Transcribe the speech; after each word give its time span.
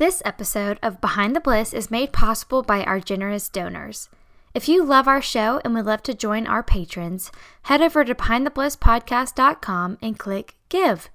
This 0.00 0.22
episode 0.24 0.80
of 0.82 1.00
Behind 1.02 1.36
the 1.36 1.40
Bliss 1.40 1.74
is 1.74 1.90
made 1.90 2.10
possible 2.10 2.62
by 2.62 2.82
our 2.84 3.00
generous 3.00 3.50
donors. 3.50 4.08
If 4.54 4.66
you 4.66 4.82
love 4.82 5.06
our 5.06 5.20
show 5.20 5.60
and 5.62 5.74
would 5.74 5.84
love 5.84 6.02
to 6.04 6.14
join 6.14 6.46
our 6.46 6.62
patrons, 6.62 7.30
head 7.64 7.82
over 7.82 8.02
to 8.06 8.14
behindtheblisspodcast.com 8.14 9.98
and 10.00 10.18
click 10.18 10.54
Give, 10.70 11.10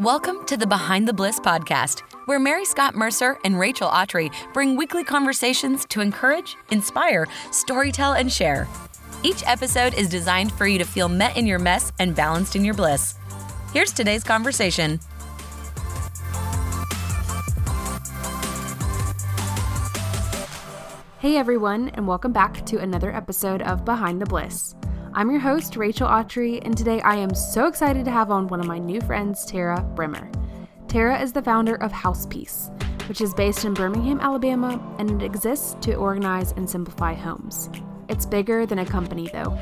Welcome 0.00 0.46
to 0.46 0.56
the 0.56 0.66
Behind 0.66 1.06
the 1.06 1.12
Bliss 1.12 1.38
podcast, 1.38 2.00
where 2.24 2.38
Mary 2.40 2.64
Scott 2.64 2.94
Mercer 2.94 3.38
and 3.44 3.58
Rachel 3.58 3.90
Autry 3.90 4.32
bring 4.54 4.74
weekly 4.74 5.04
conversations 5.04 5.84
to 5.90 6.00
encourage, 6.00 6.56
inspire, 6.70 7.26
storytell, 7.50 8.18
and 8.18 8.32
share. 8.32 8.66
Each 9.22 9.42
episode 9.46 9.92
is 9.92 10.08
designed 10.08 10.52
for 10.52 10.66
you 10.66 10.78
to 10.78 10.86
feel 10.86 11.10
met 11.10 11.36
in 11.36 11.46
your 11.46 11.58
mess 11.58 11.92
and 11.98 12.16
balanced 12.16 12.56
in 12.56 12.64
your 12.64 12.72
bliss. 12.72 13.14
Here's 13.74 13.92
today's 13.92 14.24
conversation. 14.24 15.00
Hey 21.18 21.36
everyone, 21.36 21.90
and 21.90 22.08
welcome 22.08 22.32
back 22.32 22.64
to 22.64 22.78
another 22.78 23.14
episode 23.14 23.60
of 23.60 23.84
Behind 23.84 24.18
the 24.18 24.24
Bliss. 24.24 24.74
I'm 25.12 25.28
your 25.28 25.40
host, 25.40 25.74
Rachel 25.74 26.06
Autry, 26.06 26.64
and 26.64 26.78
today 26.78 27.00
I 27.00 27.16
am 27.16 27.34
so 27.34 27.66
excited 27.66 28.04
to 28.04 28.12
have 28.12 28.30
on 28.30 28.46
one 28.46 28.60
of 28.60 28.66
my 28.66 28.78
new 28.78 29.00
friends, 29.00 29.44
Tara 29.44 29.82
Brimmer. 29.96 30.30
Tara 30.86 31.20
is 31.20 31.32
the 31.32 31.42
founder 31.42 31.74
of 31.74 31.90
House 31.90 32.26
Peace, 32.26 32.70
which 33.08 33.20
is 33.20 33.34
based 33.34 33.64
in 33.64 33.74
Birmingham, 33.74 34.20
Alabama, 34.20 34.80
and 35.00 35.20
it 35.20 35.24
exists 35.24 35.74
to 35.80 35.94
organize 35.94 36.52
and 36.52 36.70
simplify 36.70 37.12
homes. 37.12 37.70
It's 38.08 38.24
bigger 38.24 38.66
than 38.66 38.78
a 38.78 38.86
company, 38.86 39.28
though. 39.32 39.58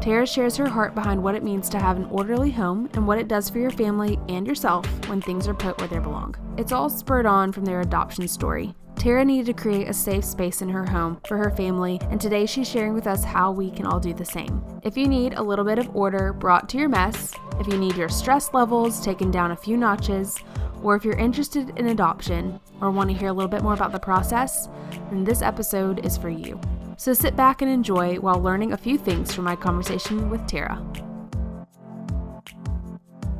Tara 0.00 0.26
shares 0.26 0.56
her 0.56 0.68
heart 0.68 0.96
behind 0.96 1.22
what 1.22 1.36
it 1.36 1.44
means 1.44 1.68
to 1.68 1.78
have 1.78 1.96
an 1.96 2.06
orderly 2.06 2.50
home 2.50 2.90
and 2.94 3.06
what 3.06 3.18
it 3.18 3.28
does 3.28 3.48
for 3.48 3.60
your 3.60 3.70
family 3.70 4.18
and 4.28 4.48
yourself 4.48 4.84
when 5.08 5.20
things 5.20 5.46
are 5.46 5.54
put 5.54 5.78
where 5.78 5.86
they 5.86 6.00
belong. 6.00 6.34
It's 6.56 6.72
all 6.72 6.90
spurred 6.90 7.26
on 7.26 7.52
from 7.52 7.64
their 7.64 7.82
adoption 7.82 8.26
story. 8.26 8.74
Tara 8.98 9.24
needed 9.24 9.46
to 9.46 9.52
create 9.52 9.88
a 9.88 9.94
safe 9.94 10.24
space 10.24 10.60
in 10.60 10.68
her 10.70 10.84
home 10.84 11.20
for 11.28 11.36
her 11.36 11.50
family, 11.50 12.00
and 12.10 12.20
today 12.20 12.46
she's 12.46 12.68
sharing 12.68 12.94
with 12.94 13.06
us 13.06 13.22
how 13.22 13.52
we 13.52 13.70
can 13.70 13.86
all 13.86 14.00
do 14.00 14.12
the 14.12 14.24
same. 14.24 14.60
If 14.82 14.96
you 14.96 15.06
need 15.06 15.34
a 15.34 15.42
little 15.42 15.64
bit 15.64 15.78
of 15.78 15.94
order 15.94 16.32
brought 16.32 16.68
to 16.70 16.78
your 16.78 16.88
mess, 16.88 17.32
if 17.60 17.68
you 17.68 17.78
need 17.78 17.96
your 17.96 18.08
stress 18.08 18.52
levels 18.52 19.00
taken 19.00 19.30
down 19.30 19.52
a 19.52 19.56
few 19.56 19.76
notches, 19.76 20.36
or 20.82 20.96
if 20.96 21.04
you're 21.04 21.14
interested 21.14 21.70
in 21.78 21.86
adoption 21.86 22.58
or 22.80 22.90
want 22.90 23.08
to 23.08 23.16
hear 23.16 23.28
a 23.28 23.32
little 23.32 23.48
bit 23.48 23.62
more 23.62 23.74
about 23.74 23.92
the 23.92 24.00
process, 24.00 24.68
then 25.10 25.22
this 25.22 25.42
episode 25.42 26.04
is 26.04 26.16
for 26.16 26.28
you. 26.28 26.60
So 26.96 27.12
sit 27.12 27.36
back 27.36 27.62
and 27.62 27.70
enjoy 27.70 28.16
while 28.16 28.42
learning 28.42 28.72
a 28.72 28.76
few 28.76 28.98
things 28.98 29.32
from 29.32 29.44
my 29.44 29.54
conversation 29.54 30.28
with 30.28 30.44
Tara. 30.48 30.84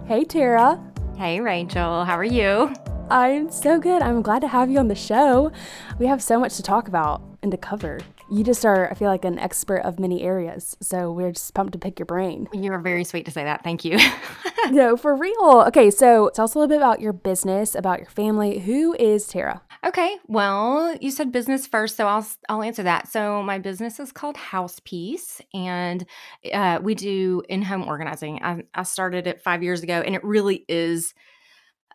Hey, 0.06 0.24
Tara. 0.24 0.80
Hey, 1.16 1.40
Rachel. 1.40 2.04
How 2.04 2.16
are 2.16 2.24
you? 2.24 2.72
I'm 3.10 3.50
so 3.50 3.78
good. 3.78 4.02
I'm 4.02 4.20
glad 4.20 4.40
to 4.40 4.48
have 4.48 4.70
you 4.70 4.78
on 4.78 4.88
the 4.88 4.94
show. 4.94 5.50
We 5.98 6.06
have 6.06 6.22
so 6.22 6.38
much 6.38 6.56
to 6.56 6.62
talk 6.62 6.88
about 6.88 7.22
and 7.42 7.50
to 7.52 7.56
cover. 7.56 8.00
You 8.30 8.44
just 8.44 8.66
are, 8.66 8.90
I 8.90 8.94
feel 8.94 9.08
like, 9.08 9.24
an 9.24 9.38
expert 9.38 9.78
of 9.78 9.98
many 9.98 10.22
areas. 10.22 10.76
So 10.82 11.10
we're 11.10 11.32
just 11.32 11.54
pumped 11.54 11.72
to 11.72 11.78
pick 11.78 11.98
your 11.98 12.04
brain. 12.04 12.48
You 12.52 12.70
are 12.72 12.78
very 12.78 13.04
sweet 13.04 13.24
to 13.24 13.30
say 13.30 13.44
that. 13.44 13.64
Thank 13.64 13.82
you. 13.86 13.98
no, 14.70 14.96
for 14.98 15.16
real. 15.16 15.64
Okay, 15.68 15.90
so 15.90 16.30
tell 16.34 16.44
us 16.44 16.54
a 16.54 16.58
little 16.58 16.68
bit 16.68 16.76
about 16.76 17.00
your 17.00 17.14
business, 17.14 17.74
about 17.74 17.98
your 17.98 18.10
family. 18.10 18.58
Who 18.58 18.94
is 18.98 19.26
Tara? 19.26 19.62
Okay, 19.86 20.16
well, 20.26 20.94
you 21.00 21.10
said 21.10 21.32
business 21.32 21.66
first, 21.66 21.96
so 21.96 22.06
I'll 22.06 22.26
I'll 22.48 22.62
answer 22.62 22.82
that. 22.82 23.08
So 23.08 23.42
my 23.44 23.58
business 23.58 24.00
is 24.00 24.10
called 24.10 24.36
House 24.36 24.80
Peace, 24.84 25.40
and 25.54 26.04
uh, 26.52 26.80
we 26.82 26.96
do 26.96 27.42
in-home 27.48 27.86
organizing. 27.86 28.42
I, 28.42 28.64
I 28.74 28.82
started 28.82 29.28
it 29.28 29.40
five 29.40 29.62
years 29.62 29.84
ago, 29.84 30.02
and 30.04 30.16
it 30.16 30.24
really 30.24 30.64
is 30.68 31.14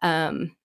um, 0.01 0.55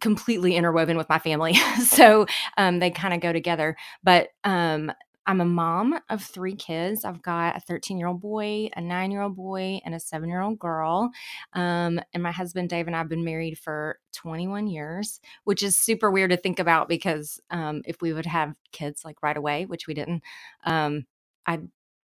completely 0.00 0.56
interwoven 0.56 0.96
with 0.96 1.08
my 1.08 1.18
family. 1.18 1.54
so 1.84 2.26
um, 2.56 2.78
they 2.78 2.90
kind 2.90 3.14
of 3.14 3.20
go 3.20 3.32
together. 3.32 3.76
But 4.02 4.28
um, 4.44 4.92
I'm 5.28 5.42
a 5.42 5.44
mom 5.44 6.00
of 6.08 6.22
three 6.22 6.54
kids. 6.54 7.04
I've 7.04 7.20
got 7.20 7.54
a 7.54 7.60
13 7.60 7.98
year 7.98 8.06
old 8.06 8.22
boy, 8.22 8.70
a 8.74 8.80
nine 8.80 9.10
year 9.10 9.20
old 9.20 9.36
boy, 9.36 9.78
and 9.84 9.94
a 9.94 10.00
seven 10.00 10.30
year 10.30 10.40
old 10.40 10.58
girl. 10.58 11.10
Um, 11.52 12.00
and 12.14 12.22
my 12.22 12.32
husband 12.32 12.70
Dave 12.70 12.86
and 12.86 12.96
I 12.96 13.00
have 13.00 13.10
been 13.10 13.24
married 13.24 13.58
for 13.58 13.98
21 14.14 14.68
years, 14.68 15.20
which 15.44 15.62
is 15.62 15.76
super 15.76 16.10
weird 16.10 16.30
to 16.30 16.38
think 16.38 16.58
about 16.58 16.88
because 16.88 17.38
um, 17.50 17.82
if 17.84 18.00
we 18.00 18.14
would 18.14 18.24
have 18.24 18.54
kids 18.72 19.04
like 19.04 19.22
right 19.22 19.36
away, 19.36 19.66
which 19.66 19.86
we 19.86 19.92
didn't, 19.92 20.22
um, 20.64 21.04
I'd 21.44 21.68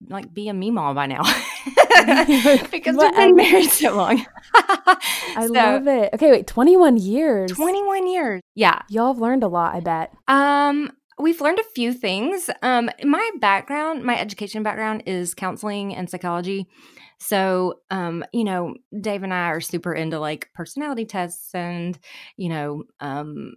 like 0.09 0.33
be 0.33 0.49
a 0.49 0.53
meme 0.53 0.75
mom 0.75 0.95
by 0.95 1.05
now 1.07 1.23
because 2.71 2.95
we've 2.95 3.15
been 3.15 3.35
married 3.35 3.69
so 3.69 3.95
long. 3.95 4.25
I 4.53 5.45
so, 5.47 5.53
love 5.53 5.87
it. 5.87 6.13
Okay, 6.13 6.31
wait, 6.31 6.47
21 6.47 6.97
years. 6.97 7.51
21 7.51 8.07
years. 8.07 8.41
Yeah. 8.55 8.81
Y'all 8.89 9.13
have 9.13 9.21
learned 9.21 9.43
a 9.43 9.47
lot, 9.47 9.75
I 9.75 9.79
bet. 9.79 10.13
Um 10.27 10.91
we've 11.19 11.41
learned 11.41 11.59
a 11.59 11.63
few 11.75 11.93
things. 11.93 12.49
Um 12.61 12.89
my 13.03 13.31
background, 13.39 14.03
my 14.03 14.19
education 14.19 14.63
background 14.63 15.03
is 15.05 15.33
counseling 15.33 15.95
and 15.95 16.09
psychology. 16.09 16.67
So, 17.19 17.79
um, 17.89 18.23
you 18.31 18.43
know, 18.43 18.75
Dave 19.01 19.23
and 19.23 19.33
I 19.33 19.47
are 19.47 19.61
super 19.61 19.91
into 19.91 20.19
like 20.19 20.51
personality 20.53 21.05
tests 21.05 21.55
and, 21.55 21.97
you 22.35 22.49
know, 22.49 22.83
um 22.99 23.55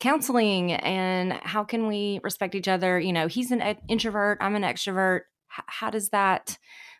counseling 0.00 0.72
and 0.72 1.34
how 1.42 1.62
can 1.62 1.86
we 1.86 2.20
respect 2.24 2.54
each 2.54 2.68
other 2.68 2.98
you 2.98 3.12
know 3.12 3.26
he's 3.26 3.50
an 3.50 3.60
introvert 3.86 4.38
i'm 4.40 4.56
an 4.56 4.62
extrovert 4.62 5.20
how 5.50 5.90
does 5.90 6.10
that 6.10 6.58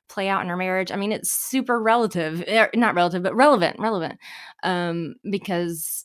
play 0.08 0.28
out 0.28 0.42
in 0.42 0.50
our 0.50 0.56
marriage? 0.56 0.90
I 0.90 0.96
mean, 0.96 1.12
it's 1.12 1.30
super 1.30 1.80
relative, 1.80 2.42
er, 2.48 2.70
not 2.74 2.94
relative, 2.94 3.22
but 3.22 3.34
relevant, 3.34 3.78
relevant, 3.78 4.18
um, 4.62 5.14
because 5.28 6.04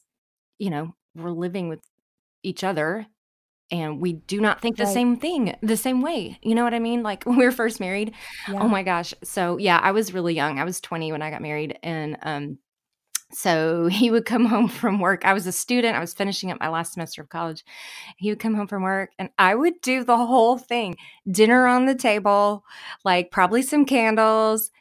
you 0.58 0.70
know 0.70 0.94
we're 1.16 1.32
living 1.32 1.70
with 1.70 1.82
each 2.44 2.64
other 2.64 3.08
and 3.72 4.00
we 4.00 4.14
do 4.14 4.40
not 4.40 4.62
think 4.62 4.78
the 4.78 4.86
same 4.86 5.18
thing 5.18 5.56
the 5.62 5.78
same 5.78 6.02
way. 6.02 6.40
You 6.42 6.56
know 6.56 6.64
what 6.64 6.74
I 6.74 6.80
mean? 6.80 7.04
Like 7.04 7.24
when 7.26 7.38
we 7.38 7.46
were 7.46 7.52
first 7.52 7.80
married. 7.80 8.14
Oh 8.48 8.54
yeah. 8.54 8.64
Oh 8.64 8.68
my 8.68 8.84
gosh. 8.84 9.14
So 9.24 9.58
yeah, 9.58 9.80
I 9.82 9.92
was 9.92 10.14
really 10.14 10.36
young. 10.36 10.60
I 10.60 10.64
was 10.64 10.80
20 10.80 11.12
when 11.12 11.22
I 11.22 11.32
got 11.32 11.42
married 11.42 11.78
and 11.84 12.18
um 12.22 12.60
so 13.32 13.88
he 13.92 14.12
would 14.12 14.26
come 14.26 14.46
home 14.46 14.68
from 14.68 15.00
work. 15.00 15.26
I 15.26 15.34
was 15.34 15.48
a 15.48 15.52
student. 15.52 15.96
I 15.96 16.00
was 16.00 16.14
finishing 16.14 16.52
up 16.52 16.60
my 16.60 16.70
last 16.70 16.94
semester 16.94 17.22
of 17.22 17.30
college. 17.30 17.64
He 18.18 18.30
would 18.30 18.40
come 18.40 18.56
home 18.56 18.68
from 18.68 18.84
work 18.84 19.12
and 19.20 19.30
I 19.38 19.56
would 19.56 19.82
do 19.82 20.04
the 20.04 20.18
whole 20.18 20.58
thing 20.58 20.98
dinner 21.30 21.68
on 21.68 21.86
the 21.86 21.96
table, 21.96 22.64
like 23.04 23.32
probably 23.32 23.62
some 23.62 23.86
candles, 23.86 24.72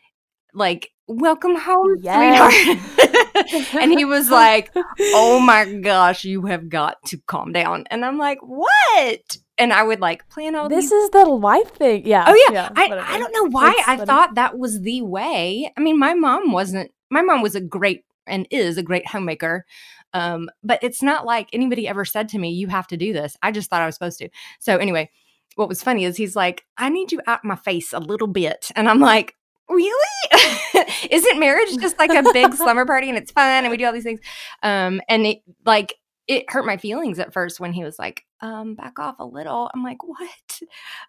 like 0.52 0.90
welcome 1.06 1.56
home, 1.56 1.96
yes. 2.00 2.52
sweetheart. 2.54 3.74
and 3.74 3.92
he 3.92 4.04
was 4.04 4.30
like, 4.30 4.70
oh 5.00 5.40
my 5.40 5.72
gosh, 5.74 6.24
you 6.24 6.42
have 6.46 6.68
got 6.68 7.02
to 7.06 7.18
calm 7.26 7.52
down. 7.52 7.84
And 7.90 8.04
I'm 8.04 8.18
like, 8.18 8.38
what? 8.40 9.38
And 9.56 9.72
I 9.72 9.84
would 9.84 10.00
like 10.00 10.28
plan 10.28 10.54
all 10.56 10.68
this 10.68 10.86
these- 10.86 10.92
is 10.92 11.10
the 11.10 11.24
life 11.26 11.72
thing. 11.74 12.06
Yeah. 12.06 12.24
Oh 12.26 12.46
yeah. 12.48 12.54
yeah 12.54 12.68
I, 12.74 13.14
I 13.14 13.18
don't 13.18 13.32
know 13.32 13.50
why 13.50 13.74
I 13.86 14.04
thought 14.04 14.34
that 14.34 14.58
was 14.58 14.80
the 14.80 15.02
way. 15.02 15.72
I 15.76 15.80
mean, 15.80 15.98
my 15.98 16.14
mom 16.14 16.52
wasn't 16.52 16.90
my 17.10 17.22
mom 17.22 17.42
was 17.42 17.54
a 17.54 17.60
great 17.60 18.04
and 18.26 18.46
is 18.50 18.78
a 18.78 18.82
great 18.82 19.06
homemaker. 19.06 19.64
Um, 20.12 20.48
but 20.62 20.78
it's 20.82 21.02
not 21.02 21.26
like 21.26 21.48
anybody 21.52 21.88
ever 21.88 22.04
said 22.04 22.28
to 22.30 22.38
me, 22.38 22.50
you 22.50 22.68
have 22.68 22.86
to 22.88 22.96
do 22.96 23.12
this. 23.12 23.36
I 23.42 23.50
just 23.50 23.68
thought 23.68 23.82
I 23.82 23.86
was 23.86 23.96
supposed 23.96 24.18
to. 24.18 24.28
So 24.60 24.76
anyway, 24.76 25.10
what 25.56 25.68
was 25.68 25.82
funny 25.82 26.04
is 26.04 26.16
he's 26.16 26.36
like, 26.36 26.64
I 26.76 26.88
need 26.88 27.12
you 27.12 27.20
out 27.26 27.44
my 27.44 27.56
face 27.56 27.92
a 27.92 27.98
little 27.98 28.26
bit. 28.26 28.70
And 28.76 28.88
I'm 28.88 29.00
like, 29.00 29.34
really? 29.68 29.92
Isn't 31.10 31.40
marriage 31.40 31.76
just 31.80 31.98
like 31.98 32.10
a 32.10 32.32
big 32.32 32.54
slumber 32.54 32.86
party 32.86 33.08
and 33.08 33.18
it's 33.18 33.32
fun 33.32 33.64
and 33.64 33.70
we 33.70 33.76
do 33.76 33.86
all 33.86 33.92
these 33.92 34.04
things? 34.04 34.20
Um, 34.62 35.00
and 35.08 35.26
it 35.26 35.38
like 35.64 35.94
it 36.26 36.50
hurt 36.50 36.64
my 36.64 36.76
feelings 36.76 37.18
at 37.18 37.32
first 37.32 37.60
when 37.60 37.72
he 37.72 37.84
was 37.84 37.98
like, 37.98 38.24
um, 38.40 38.74
back 38.74 38.98
off 38.98 39.16
a 39.18 39.26
little. 39.26 39.70
I'm 39.74 39.82
like, 39.82 40.02
what? 40.02 40.60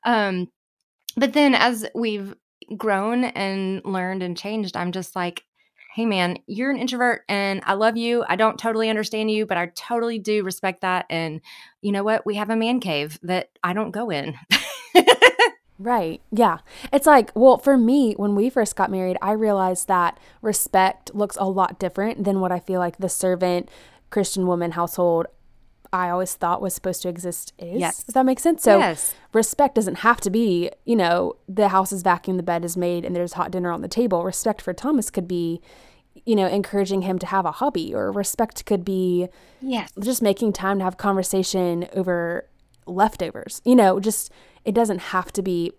Um, 0.04 0.48
but 1.16 1.34
then 1.34 1.56
as 1.56 1.86
we've 1.95 2.36
grown 2.75 3.24
and 3.24 3.81
learned 3.86 4.24
and 4.24 4.38
changed, 4.38 4.75
I'm 4.75 4.92
just 4.92 5.16
like, 5.16 5.44
hey 5.95 6.06
man, 6.06 6.38
you're 6.45 6.69
an 6.69 6.77
introvert 6.77 7.24
and 7.30 7.62
I 7.63 7.75
love 7.75 7.95
you. 7.95 8.25
I 8.27 8.36
don't 8.36 8.59
totally 8.59 8.89
understand 8.89 9.31
you, 9.31 9.45
but 9.45 9.56
I 9.56 9.68
totally 9.68 10.19
do 10.19 10.44
respect 10.44 10.81
that. 10.81 11.06
And 11.09 11.39
you 11.81 11.94
know 11.94 12.03
what? 12.03 12.25
We 12.25 12.36
have 12.36 12.50
a 12.50 12.56
man 12.57 12.81
cave 12.81 13.18
that 13.24 13.51
I 13.63 13.71
don't 13.71 13.92
go 13.92 14.09
in. 14.09 14.36
Right. 15.77 16.21
Yeah. 16.31 16.59
It's 16.94 17.06
like, 17.06 17.31
well, 17.36 17.57
for 17.57 17.77
me, 17.77 18.13
when 18.13 18.33
we 18.33 18.50
first 18.50 18.77
got 18.77 18.89
married, 18.89 19.18
I 19.21 19.33
realized 19.33 19.89
that 19.89 20.18
respect 20.42 21.13
looks 21.13 21.36
a 21.38 21.50
lot 21.50 21.80
different 21.80 22.24
than 22.24 22.39
what 22.39 22.53
I 22.53 22.62
feel 22.62 22.80
like 22.80 22.98
the 22.98 23.09
servant 23.09 23.68
Christian 24.09 24.48
woman 24.48 24.71
household 24.71 25.27
I 25.95 26.09
always 26.09 26.33
thought 26.36 26.62
was 26.62 26.74
supposed 26.74 27.01
to 27.03 27.09
exist 27.09 27.53
is. 27.57 27.80
Yes. 27.80 28.03
Does 28.03 28.13
that 28.13 28.25
make 28.25 28.39
sense. 28.39 28.63
So 28.63 28.77
yes. 28.77 29.15
respect 29.33 29.75
doesn't 29.75 30.00
have 30.00 30.19
to 30.21 30.30
be, 30.30 30.69
you 30.83 30.95
know, 30.95 31.36
the 31.47 31.69
house 31.69 31.92
is 31.92 32.03
vacuumed, 32.03 32.38
the 32.38 32.44
bed 32.44 32.65
is 32.65 32.75
made, 32.75 33.06
and 33.06 33.15
there's 33.15 33.33
hot 33.33 33.51
dinner 33.51 33.71
on 33.71 33.81
the 33.81 33.88
table. 33.88 34.24
Respect 34.24 34.62
for 34.62 34.74
Thomas 34.74 35.09
could 35.09 35.27
be, 35.27 35.62
you 36.25 36.36
know, 36.36 36.47
encouraging 36.47 37.03
him 37.03 37.18
to 37.19 37.25
have 37.25 37.45
a 37.45 37.51
hobby, 37.51 37.94
or 37.94 38.12
respect 38.12 38.65
could 38.65 38.83
be 38.83 39.27
yes. 39.62 39.92
just 40.00 40.21
making 40.21 40.53
time 40.53 40.80
to 40.80 40.83
have 40.83 40.97
conversation 40.97 41.88
over 41.94 42.48
leftovers. 42.86 43.62
You 43.65 43.75
know, 43.75 44.00
just 44.00 44.31
it 44.63 44.75
doesn't 44.75 45.00
have 45.00 45.31
to 45.33 45.41
be 45.41 45.71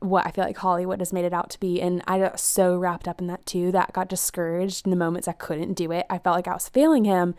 what 0.00 0.26
I 0.26 0.30
feel 0.30 0.44
like 0.44 0.58
Hollywood 0.58 1.00
has 1.00 1.12
made 1.12 1.24
it 1.24 1.32
out 1.32 1.50
to 1.50 1.60
be. 1.60 1.80
And 1.80 2.02
I 2.06 2.18
got 2.18 2.38
so 2.38 2.76
wrapped 2.76 3.08
up 3.08 3.20
in 3.20 3.26
that 3.28 3.46
too 3.46 3.72
that 3.72 3.86
I 3.88 3.92
got 3.92 4.08
discouraged 4.08 4.86
in 4.86 4.90
the 4.90 4.96
moments 4.96 5.28
I 5.28 5.32
couldn't 5.32 5.74
do 5.74 5.90
it. 5.90 6.06
I 6.10 6.18
felt 6.18 6.36
like 6.36 6.48
I 6.48 6.52
was 6.52 6.68
failing 6.68 7.04
him. 7.04 7.34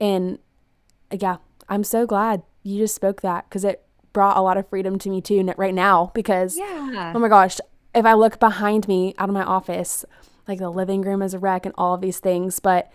And 0.00 0.38
yeah, 1.10 1.36
I'm 1.68 1.84
so 1.84 2.06
glad 2.06 2.42
you 2.62 2.78
just 2.78 2.94
spoke 2.94 3.22
that 3.22 3.48
because 3.48 3.64
it 3.64 3.82
brought 4.12 4.36
a 4.36 4.40
lot 4.40 4.56
of 4.56 4.68
freedom 4.68 4.98
to 4.98 5.10
me 5.10 5.20
too 5.20 5.42
right 5.56 5.74
now 5.74 6.10
because 6.14 6.56
yeah. 6.56 7.12
oh 7.14 7.18
my 7.18 7.28
gosh, 7.28 7.58
if 7.94 8.04
I 8.04 8.14
look 8.14 8.40
behind 8.40 8.88
me 8.88 9.14
out 9.18 9.28
of 9.28 9.34
my 9.34 9.42
office, 9.42 10.04
like 10.48 10.58
the 10.58 10.70
living 10.70 11.02
room 11.02 11.22
is 11.22 11.34
a 11.34 11.38
wreck 11.38 11.66
and 11.66 11.74
all 11.76 11.94
of 11.94 12.00
these 12.00 12.18
things, 12.18 12.60
but 12.60 12.90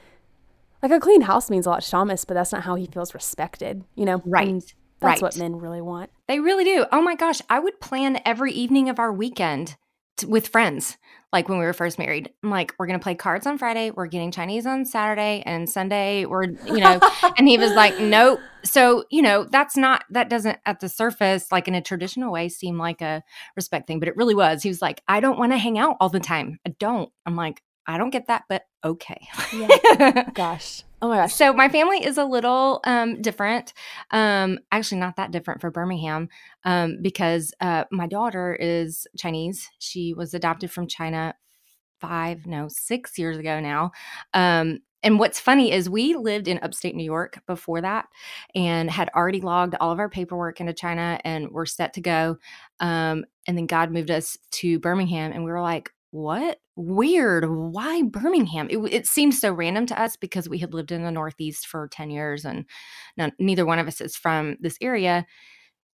like 0.81 0.91
a 0.91 0.99
clean 0.99 1.21
house 1.21 1.49
means 1.49 1.65
a 1.65 1.69
lot 1.69 1.83
to 1.83 1.89
Thomas, 1.89 2.25
but 2.25 2.33
that's 2.33 2.51
not 2.51 2.63
how 2.63 2.75
he 2.75 2.87
feels 2.87 3.13
respected, 3.13 3.83
you 3.95 4.05
know? 4.05 4.21
Right. 4.25 4.47
And 4.47 4.61
that's 4.99 5.21
right. 5.21 5.21
what 5.21 5.37
men 5.37 5.57
really 5.57 5.81
want. 5.81 6.09
They 6.27 6.39
really 6.39 6.63
do. 6.63 6.85
Oh 6.91 7.01
my 7.01 7.15
gosh, 7.15 7.41
I 7.49 7.59
would 7.59 7.79
plan 7.79 8.19
every 8.25 8.51
evening 8.51 8.89
of 8.89 8.99
our 8.99 9.11
weekend 9.11 9.75
to, 10.17 10.27
with 10.27 10.47
friends. 10.47 10.97
Like 11.33 11.47
when 11.47 11.59
we 11.59 11.65
were 11.65 11.73
first 11.73 11.97
married, 11.97 12.29
I'm 12.43 12.49
like, 12.49 12.73
we're 12.77 12.87
gonna 12.87 12.99
play 12.99 13.15
cards 13.15 13.47
on 13.47 13.57
Friday, 13.57 13.91
we're 13.91 14.07
getting 14.07 14.31
Chinese 14.31 14.65
on 14.65 14.85
Saturday, 14.85 15.43
and 15.45 15.69
Sunday 15.69 16.25
we're, 16.25 16.43
you 16.43 16.79
know, 16.79 16.99
and 17.37 17.47
he 17.47 17.57
was 17.57 17.71
like, 17.71 17.99
nope. 17.99 18.39
So, 18.63 19.05
you 19.09 19.21
know, 19.21 19.45
that's 19.45 19.75
not 19.75 20.03
that 20.11 20.29
doesn't 20.29 20.59
at 20.65 20.81
the 20.81 20.89
surface, 20.89 21.51
like 21.51 21.67
in 21.67 21.75
a 21.75 21.81
traditional 21.81 22.31
way, 22.31 22.49
seem 22.49 22.77
like 22.77 23.01
a 23.01 23.23
respect 23.55 23.87
thing, 23.87 23.99
but 23.99 24.07
it 24.07 24.17
really 24.17 24.35
was. 24.35 24.61
He 24.61 24.69
was 24.69 24.81
like, 24.81 25.01
I 25.07 25.19
don't 25.19 25.39
want 25.39 25.51
to 25.51 25.57
hang 25.57 25.77
out 25.77 25.97
all 25.99 26.09
the 26.09 26.19
time. 26.19 26.59
I 26.67 26.75
don't. 26.79 27.09
I'm 27.25 27.35
like, 27.35 27.61
I 27.91 27.97
don't 27.97 28.09
get 28.09 28.27
that, 28.27 28.43
but 28.49 28.63
okay. 28.83 29.27
Yeah. 29.53 30.29
Gosh. 30.33 30.83
Oh 31.03 31.09
my 31.09 31.17
gosh. 31.17 31.33
So 31.33 31.51
my 31.51 31.67
family 31.67 32.05
is 32.05 32.19
a 32.19 32.25
little 32.25 32.79
um, 32.83 33.23
different. 33.23 33.73
Um, 34.11 34.59
actually, 34.71 34.99
not 34.99 35.15
that 35.15 35.31
different 35.31 35.59
for 35.59 35.71
Birmingham 35.71 36.29
um, 36.63 36.99
because 37.01 37.55
uh, 37.59 37.85
my 37.91 38.05
daughter 38.05 38.53
is 38.53 39.07
Chinese. 39.17 39.67
She 39.79 40.13
was 40.13 40.35
adopted 40.35 40.69
from 40.69 40.85
China 40.85 41.33
five, 41.99 42.45
no, 42.45 42.67
six 42.69 43.17
years 43.17 43.37
ago 43.37 43.59
now. 43.59 43.91
Um, 44.35 44.79
and 45.03 45.17
what's 45.17 45.39
funny 45.39 45.71
is 45.71 45.89
we 45.89 46.15
lived 46.15 46.47
in 46.47 46.59
upstate 46.61 46.95
New 46.95 47.03
York 47.03 47.41
before 47.47 47.81
that 47.81 48.07
and 48.53 48.89
had 48.89 49.09
already 49.15 49.41
logged 49.41 49.75
all 49.79 49.91
of 49.91 49.99
our 49.99 50.09
paperwork 50.09 50.59
into 50.59 50.73
China 50.73 51.19
and 51.23 51.49
were 51.49 51.65
set 51.65 51.93
to 51.93 52.01
go. 52.01 52.37
Um, 52.79 53.25
and 53.47 53.57
then 53.57 53.65
God 53.65 53.91
moved 53.91 54.11
us 54.11 54.37
to 54.51 54.79
Birmingham 54.79 55.31
and 55.31 55.43
we 55.43 55.51
were 55.51 55.61
like, 55.61 55.91
what? 56.11 56.59
Weird. 56.75 57.45
Why 57.49 58.03
Birmingham? 58.03 58.67
It, 58.69 58.77
it 58.91 59.07
seemed 59.07 59.33
so 59.33 59.51
random 59.51 59.85
to 59.87 59.99
us 59.99 60.15
because 60.15 60.47
we 60.47 60.59
had 60.59 60.73
lived 60.73 60.91
in 60.91 61.03
the 61.03 61.11
Northeast 61.11 61.65
for 61.65 61.87
10 61.87 62.09
years 62.09 62.45
and 62.45 62.65
none, 63.17 63.31
neither 63.39 63.65
one 63.65 63.79
of 63.79 63.87
us 63.87 64.01
is 64.01 64.15
from 64.15 64.57
this 64.59 64.77
area. 64.81 65.25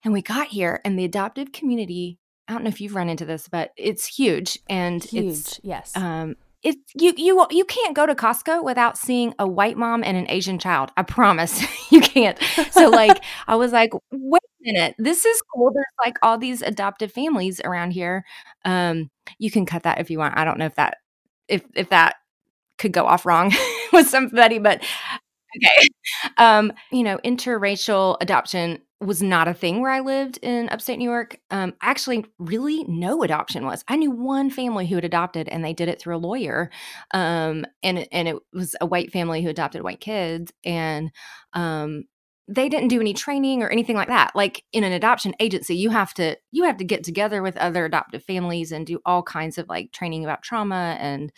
And 0.05 0.13
we 0.13 0.23
got 0.23 0.49
here, 0.49 0.81
and 0.85 0.99
the 0.99 1.05
adoptive 1.05 1.53
community, 1.53 2.19
I 2.47 2.53
don't 2.53 2.63
know 2.63 2.69
if 2.69 2.81
you've 2.81 2.95
run 2.95 3.09
into 3.09 3.25
this, 3.25 3.49
but 3.49 3.71
it's 3.77 4.07
huge. 4.07 4.59
And 4.69 5.03
huge, 5.03 5.27
it's, 5.27 5.61
yes. 5.63 5.97
Um, 5.97 6.37
it, 6.67 6.77
you 6.97 7.15
you 7.17 7.47
you 7.51 7.65
can't 7.65 7.95
go 7.95 8.07
to 8.07 8.15
Costco 8.17 8.65
without 8.65 8.99
seeing 8.99 9.33
a 9.39 9.47
white 9.47 9.77
mom 9.77 10.03
and 10.03 10.17
an 10.17 10.27
Asian 10.29 10.59
child. 10.59 10.91
I 10.97 11.05
promise 11.05 11.63
you 11.93 12.01
can't. 12.01 12.37
So 12.73 12.89
like 12.91 13.23
I 13.47 13.55
was 13.55 13.73
like, 13.73 13.93
wait 14.11 14.43
a 14.43 14.73
minute, 14.73 14.97
this 14.99 15.25
is 15.25 15.41
cool. 15.55 15.71
There's 15.73 15.87
like 16.05 16.19
all 16.23 16.39
these 16.39 16.63
adoptive 16.63 17.13
families 17.13 17.61
around 17.65 17.93
here. 17.93 18.25
Um, 18.65 19.11
you 19.39 19.49
can 19.53 19.65
cut 19.65 19.85
that 19.85 20.01
if 20.01 20.11
you 20.11 20.19
want. 20.19 20.37
I 20.37 20.45
don't 20.45 20.59
know 20.59 20.67
if 20.67 20.75
that 20.75 20.97
if 21.47 21.63
if 21.77 21.89
that 21.91 22.17
could 22.79 22.93
go 22.93 23.07
off 23.07 23.27
wrong 23.27 23.53
with 23.93 24.09
somebody, 24.09 24.59
but 24.59 24.83
okay. 25.57 25.89
Um, 26.39 26.73
you 26.93 27.05
know, 27.05 27.19
interracial 27.25 28.17
adoption 28.21 28.81
was 29.01 29.23
not 29.23 29.49
a 29.49 29.55
thing 29.55 29.81
where 29.83 29.91
I 29.91 30.01
lived 30.01 30.39
in 30.43 30.69
upstate 30.71 30.99
New 30.99 31.09
York. 31.09 31.39
Um, 31.51 31.75
actually, 31.83 32.25
really, 32.39 32.85
no 32.85 33.23
adoption 33.23 33.67
was. 33.67 33.85
I 33.89 33.97
knew 33.97 34.11
one 34.11 34.49
family 34.49 34.87
who 34.87 34.95
had 34.95 35.05
adopted, 35.05 35.49
and 35.49 35.65
they 35.65 35.75
did 35.75 35.89
it 35.89 36.01
through 36.01 36.17
a 36.17 36.19
lawyer. 36.19 36.71
Um, 37.13 37.67
and 37.83 38.09
and 38.11 38.29
it 38.29 38.37
was 38.53 38.75
a 38.81 38.87
white 38.87 39.13
family 39.13 39.43
who 39.43 39.51
adopted 39.51 39.83
white 39.83 40.01
kids, 40.01 40.53
and 40.65 41.11
um, 41.53 42.05
they 42.49 42.69
didn't 42.69 42.89
do 42.89 43.01
any 43.01 43.13
training 43.13 43.63
or 43.63 43.69
anything 43.69 43.97
like 43.97 44.09
that. 44.09 44.35
Like 44.35 44.65
in 44.73 44.85
an 44.85 44.93
adoption 44.93 45.35
agency, 45.41 45.77
you 45.77 45.91
have 45.91 46.15
to 46.15 46.37
you 46.51 46.65
have 46.65 46.79
to 46.79 46.85
get 46.85 47.05
together 47.05 47.43
with 47.43 47.57
other 47.59 47.85
adoptive 47.85 48.25
families 48.25 48.73
and 48.73 48.87
do 48.87 49.01
all 49.05 49.23
kinds 49.23 49.59
of 49.59 49.69
like 49.69 49.93
training 49.93 50.25
about 50.25 50.43
trauma 50.43 50.97
and 51.01 51.33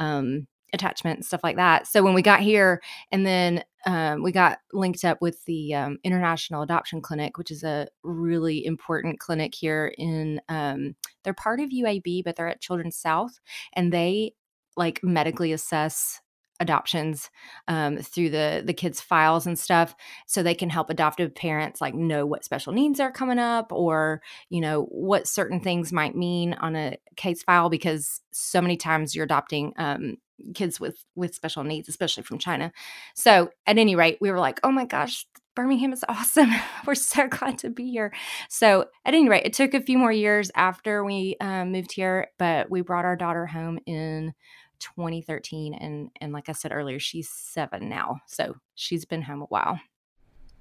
um, 0.00 0.46
attachment 0.72 1.18
and 1.18 1.24
stuff 1.24 1.42
like 1.42 1.56
that. 1.56 1.86
So 1.86 2.02
when 2.02 2.14
we 2.14 2.22
got 2.22 2.40
here, 2.40 2.82
and 3.10 3.26
then 3.26 3.64
um, 3.86 4.22
we 4.22 4.32
got 4.32 4.58
linked 4.72 5.04
up 5.04 5.20
with 5.20 5.44
the 5.44 5.74
um, 5.74 5.98
International 6.04 6.62
Adoption 6.62 7.00
Clinic, 7.00 7.38
which 7.38 7.50
is 7.50 7.62
a 7.64 7.88
really 8.02 8.64
important 8.64 9.18
clinic 9.20 9.54
here 9.54 9.92
in. 9.96 10.40
Um, 10.48 10.96
they're 11.24 11.34
part 11.34 11.60
of 11.60 11.70
UAB, 11.70 12.24
but 12.24 12.36
they're 12.36 12.48
at 12.48 12.60
Children's 12.60 12.96
South, 12.96 13.40
and 13.72 13.92
they 13.92 14.34
like 14.76 15.00
medically 15.02 15.52
assess 15.52 16.20
adoptions 16.60 17.30
um, 17.68 17.98
through 17.98 18.30
the 18.30 18.62
the 18.64 18.74
kids 18.74 19.00
files 19.00 19.46
and 19.46 19.58
stuff 19.58 19.94
so 20.26 20.42
they 20.42 20.54
can 20.54 20.70
help 20.70 20.90
adoptive 20.90 21.34
parents 21.34 21.80
like 21.80 21.94
know 21.94 22.26
what 22.26 22.44
special 22.44 22.72
needs 22.72 22.98
are 22.98 23.12
coming 23.12 23.38
up 23.38 23.72
or 23.72 24.20
you 24.48 24.60
know 24.60 24.82
what 24.90 25.28
certain 25.28 25.60
things 25.60 25.92
might 25.92 26.16
mean 26.16 26.54
on 26.54 26.74
a 26.74 26.96
case 27.16 27.42
file 27.42 27.70
because 27.70 28.20
so 28.32 28.60
many 28.60 28.76
times 28.76 29.14
you're 29.14 29.24
adopting 29.24 29.72
um, 29.76 30.16
kids 30.54 30.80
with 30.80 31.04
with 31.14 31.34
special 31.34 31.64
needs, 31.64 31.88
especially 31.88 32.22
from 32.22 32.38
China. 32.38 32.72
So 33.14 33.50
at 33.66 33.78
any 33.78 33.96
rate, 33.96 34.18
we 34.20 34.30
were 34.30 34.38
like, 34.38 34.60
oh 34.62 34.70
my 34.70 34.84
gosh, 34.84 35.26
Birmingham 35.54 35.92
is 35.92 36.04
awesome. 36.08 36.50
we're 36.86 36.94
so 36.94 37.28
glad 37.28 37.58
to 37.58 37.70
be 37.70 37.90
here. 37.90 38.12
So 38.48 38.82
at 39.04 39.14
any 39.14 39.28
rate, 39.28 39.46
it 39.46 39.52
took 39.52 39.74
a 39.74 39.80
few 39.80 39.98
more 39.98 40.12
years 40.12 40.50
after 40.54 41.04
we 41.04 41.36
um, 41.40 41.72
moved 41.72 41.92
here, 41.92 42.28
but 42.38 42.70
we 42.70 42.80
brought 42.80 43.04
our 43.04 43.16
daughter 43.16 43.46
home 43.46 43.78
in 43.86 44.34
2013 44.80 45.74
and 45.74 46.08
and 46.20 46.32
like 46.32 46.48
I 46.48 46.52
said 46.52 46.72
earlier, 46.72 46.98
she's 47.00 47.28
7 47.28 47.88
now. 47.88 48.18
So 48.26 48.54
she's 48.74 49.04
been 49.04 49.22
home 49.22 49.42
a 49.42 49.46
while. 49.46 49.80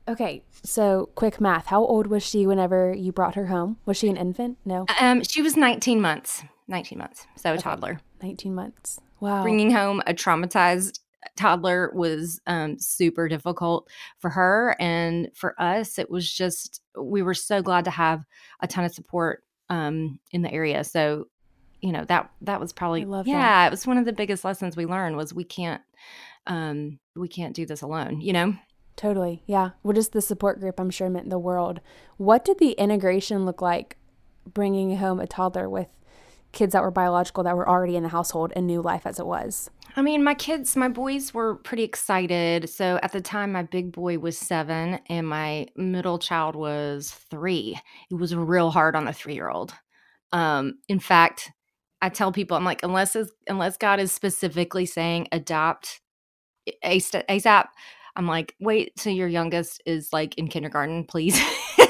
Okay, 0.07 0.44
so 0.63 1.09
quick 1.15 1.42
math. 1.42 1.68
How 1.68 1.83
old 1.83 2.07
was 2.07 2.24
she 2.24 2.48
whenever 2.48 2.94
you 2.94 3.12
brought 3.12 3.36
her 3.36 3.48
home? 3.48 3.77
Was 3.86 3.98
she 3.98 4.07
an 4.07 4.18
infant? 4.18 4.57
No. 4.65 4.86
Um 5.00 5.24
she 5.24 5.42
was 5.42 5.57
19 5.57 6.00
months. 6.00 6.44
19 6.68 6.98
months. 6.98 7.27
So 7.36 7.51
a 7.51 7.54
okay. 7.54 7.62
toddler. 7.62 8.00
19 8.21 8.54
months. 8.54 9.00
Wow. 9.19 9.42
Bringing 9.42 9.71
home 9.71 10.01
a 10.06 10.13
traumatized 10.13 11.00
toddler 11.36 11.92
was 11.94 12.39
um, 12.48 12.80
super 12.80 13.27
difficult 13.27 13.89
for 14.19 14.30
her. 14.30 14.75
And 14.80 15.30
for 15.33 15.59
us, 15.62 15.98
it 16.00 16.09
was 16.09 16.31
just, 16.31 16.81
we 17.00 17.21
were 17.21 17.33
so 17.33 17.62
glad 17.62 17.86
to 17.86 17.92
have 17.92 18.24
a 18.62 18.68
ton 18.68 18.86
of 18.86 18.94
support 18.94 19.44
um, 19.69 20.19
in 20.31 20.42
the 20.42 20.51
area. 20.51 20.83
So, 20.83 21.28
you 21.81 21.92
know, 21.92 22.06
that, 22.06 22.31
that 22.42 22.59
was 22.59 22.73
probably, 22.73 23.02
yeah, 23.02 23.40
that. 23.40 23.68
it 23.68 23.71
was 23.71 23.87
one 23.87 23.97
of 23.97 24.06
the 24.06 24.14
biggest 24.14 24.44
lessons 24.44 24.76
we 24.76 24.85
learned 24.85 25.18
was 25.18 25.33
we 25.33 25.44
can't, 25.44 25.81
um, 26.47 26.99
we 27.16 27.28
can't 27.28 27.56
do 27.56 27.66
this 27.66 27.81
alone, 27.81 28.21
you 28.21 28.33
know? 28.33 28.54
Totally. 28.97 29.44
Yeah. 29.45 29.69
What 29.83 29.97
is 29.97 30.09
the 30.09 30.21
support 30.21 30.59
group 30.59 30.80
I'm 30.80 30.89
sure 30.89 31.09
meant 31.09 31.30
the 31.30 31.39
world. 31.39 31.80
What 32.18 32.44
did 32.44 32.57
the 32.57 32.71
integration 32.71 33.45
look 33.45 33.61
like 33.61 33.95
bringing 34.45 34.97
home 34.97 35.19
a 35.19 35.27
toddler 35.27 35.69
with 35.69 35.87
kids 36.51 36.73
that 36.73 36.81
were 36.81 36.92
biological 36.92 37.44
that 37.44 37.56
were 37.56 37.69
already 37.69 37.95
in 37.95 38.04
the 38.04 38.09
household 38.09 38.51
and 38.56 38.66
new 38.66 38.81
life 38.81 39.06
as 39.06 39.19
it 39.19 39.27
was? 39.27 39.69
I 39.95 40.01
mean, 40.01 40.23
my 40.23 40.33
kids, 40.33 40.75
my 40.75 40.89
boys 40.89 41.31
were 41.31 41.56
pretty 41.56 41.83
excited. 41.83 42.69
So 42.69 42.99
at 43.04 43.11
the 43.11 43.21
time, 43.21 43.51
my 43.51 43.63
big 43.63 43.92
boy 43.92 44.18
was 44.18 44.37
seven 44.37 44.99
and 45.07 45.27
my 45.27 45.68
middle 45.75 46.18
child 46.18 46.56
was 46.56 47.11
three. 47.30 47.80
It 48.09 48.16
was 48.16 48.35
real 48.35 48.71
hard 48.71 48.95
on 48.95 49.06
the 49.06 49.13
three 49.13 49.35
year 49.35 49.49
old. 49.49 49.73
Um, 50.31 50.80
in 50.87 50.99
fact, 50.99 51.51
I 52.01 52.09
tell 52.09 52.31
people, 52.31 52.57
I'm 52.57 52.66
like, 52.66 52.83
unless 52.83 53.16
unless 53.47 53.77
God 53.77 53.99
is 53.99 54.11
specifically 54.11 54.85
saying 54.87 55.27
adopt 55.31 56.01
ASAP, 56.83 57.68
I'm 58.18 58.28
like, 58.28 58.56
wait 58.59 58.95
till 58.97 59.14
your 59.14 59.28
youngest 59.28 59.81
is 59.86 60.12
like 60.12 60.36
in 60.38 60.47
kindergarten, 60.47 61.06
please. 61.06 61.40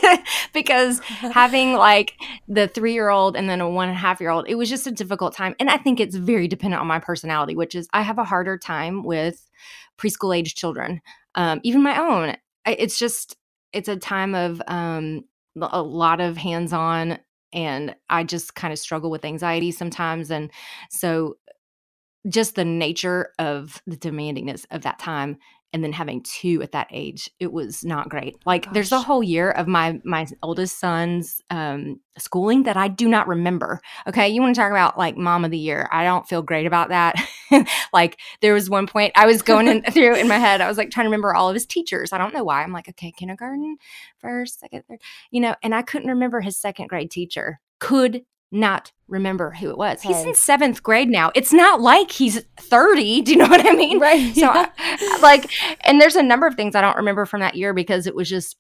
because 0.54 1.00
having 1.34 1.74
like 1.74 2.14
the 2.48 2.68
three 2.68 2.94
year 2.94 3.10
old 3.10 3.36
and 3.36 3.50
then 3.50 3.62
a 3.62 3.70
one 3.70 3.88
and 3.88 3.98
a 3.98 4.00
half 4.00 4.20
year 4.20 4.30
old, 4.30 4.46
it 4.48 4.56
was 4.56 4.70
just 4.70 4.88
a 4.88 4.92
difficult 4.92 5.34
time. 5.34 5.56
And 5.60 5.70
I 5.70 5.78
think 5.78 6.00
it's 6.00 6.16
very 6.16 6.48
dependent 6.48 6.82
on 6.82 6.88
my 6.88 7.00
personality, 7.00 7.56
which 7.56 7.76
is 7.76 7.88
I 7.94 8.02
have 8.02 8.20
a 8.20 8.26
harder 8.26 8.58
time 8.58 9.04
with 9.04 9.50
preschool 9.98 10.38
age 10.38 10.56
children, 10.56 11.02
um, 11.36 11.62
even 11.64 11.82
my 11.82 11.98
own. 11.98 12.36
It's 12.66 13.00
just, 13.00 13.38
it's 13.72 13.88
a 13.88 13.96
time 13.96 14.36
of 14.36 14.62
um, 14.68 15.24
a 15.62 15.82
lot 15.82 16.20
of 16.20 16.36
hands 16.36 16.74
on. 16.74 17.20
And 17.54 17.96
I 18.10 18.26
just 18.26 18.54
kind 18.56 18.74
of 18.74 18.80
struggle 18.80 19.10
with 19.10 19.24
anxiety 19.24 19.72
sometimes. 19.72 20.30
And 20.30 20.52
so 20.90 21.38
just 22.28 22.56
the 22.56 22.66
nature 22.66 23.30
of 23.40 23.82
the 23.88 23.96
demandingness 23.96 24.66
of 24.72 24.82
that 24.82 25.00
time 25.00 25.38
and 25.74 25.84
then 25.84 25.92
having 25.92 26.24
two 26.24 26.62
at 26.62 26.72
that 26.72 26.88
age 26.92 27.30
it 27.40 27.52
was 27.52 27.84
not 27.84 28.10
great. 28.10 28.38
Like 28.46 28.66
Gosh. 28.66 28.74
there's 28.74 28.92
a 28.92 29.02
whole 29.02 29.24
year 29.24 29.52
of 29.52 29.68
my 29.68 30.00
my 30.04 30.26
oldest 30.42 30.80
son's 30.80 31.42
um 31.50 32.00
schooling 32.18 32.64
that 32.64 32.76
i 32.78 32.88
do 32.88 33.08
not 33.08 33.28
remember 33.28 33.80
okay? 34.08 34.28
You 34.28 34.42
want 34.42 34.56
to 34.56 34.62
talk 34.62 34.72
about 34.72 34.98
like 34.98 35.18
mom 35.18 35.46
of 35.46 35.52
the 35.52 35.58
year. 35.58 35.88
I 35.92 36.04
don't 36.04 36.28
feel 36.28 36.42
great 36.42 36.66
about 36.66 36.90
that. 36.90 37.16
Like 37.94 38.20
there 38.42 38.54
was 38.54 38.70
one 38.70 38.88
point 38.88 39.14
i 39.16 39.26
was 39.26 39.42
going 39.42 39.68
in, 39.68 39.82
through 39.84 40.16
in 40.16 40.28
my 40.28 40.38
head 40.38 40.60
i 40.60 40.68
was 40.68 40.78
like 40.78 40.92
trying 40.92 41.06
to 41.06 41.10
remember 41.10 41.34
all 41.34 41.50
of 41.50 41.54
his 41.54 41.66
teachers. 41.66 42.12
I 42.12 42.18
don't 42.18 42.34
know 42.34 42.44
why. 42.44 42.62
I'm 42.62 42.74
like 42.74 42.90
okay 42.90 43.12
kindergarten 43.12 43.78
first 44.18 44.60
second 44.60 44.84
third 44.88 45.00
you 45.32 45.40
know 45.40 45.56
and 45.64 45.74
i 45.74 45.82
couldn't 45.82 46.10
remember 46.10 46.42
his 46.42 46.58
second 46.58 46.88
grade 46.88 47.10
teacher. 47.10 47.60
Could 47.80 48.24
not 48.52 48.92
remember 49.08 49.52
who 49.52 49.70
it 49.70 49.78
was. 49.78 50.02
He's 50.02 50.24
in 50.24 50.36
seventh 50.36 50.84
grade 50.84 51.10
now. 51.10 51.32
It's 51.36 51.54
not 51.54 51.82
like 51.82 52.12
he's 52.12 52.44
30. 52.60 53.22
Do 53.24 53.32
you 53.32 53.38
know 53.38 53.48
what 53.48 53.66
I 53.66 53.74
mean? 53.74 54.00
Right. 54.00 54.36
So, 54.36 54.48
I, 54.48 55.20
like, 55.22 55.52
and 55.86 56.00
there's 56.00 56.16
a 56.16 56.24
number 56.24 56.48
of 56.48 56.56
things 56.56 56.76
I 56.76 56.82
don't 56.82 56.98
remember 56.98 57.26
from 57.26 57.42
that 57.42 57.56
year 57.56 57.74
because 57.74 58.08
it 58.08 58.16
was 58.16 58.30
just 58.30 58.58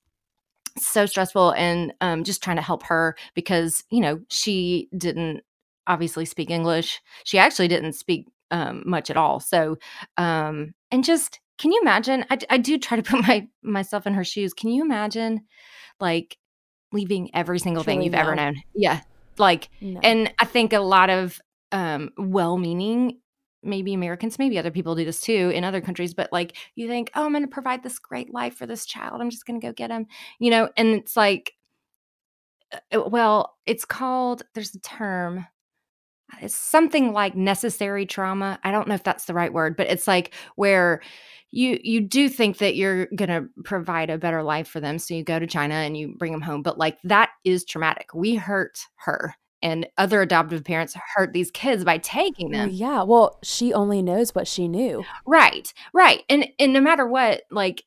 so 0.77 1.05
stressful 1.05 1.51
and 1.51 1.93
um, 2.01 2.23
just 2.23 2.43
trying 2.43 2.57
to 2.57 2.61
help 2.61 2.83
her 2.83 3.15
because, 3.33 3.83
you 3.89 3.99
know, 3.99 4.19
she 4.29 4.89
didn't 4.97 5.41
obviously 5.87 6.25
speak 6.25 6.49
English. 6.49 7.01
She 7.23 7.39
actually 7.39 7.67
didn't 7.67 7.93
speak 7.93 8.27
um, 8.51 8.83
much 8.85 9.09
at 9.09 9.17
all. 9.17 9.39
So, 9.39 9.77
um, 10.17 10.73
and 10.91 11.03
just, 11.03 11.39
can 11.57 11.71
you 11.71 11.79
imagine? 11.81 12.25
I, 12.29 12.37
I 12.49 12.57
do 12.57 12.77
try 12.77 12.97
to 12.97 13.03
put 13.03 13.21
my 13.27 13.47
myself 13.63 14.05
in 14.05 14.13
her 14.13 14.23
shoes. 14.23 14.53
Can 14.53 14.69
you 14.69 14.83
imagine, 14.83 15.41
like, 15.99 16.37
leaving 16.93 17.29
every 17.33 17.59
single 17.59 17.83
thing 17.83 18.01
you've 18.01 18.13
ever 18.13 18.35
known? 18.35 18.61
Yeah. 18.75 19.01
Like, 19.39 19.69
No. 19.81 19.99
and 20.03 20.33
I 20.39 20.45
think 20.45 20.73
a 20.73 20.79
lot 20.79 21.09
of 21.09 21.39
um, 21.71 22.11
well-meaning, 22.17 23.19
maybe 23.63 23.93
Americans, 23.93 24.39
maybe 24.39 24.57
other 24.57 24.71
people 24.71 24.95
do 24.95 25.03
this 25.03 25.19
too 25.19 25.51
in 25.53 25.63
other 25.63 25.81
countries. 25.81 26.13
But 26.13 26.31
like, 26.31 26.55
you 26.75 26.87
think, 26.87 27.11
oh, 27.15 27.25
I'm 27.25 27.31
going 27.31 27.43
to 27.43 27.47
provide 27.49 27.83
this 27.83 27.99
great 27.99 28.33
life 28.33 28.55
for 28.55 28.65
this 28.65 28.85
child. 28.85 29.19
I'm 29.21 29.29
just 29.29 29.45
going 29.45 29.59
to 29.59 29.67
go 29.67 29.73
get 29.73 29.91
him, 29.91 30.07
you 30.39 30.49
know. 30.51 30.69
And 30.77 30.89
it's 30.89 31.17
like, 31.17 31.53
uh, 32.73 33.01
well, 33.09 33.57
it's 33.65 33.85
called. 33.85 34.43
There's 34.53 34.75
a 34.75 34.79
term. 34.79 35.45
It's 36.41 36.55
something 36.55 37.13
like 37.13 37.35
necessary 37.35 38.05
trauma. 38.05 38.59
I 38.63 38.71
don't 38.71 38.87
know 38.87 38.95
if 38.95 39.03
that's 39.03 39.25
the 39.25 39.33
right 39.33 39.51
word, 39.51 39.77
but 39.77 39.87
it's 39.87 40.07
like 40.07 40.33
where 40.55 41.01
you 41.51 41.79
you 41.81 42.01
do 42.01 42.29
think 42.29 42.57
that 42.57 42.75
you're 42.75 43.07
going 43.15 43.29
to 43.29 43.47
provide 43.63 44.09
a 44.09 44.17
better 44.17 44.43
life 44.43 44.67
for 44.67 44.79
them 44.79 44.99
so 44.99 45.13
you 45.13 45.23
go 45.23 45.39
to 45.39 45.47
China 45.47 45.75
and 45.75 45.95
you 45.97 46.15
bring 46.17 46.31
them 46.31 46.41
home 46.41 46.61
but 46.61 46.77
like 46.77 46.97
that 47.03 47.29
is 47.43 47.63
traumatic. 47.63 48.09
We 48.13 48.35
hurt 48.35 48.79
her 48.97 49.35
and 49.61 49.87
other 49.97 50.21
adoptive 50.21 50.63
parents 50.63 50.95
hurt 51.15 51.33
these 51.33 51.51
kids 51.51 51.83
by 51.83 51.97
taking 51.97 52.51
them. 52.51 52.69
yeah. 52.71 53.03
Well, 53.03 53.39
she 53.43 53.73
only 53.73 54.01
knows 54.01 54.35
what 54.35 54.47
she 54.47 54.67
knew. 54.67 55.03
Right. 55.25 55.73
Right. 55.93 56.23
And 56.29 56.47
and 56.59 56.73
no 56.73 56.81
matter 56.81 57.07
what 57.07 57.41
like 57.49 57.83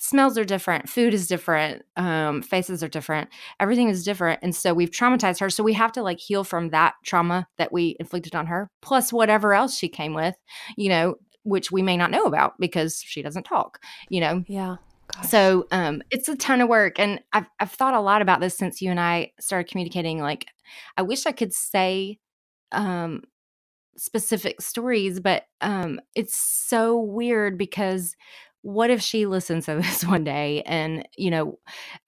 smells 0.00 0.36
are 0.36 0.44
different, 0.44 0.88
food 0.88 1.14
is 1.14 1.28
different, 1.28 1.82
um 1.96 2.42
faces 2.42 2.82
are 2.82 2.88
different. 2.88 3.28
Everything 3.60 3.88
is 3.88 4.04
different 4.04 4.40
and 4.42 4.54
so 4.54 4.74
we've 4.74 4.90
traumatized 4.90 5.40
her 5.40 5.48
so 5.48 5.62
we 5.62 5.74
have 5.74 5.92
to 5.92 6.02
like 6.02 6.18
heal 6.18 6.44
from 6.44 6.70
that 6.70 6.94
trauma 7.04 7.46
that 7.56 7.72
we 7.72 7.96
inflicted 8.00 8.34
on 8.34 8.46
her 8.46 8.68
plus 8.82 9.12
whatever 9.12 9.54
else 9.54 9.76
she 9.76 9.88
came 9.88 10.12
with, 10.14 10.34
you 10.76 10.88
know, 10.88 11.14
which 11.44 11.70
we 11.70 11.82
may 11.82 11.96
not 11.96 12.10
know 12.10 12.24
about 12.24 12.58
because 12.58 13.00
she 13.00 13.22
doesn't 13.22 13.44
talk, 13.44 13.80
you 14.08 14.20
know. 14.20 14.44
Yeah. 14.48 14.76
Gosh. 15.14 15.28
So 15.28 15.66
um, 15.70 16.02
it's 16.10 16.28
a 16.28 16.36
ton 16.36 16.60
of 16.60 16.68
work, 16.68 16.98
and 16.98 17.20
I've 17.32 17.46
I've 17.60 17.70
thought 17.70 17.94
a 17.94 18.00
lot 18.00 18.22
about 18.22 18.40
this 18.40 18.56
since 18.56 18.80
you 18.80 18.90
and 18.90 18.98
I 18.98 19.32
started 19.38 19.70
communicating. 19.70 20.20
Like, 20.20 20.46
I 20.96 21.02
wish 21.02 21.26
I 21.26 21.32
could 21.32 21.52
say 21.52 22.18
um, 22.72 23.22
specific 23.96 24.60
stories, 24.60 25.20
but 25.20 25.44
um, 25.60 26.00
it's 26.14 26.36
so 26.36 26.98
weird 26.98 27.58
because 27.58 28.16
what 28.62 28.90
if 28.90 29.00
she 29.02 29.26
listens 29.26 29.66
to 29.66 29.74
this 29.82 30.04
one 30.04 30.24
day, 30.24 30.62
and 30.66 31.06
you 31.16 31.30
know, 31.30 31.58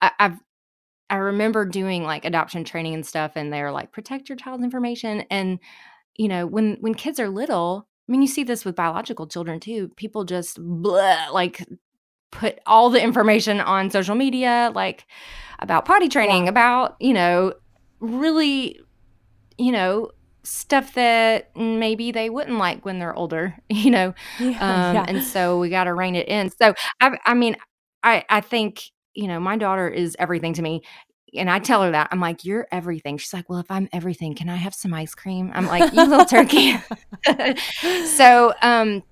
I, 0.01 0.11
I've 0.19 0.39
I 1.09 1.17
remember 1.17 1.65
doing 1.65 2.03
like 2.03 2.25
adoption 2.25 2.63
training 2.63 2.95
and 2.95 3.05
stuff, 3.05 3.33
and 3.35 3.53
they're 3.53 3.71
like 3.71 3.91
protect 3.91 4.29
your 4.29 4.37
child's 4.37 4.63
information, 4.63 5.23
and 5.29 5.59
you 6.15 6.27
know, 6.27 6.45
when 6.47 6.77
when 6.81 6.93
kids 6.95 7.19
are 7.19 7.29
little. 7.29 7.87
I 8.07 8.11
mean, 8.11 8.21
you 8.21 8.27
see 8.27 8.43
this 8.43 8.63
with 8.63 8.75
biological 8.75 9.27
children 9.27 9.59
too. 9.59 9.89
People 9.95 10.23
just 10.23 10.57
blah, 10.61 11.27
like 11.31 11.63
put 12.31 12.59
all 12.65 12.89
the 12.89 13.01
information 13.01 13.59
on 13.59 13.89
social 13.89 14.15
media, 14.15 14.71
like 14.73 15.05
about 15.59 15.85
potty 15.85 16.07
training, 16.07 16.47
about, 16.47 16.95
you 16.99 17.13
know, 17.13 17.53
really, 17.99 18.79
you 19.57 19.71
know, 19.71 20.11
stuff 20.43 20.93
that 20.93 21.49
maybe 21.57 22.11
they 22.11 22.29
wouldn't 22.29 22.57
like 22.57 22.85
when 22.85 22.99
they're 22.99 23.15
older, 23.15 23.55
you 23.69 23.91
know. 23.91 24.13
yeah, 24.37 24.89
Um, 24.89 24.95
yeah. 24.95 25.05
and 25.07 25.23
so 25.23 25.59
we 25.59 25.69
got 25.69 25.85
to 25.85 25.93
rein 25.93 26.15
it 26.15 26.27
in. 26.27 26.49
So 26.51 26.73
I, 27.01 27.17
I 27.25 27.33
mean, 27.33 27.57
I, 28.03 28.23
I 28.29 28.41
think, 28.41 28.83
you 29.13 29.27
know, 29.27 29.39
my 29.39 29.57
daughter 29.57 29.89
is 29.89 30.15
everything 30.19 30.53
to 30.53 30.61
me. 30.61 30.83
And 31.35 31.49
I 31.49 31.59
tell 31.59 31.83
her 31.83 31.91
that 31.91 32.09
I'm 32.11 32.19
like, 32.19 32.45
you're 32.45 32.67
everything. 32.71 33.17
She's 33.17 33.33
like, 33.33 33.49
well, 33.49 33.59
if 33.59 33.69
I'm 33.69 33.89
everything, 33.91 34.35
can 34.35 34.49
I 34.49 34.55
have 34.55 34.73
some 34.73 34.93
ice 34.93 35.13
cream? 35.13 35.51
I'm 35.53 35.67
like, 35.67 35.93
you 35.93 36.05
little 36.05 36.25
turkey. 36.25 36.75
so, 38.05 38.53
um, 38.61 39.03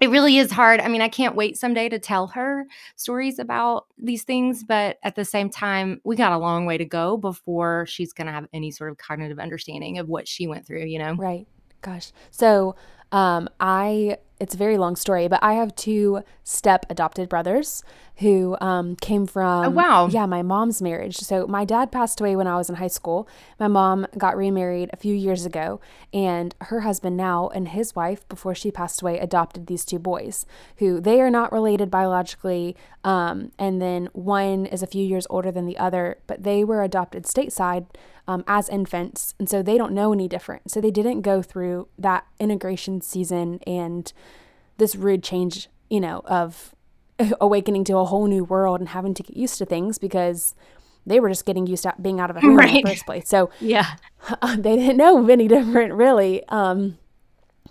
it 0.00 0.10
really 0.10 0.38
is 0.38 0.50
hard. 0.50 0.80
I 0.80 0.88
mean, 0.88 1.02
I 1.02 1.08
can't 1.08 1.36
wait 1.36 1.56
someday 1.56 1.88
to 1.88 1.98
tell 1.98 2.26
her 2.28 2.64
stories 2.96 3.38
about 3.38 3.86
these 3.98 4.24
things, 4.24 4.64
but 4.64 4.98
at 5.04 5.14
the 5.14 5.24
same 5.24 5.48
time, 5.48 6.00
we 6.02 6.16
got 6.16 6.32
a 6.32 6.38
long 6.38 6.66
way 6.66 6.76
to 6.78 6.84
go 6.84 7.16
before 7.16 7.86
she's 7.86 8.12
going 8.12 8.26
to 8.26 8.32
have 8.32 8.48
any 8.52 8.70
sort 8.70 8.90
of 8.90 8.98
cognitive 8.98 9.38
understanding 9.38 9.98
of 9.98 10.08
what 10.08 10.26
she 10.26 10.48
went 10.48 10.66
through, 10.66 10.86
you 10.86 10.98
know? 10.98 11.14
Right. 11.14 11.46
Gosh. 11.82 12.10
So, 12.30 12.74
um, 13.12 13.48
I 13.60 14.16
it's 14.42 14.54
a 14.54 14.58
very 14.58 14.76
long 14.76 14.96
story, 14.96 15.28
but 15.28 15.38
I 15.42 15.52
have 15.54 15.74
two 15.76 16.22
step 16.42 16.84
adopted 16.90 17.28
brothers 17.28 17.84
who 18.16 18.56
um, 18.60 18.96
came 18.96 19.26
from 19.26 19.64
Oh, 19.64 19.70
wow. 19.70 20.06
yeah 20.08 20.26
my 20.26 20.42
mom's 20.42 20.82
marriage. 20.82 21.16
So 21.16 21.46
my 21.46 21.64
dad 21.64 21.90
passed 21.92 22.20
away 22.20 22.34
when 22.36 22.46
I 22.48 22.56
was 22.56 22.68
in 22.68 22.76
high 22.76 22.88
school. 22.88 23.28
My 23.58 23.68
mom 23.68 24.06
got 24.18 24.36
remarried 24.36 24.90
a 24.92 24.96
few 24.96 25.14
years 25.14 25.46
ago, 25.46 25.80
and 26.12 26.54
her 26.62 26.80
husband 26.80 27.16
now 27.16 27.48
and 27.54 27.68
his 27.68 27.94
wife 27.94 28.28
before 28.28 28.54
she 28.54 28.70
passed 28.70 29.00
away 29.00 29.18
adopted 29.18 29.66
these 29.66 29.84
two 29.84 29.98
boys 29.98 30.44
who 30.78 31.00
they 31.00 31.20
are 31.20 31.30
not 31.30 31.52
related 31.52 31.90
biologically. 31.90 32.76
Um, 33.04 33.52
and 33.58 33.80
then 33.80 34.08
one 34.12 34.66
is 34.66 34.82
a 34.82 34.86
few 34.86 35.04
years 35.06 35.26
older 35.30 35.50
than 35.52 35.66
the 35.66 35.78
other, 35.78 36.18
but 36.26 36.42
they 36.42 36.64
were 36.64 36.82
adopted 36.82 37.24
stateside 37.24 37.86
um, 38.28 38.44
as 38.46 38.68
infants, 38.68 39.34
and 39.38 39.48
so 39.48 39.62
they 39.62 39.76
don't 39.78 39.92
know 39.92 40.12
any 40.12 40.28
different. 40.28 40.70
So 40.70 40.80
they 40.80 40.92
didn't 40.92 41.22
go 41.22 41.42
through 41.42 41.88
that 41.98 42.24
integration 42.38 43.00
season 43.00 43.58
and 43.66 44.12
this 44.82 44.96
rude 44.96 45.22
change, 45.22 45.68
you 45.88 46.00
know, 46.00 46.22
of 46.26 46.74
awakening 47.40 47.84
to 47.84 47.96
a 47.96 48.04
whole 48.04 48.26
new 48.26 48.44
world 48.44 48.80
and 48.80 48.88
having 48.90 49.14
to 49.14 49.22
get 49.22 49.36
used 49.36 49.58
to 49.58 49.64
things 49.64 49.96
because 49.96 50.54
they 51.06 51.20
were 51.20 51.28
just 51.28 51.46
getting 51.46 51.66
used 51.66 51.84
to 51.84 51.94
being 52.02 52.20
out 52.20 52.30
of 52.30 52.36
a 52.36 52.40
home 52.40 52.58
in 52.60 52.74
the 52.74 52.82
first 52.90 53.06
place. 53.06 53.28
So 53.28 53.50
Yeah. 53.60 53.94
they 54.56 54.76
didn't 54.76 54.96
know 54.96 55.26
any 55.28 55.48
different, 55.48 55.94
really. 55.94 56.46
Um, 56.48 56.98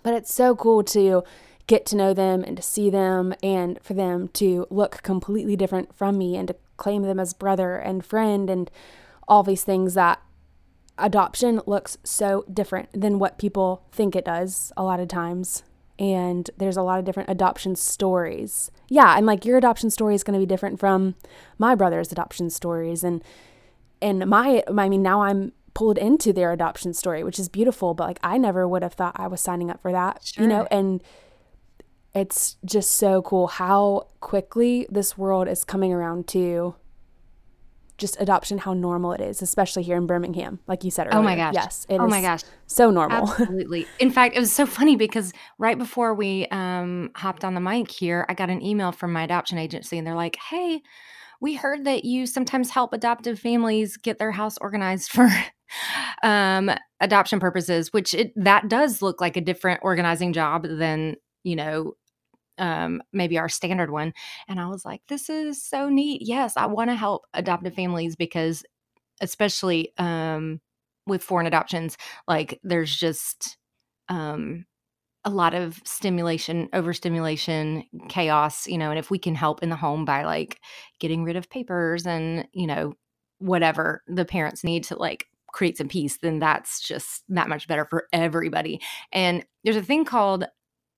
but 0.02 0.14
it's 0.14 0.32
so 0.32 0.56
cool 0.56 0.82
to 0.84 1.22
get 1.66 1.86
to 1.86 1.96
know 1.96 2.12
them 2.12 2.42
and 2.42 2.56
to 2.56 2.62
see 2.62 2.90
them 2.90 3.34
and 3.42 3.78
for 3.82 3.94
them 3.94 4.28
to 4.28 4.66
look 4.68 5.02
completely 5.02 5.54
different 5.54 5.94
from 5.94 6.18
me 6.18 6.36
and 6.36 6.48
to 6.48 6.56
claim 6.76 7.02
them 7.02 7.20
as 7.20 7.32
brother 7.32 7.76
and 7.76 8.04
friend 8.04 8.50
and 8.50 8.70
all 9.28 9.42
these 9.42 9.64
things 9.64 9.94
that 9.94 10.20
adoption 10.98 11.60
looks 11.66 11.96
so 12.04 12.44
different 12.52 12.88
than 12.92 13.18
what 13.18 13.38
people 13.38 13.84
think 13.92 14.16
it 14.16 14.24
does 14.24 14.72
a 14.76 14.82
lot 14.82 14.98
of 14.98 15.08
times. 15.08 15.62
And 16.02 16.50
there's 16.56 16.76
a 16.76 16.82
lot 16.82 16.98
of 16.98 17.04
different 17.04 17.30
adoption 17.30 17.76
stories. 17.76 18.72
Yeah, 18.88 19.16
and 19.16 19.24
like 19.24 19.44
your 19.44 19.56
adoption 19.56 19.88
story 19.88 20.16
is 20.16 20.24
going 20.24 20.34
to 20.34 20.44
be 20.44 20.46
different 20.46 20.80
from 20.80 21.14
my 21.58 21.76
brother's 21.76 22.10
adoption 22.10 22.50
stories 22.50 23.04
and 23.04 23.22
and 24.02 24.26
my 24.26 24.64
I 24.66 24.88
mean 24.88 25.02
now 25.02 25.22
I'm 25.22 25.52
pulled 25.74 25.98
into 25.98 26.32
their 26.32 26.50
adoption 26.50 26.92
story, 26.92 27.22
which 27.22 27.38
is 27.38 27.48
beautiful, 27.48 27.94
but 27.94 28.08
like 28.08 28.18
I 28.22 28.36
never 28.36 28.66
would 28.66 28.82
have 28.82 28.94
thought 28.94 29.14
I 29.14 29.28
was 29.28 29.40
signing 29.40 29.70
up 29.70 29.80
for 29.80 29.92
that, 29.92 30.36
you 30.36 30.48
know, 30.48 30.66
and 30.72 31.02
it's 32.14 32.56
just 32.64 32.90
so 32.90 33.22
cool 33.22 33.46
how 33.46 34.08
quickly 34.20 34.86
this 34.90 35.16
world 35.16 35.48
is 35.48 35.64
coming 35.64 35.92
around 35.92 36.26
to 36.28 36.74
just 37.98 38.20
adoption, 38.20 38.58
how 38.58 38.74
normal 38.74 39.12
it 39.12 39.20
is, 39.20 39.42
especially 39.42 39.82
here 39.82 39.96
in 39.96 40.06
Birmingham, 40.06 40.60
like 40.66 40.84
you 40.84 40.90
said 40.90 41.06
earlier. 41.06 41.18
Oh 41.18 41.22
my 41.22 41.36
gosh. 41.36 41.54
Yes, 41.54 41.86
it 41.88 41.94
is 41.94 42.00
oh 42.00 42.08
my 42.08 42.20
gosh. 42.20 42.42
so 42.66 42.90
normal. 42.90 43.30
Absolutely. 43.30 43.86
In 43.98 44.10
fact, 44.10 44.36
it 44.36 44.40
was 44.40 44.52
so 44.52 44.66
funny 44.66 44.96
because 44.96 45.32
right 45.58 45.78
before 45.78 46.14
we 46.14 46.46
um, 46.50 47.10
hopped 47.14 47.44
on 47.44 47.54
the 47.54 47.60
mic 47.60 47.90
here, 47.90 48.26
I 48.28 48.34
got 48.34 48.50
an 48.50 48.62
email 48.62 48.92
from 48.92 49.12
my 49.12 49.22
adoption 49.22 49.58
agency 49.58 49.98
and 49.98 50.06
they're 50.06 50.14
like, 50.14 50.36
hey, 50.36 50.82
we 51.40 51.54
heard 51.54 51.84
that 51.84 52.04
you 52.04 52.26
sometimes 52.26 52.70
help 52.70 52.92
adoptive 52.92 53.38
families 53.38 53.96
get 53.96 54.18
their 54.18 54.30
house 54.30 54.58
organized 54.60 55.10
for 55.10 55.28
um, 56.22 56.70
adoption 57.00 57.40
purposes, 57.40 57.92
which 57.92 58.14
it, 58.14 58.32
that 58.36 58.68
does 58.68 59.02
look 59.02 59.20
like 59.20 59.36
a 59.36 59.40
different 59.40 59.80
organizing 59.82 60.32
job 60.32 60.64
than, 60.64 61.16
you 61.42 61.56
know, 61.56 61.94
um, 62.62 63.02
maybe 63.12 63.36
our 63.38 63.48
standard 63.48 63.90
one. 63.90 64.14
And 64.48 64.60
I 64.60 64.68
was 64.68 64.84
like, 64.84 65.02
this 65.08 65.28
is 65.28 65.62
so 65.62 65.88
neat. 65.88 66.22
Yes, 66.22 66.56
I 66.56 66.66
want 66.66 66.90
to 66.90 66.94
help 66.94 67.24
adoptive 67.34 67.74
families 67.74 68.16
because, 68.16 68.64
especially 69.20 69.92
um, 69.98 70.60
with 71.06 71.24
foreign 71.24 71.46
adoptions, 71.46 71.98
like 72.28 72.60
there's 72.62 72.96
just, 72.96 73.58
um, 74.08 74.64
a 75.24 75.30
lot 75.30 75.54
of 75.54 75.80
stimulation, 75.84 76.68
overstimulation, 76.72 77.84
chaos, 78.08 78.66
you 78.66 78.78
know, 78.78 78.90
and 78.90 78.98
if 78.98 79.10
we 79.10 79.18
can 79.18 79.34
help 79.34 79.62
in 79.62 79.68
the 79.68 79.76
home 79.76 80.04
by 80.04 80.24
like 80.24 80.60
getting 80.98 81.24
rid 81.24 81.36
of 81.36 81.50
papers 81.50 82.06
and, 82.06 82.48
you 82.52 82.66
know, 82.66 82.94
whatever 83.38 84.02
the 84.08 84.24
parents 84.24 84.64
need 84.64 84.84
to 84.84 84.96
like 84.96 85.26
create 85.52 85.78
some 85.78 85.88
peace, 85.88 86.18
then 86.22 86.38
that's 86.38 86.80
just 86.80 87.22
that 87.28 87.48
much 87.48 87.68
better 87.68 87.86
for 87.88 88.06
everybody. 88.12 88.80
And 89.12 89.44
there's 89.64 89.76
a 89.76 89.82
thing 89.82 90.04
called 90.04 90.44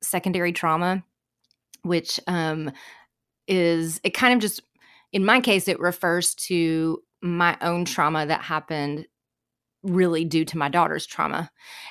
secondary 0.02 0.52
trauma, 0.52 1.04
which 1.84 2.18
um 2.26 2.70
is 3.46 4.00
it 4.02 4.10
kind 4.10 4.34
of 4.34 4.40
just 4.40 4.62
in 5.14 5.24
my 5.24 5.40
case, 5.40 5.68
it 5.68 5.78
refers 5.78 6.34
to 6.34 7.00
my 7.22 7.56
own 7.60 7.84
trauma 7.84 8.26
that 8.26 8.42
happened 8.42 9.06
really 9.84 10.24
due 10.24 10.44
to 10.44 10.58
my 10.58 10.68
daughter's 10.68 11.06
trauma. 11.06 11.50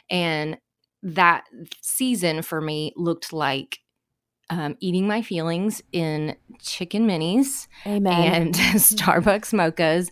And 0.10 0.58
that 1.04 1.46
season 1.82 2.42
for 2.42 2.60
me 2.60 2.92
looked 2.98 3.32
like 3.32 3.80
um, 4.50 4.76
eating 4.82 5.08
my 5.08 5.22
feelings 5.22 5.82
in 5.94 6.36
chicken 6.60 7.08
minis 7.08 7.68
Amen. 7.88 8.14
and 8.14 8.54
Starbucks 8.56 9.54
mochas, 9.54 10.12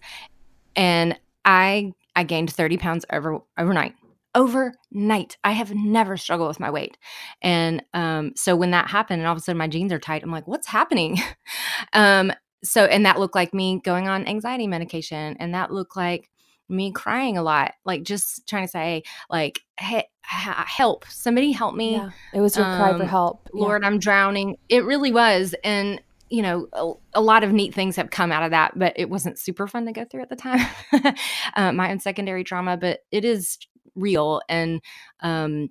and 0.76 1.20
I 1.44 1.94
I 2.16 2.24
gained 2.24 2.52
thirty 2.52 2.78
pounds 2.78 3.06
over 3.12 3.40
overnight. 3.58 3.94
Overnight, 4.34 5.38
I 5.44 5.52
have 5.52 5.74
never 5.74 6.16
struggled 6.18 6.48
with 6.48 6.60
my 6.60 6.70
weight, 6.70 6.98
and 7.42 7.84
um, 7.94 8.32
so 8.36 8.56
when 8.56 8.72
that 8.72 8.90
happened, 8.90 9.20
and 9.22 9.28
all 9.28 9.34
of 9.34 9.38
a 9.38 9.42
sudden 9.42 9.58
my 9.58 9.68
jeans 9.68 9.92
are 9.92 10.00
tight, 10.00 10.24
I'm 10.24 10.32
like, 10.32 10.48
what's 10.48 10.68
happening? 10.68 11.18
um, 11.94 12.32
so 12.64 12.86
and 12.86 13.06
that 13.06 13.20
looked 13.20 13.36
like 13.36 13.54
me 13.54 13.82
going 13.84 14.08
on 14.08 14.28
anxiety 14.28 14.68
medication, 14.68 15.36
and 15.40 15.54
that 15.54 15.72
looked 15.72 15.98
like 15.98 16.30
me 16.72 16.92
crying 16.92 17.38
a 17.38 17.44
lot, 17.44 17.74
like 17.86 18.04
just 18.04 18.48
trying 18.48 18.64
to 18.64 18.72
say, 18.72 19.04
like, 19.30 19.60
hey, 19.80 20.06
help, 20.24 21.06
somebody 21.10 21.52
help 21.52 21.76
me. 21.76 21.94
Yeah. 21.94 22.12
It 22.34 22.42
was 22.42 22.56
your 22.56 22.66
cry 22.66 22.94
for 22.96 23.04
Um, 23.04 23.10
help. 23.10 23.50
Yeah. 23.54 23.62
Lord, 23.62 23.84
I'm 23.84 24.00
drowning. 24.00 24.58
It 24.70 24.86
really 24.86 25.12
was. 25.12 25.54
And, 25.64 26.02
you 26.30 26.42
know, 26.42 26.68
a, 26.74 27.20
a 27.20 27.22
lot 27.22 27.44
of 27.44 27.52
neat 27.52 27.74
things 27.74 27.98
have 27.98 28.10
come 28.10 28.32
out 28.32 28.44
of 28.44 28.52
that, 28.52 28.80
but 28.80 28.94
it 28.96 29.10
wasn't 29.10 29.38
super 29.38 29.68
fun 29.68 29.86
to 29.86 29.92
go 29.92 30.06
through 30.06 30.22
at 30.22 30.30
the 30.30 30.36
time. 30.38 30.66
uh, 31.56 31.74
my 31.74 31.92
own 31.92 32.00
secondary 32.00 32.44
trauma, 32.44 32.78
but 32.78 33.02
it 33.12 33.26
is 33.26 33.58
real. 33.96 34.42
And, 34.50 34.82
um, 35.22 35.70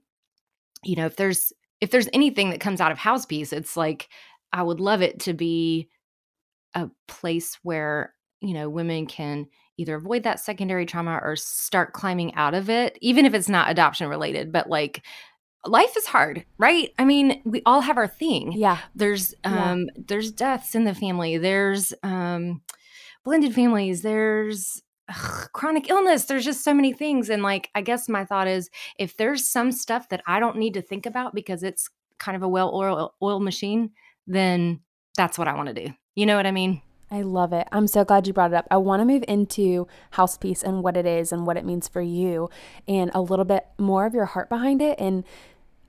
you 0.82 0.96
know, 0.96 1.06
if 1.06 1.16
there's, 1.16 1.52
if 1.80 1.90
there's 1.90 2.08
anything 2.12 2.50
that 2.50 2.60
comes 2.60 2.80
out 2.80 2.92
of 2.92 2.98
house 2.98 3.26
peace, 3.26 3.52
it's 3.52 3.76
like, 3.76 4.08
I 4.52 4.62
would 4.62 4.80
love 4.80 5.02
it 5.02 5.20
to 5.20 5.32
be 5.34 5.88
a 6.74 6.88
place 7.08 7.58
where, 7.62 8.14
you 8.40 8.54
know, 8.54 8.68
women 8.68 9.06
can 9.06 9.46
either 9.76 9.94
avoid 9.96 10.22
that 10.24 10.40
secondary 10.40 10.86
trauma 10.86 11.20
or 11.22 11.36
start 11.36 11.92
climbing 11.92 12.34
out 12.34 12.54
of 12.54 12.68
it, 12.68 12.98
even 13.00 13.24
if 13.24 13.34
it's 13.34 13.48
not 13.48 13.70
adoption 13.70 14.08
related, 14.08 14.52
but 14.52 14.68
like, 14.68 15.02
life 15.66 15.94
is 15.96 16.06
hard 16.06 16.42
right 16.56 16.94
i 16.98 17.04
mean 17.04 17.42
we 17.44 17.60
all 17.66 17.82
have 17.82 17.98
our 17.98 18.08
thing 18.08 18.52
Yeah. 18.52 18.78
there's 18.94 19.34
Yeah. 19.44 19.72
um 19.72 19.90
there's 19.94 20.32
deaths 20.32 20.74
in 20.74 20.84
the 20.84 20.94
family 20.94 21.36
there's 21.36 21.92
um 22.02 22.62
blended 23.24 23.54
families 23.54 24.00
there's 24.00 24.82
ugh, 25.10 25.48
chronic 25.52 25.90
illness 25.90 26.24
there's 26.24 26.44
just 26.44 26.64
so 26.64 26.72
many 26.72 26.92
things 26.92 27.28
and 27.28 27.42
like 27.42 27.70
i 27.74 27.80
guess 27.80 28.08
my 28.08 28.24
thought 28.24 28.48
is 28.48 28.70
if 28.98 29.16
there's 29.16 29.48
some 29.48 29.72
stuff 29.72 30.08
that 30.08 30.22
i 30.26 30.40
don't 30.40 30.56
need 30.56 30.74
to 30.74 30.82
think 30.82 31.06
about 31.06 31.34
because 31.34 31.62
it's 31.62 31.88
kind 32.18 32.36
of 32.36 32.42
a 32.42 32.48
well 32.48 32.74
oiled 32.74 33.10
oil 33.22 33.40
machine 33.40 33.90
then 34.26 34.80
that's 35.16 35.38
what 35.38 35.48
i 35.48 35.54
want 35.54 35.68
to 35.68 35.74
do 35.74 35.92
you 36.14 36.26
know 36.26 36.36
what 36.36 36.46
i 36.46 36.50
mean 36.50 36.80
I 37.12 37.22
love 37.22 37.52
it. 37.52 37.66
I'm 37.72 37.88
so 37.88 38.04
glad 38.04 38.28
you 38.28 38.32
brought 38.32 38.52
it 38.52 38.56
up. 38.56 38.68
I 38.70 38.76
want 38.76 39.00
to 39.00 39.04
move 39.04 39.24
into 39.26 39.88
house 40.12 40.38
peace 40.38 40.62
and 40.62 40.82
what 40.82 40.96
it 40.96 41.06
is 41.06 41.32
and 41.32 41.44
what 41.44 41.56
it 41.56 41.64
means 41.64 41.88
for 41.88 42.00
you 42.00 42.48
and 42.86 43.10
a 43.14 43.20
little 43.20 43.44
bit 43.44 43.66
more 43.78 44.06
of 44.06 44.14
your 44.14 44.26
heart 44.26 44.48
behind 44.48 44.80
it. 44.80 44.96
And 45.00 45.24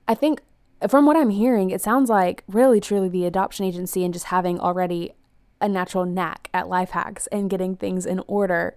I 0.08 0.14
think 0.16 0.42
from 0.88 1.06
what 1.06 1.16
I'm 1.16 1.30
hearing, 1.30 1.70
it 1.70 1.80
sounds 1.80 2.10
like 2.10 2.42
really 2.48 2.80
truly 2.80 3.08
the 3.08 3.24
adoption 3.24 3.64
agency 3.64 4.04
and 4.04 4.12
just 4.12 4.26
having 4.26 4.58
already 4.58 5.12
a 5.60 5.68
natural 5.68 6.04
knack 6.04 6.50
at 6.52 6.68
life 6.68 6.90
hacks 6.90 7.28
and 7.28 7.48
getting 7.48 7.76
things 7.76 8.04
in 8.04 8.20
order 8.26 8.74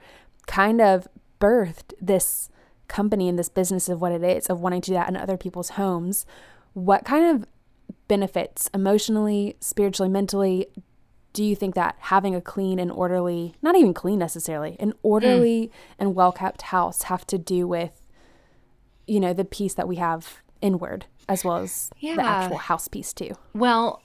kind 0.48 0.82
of 0.82 1.08
birthed 1.40 1.94
this 2.02 2.50
company 2.88 3.28
and 3.28 3.38
this 3.38 3.50
business 3.50 3.90
of 3.90 4.02
what 4.02 4.12
it 4.12 4.24
is, 4.24 4.48
of 4.48 4.62
wanting 4.62 4.82
to 4.82 4.92
do 4.92 4.96
that 4.96 5.10
in 5.10 5.18
other 5.18 5.38
people's 5.38 5.72
homes. 5.72 6.26
What 6.74 7.06
kind 7.06 7.36
of 7.36 7.48
benefits 8.08 8.70
emotionally, 8.74 9.56
spiritually, 9.60 10.10
mentally 10.10 10.68
do 11.34 11.44
you 11.44 11.56
think 11.56 11.76
that 11.76 11.96
having 12.00 12.34
a 12.34 12.42
clean 12.42 12.80
and 12.80 12.90
orderly, 12.90 13.56
not 13.62 13.76
even 13.76 13.94
clean 13.94 14.20
necessarily, 14.20 14.78
an 14.80 14.94
orderly 15.04 15.68
mm. 15.68 15.72
and 16.00 16.16
well 16.16 16.32
kept 16.32 16.64
house 16.64 17.04
have 17.04 17.28
to 17.28 17.38
do 17.38 17.68
with, 17.68 18.02
you 19.06 19.20
know, 19.20 19.34
the 19.34 19.44
peace 19.44 19.74
that 19.74 19.88
we 19.88 19.98
have 19.98 20.38
inward 20.62 21.06
as 21.28 21.44
well 21.44 21.58
as 21.58 21.90
the 22.02 22.12
actual 22.22 22.58
house 22.58 22.88
piece 22.88 23.12
too? 23.12 23.32
Well, 23.54 24.02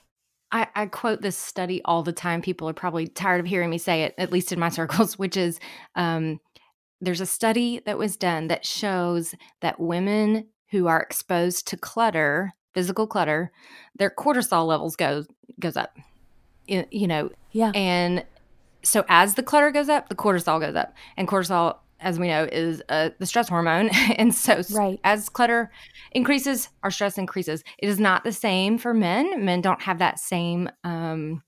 I, 0.51 0.67
I 0.75 0.85
quote 0.87 1.21
this 1.21 1.37
study 1.37 1.81
all 1.85 2.03
the 2.03 2.11
time. 2.11 2.41
People 2.41 2.67
are 2.69 2.73
probably 2.73 3.07
tired 3.07 3.39
of 3.39 3.45
hearing 3.45 3.69
me 3.69 3.77
say 3.77 4.03
it, 4.03 4.13
at 4.17 4.31
least 4.31 4.51
in 4.51 4.59
my 4.59 4.69
circles, 4.79 5.17
which 5.17 5.37
is 5.37 5.59
um, 5.95 6.39
there's 6.99 7.21
a 7.21 7.25
study 7.25 7.81
that 7.85 7.97
was 7.97 8.17
done 8.17 8.47
that 8.47 8.65
shows 8.65 9.33
that 9.61 9.79
women 9.79 10.47
who 10.71 10.87
are 10.87 11.01
exposed 11.01 11.67
to 11.67 11.77
clutter, 11.77 12.53
physical 12.73 13.07
clutter, 13.07 13.51
their 13.95 14.09
cortisol 14.09 14.67
levels 14.67 14.95
goes 14.95 15.27
goes 15.59 15.75
up. 15.77 15.95
You, 16.67 16.85
you 16.91 17.07
know, 17.07 17.29
Yeah. 17.51 17.71
and 17.75 18.23
so 18.83 19.03
as 19.09 19.35
the 19.35 19.43
clutter 19.43 19.71
goes 19.71 19.89
up, 19.89 20.09
the 20.09 20.15
cortisol 20.15 20.59
goes 20.59 20.75
up, 20.75 20.93
and 21.17 21.27
cortisol, 21.27 21.77
as 22.01 22.19
we 22.19 22.27
know, 22.27 22.47
is 22.51 22.81
uh, 22.89 23.09
the 23.19 23.25
stress 23.25 23.47
hormone. 23.49 23.89
and 24.17 24.33
so, 24.33 24.61
Right. 24.71 24.99
as 25.03 25.29
clutter 25.29 25.71
increases, 26.11 26.69
our 26.83 26.91
stress 26.91 27.17
increases. 27.17 27.63
It 27.79 27.87
is 27.89 27.99
not 27.99 28.23
the 28.23 28.31
same 28.33 28.77
for 28.77 28.93
men. 28.93 29.45
Men 29.45 29.61
don't 29.61 29.81
have 29.81 29.99
that 29.99 30.19
same 30.19 30.69
um, 30.83 31.41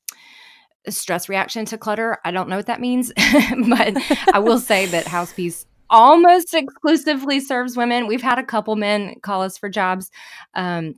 stress 0.89 1.29
reaction 1.29 1.65
to 1.65 1.77
clutter. 1.77 2.17
I 2.23 2.31
don't 2.31 2.49
know 2.49 2.57
what 2.57 2.67
that 2.67 2.81
means, 2.81 3.11
but 3.69 3.97
I 4.33 4.39
will 4.39 4.59
say 4.71 4.85
that 4.87 5.07
house 5.07 5.33
peace 5.33 5.65
almost 5.89 6.53
exclusively 6.53 7.39
serves 7.39 7.77
women. 7.77 8.07
We've 8.07 8.21
had 8.21 8.39
a 8.39 8.43
couple 8.43 8.75
men 8.75 9.15
call 9.21 9.41
us 9.43 9.57
for 9.57 9.69
jobs. 9.69 10.09
Um, 10.55 10.95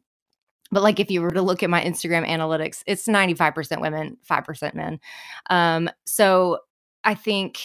but 0.71 0.83
like 0.83 0.99
if 0.99 1.11
you 1.11 1.21
were 1.21 1.31
to 1.31 1.41
look 1.41 1.63
at 1.63 1.69
my 1.69 1.81
Instagram 1.83 2.27
analytics, 2.27 2.81
it's 2.87 3.07
95% 3.07 3.81
women, 3.81 4.17
5% 4.29 4.73
men. 4.73 4.99
Um, 5.49 5.89
so 6.05 6.59
I 7.03 7.13
think, 7.13 7.59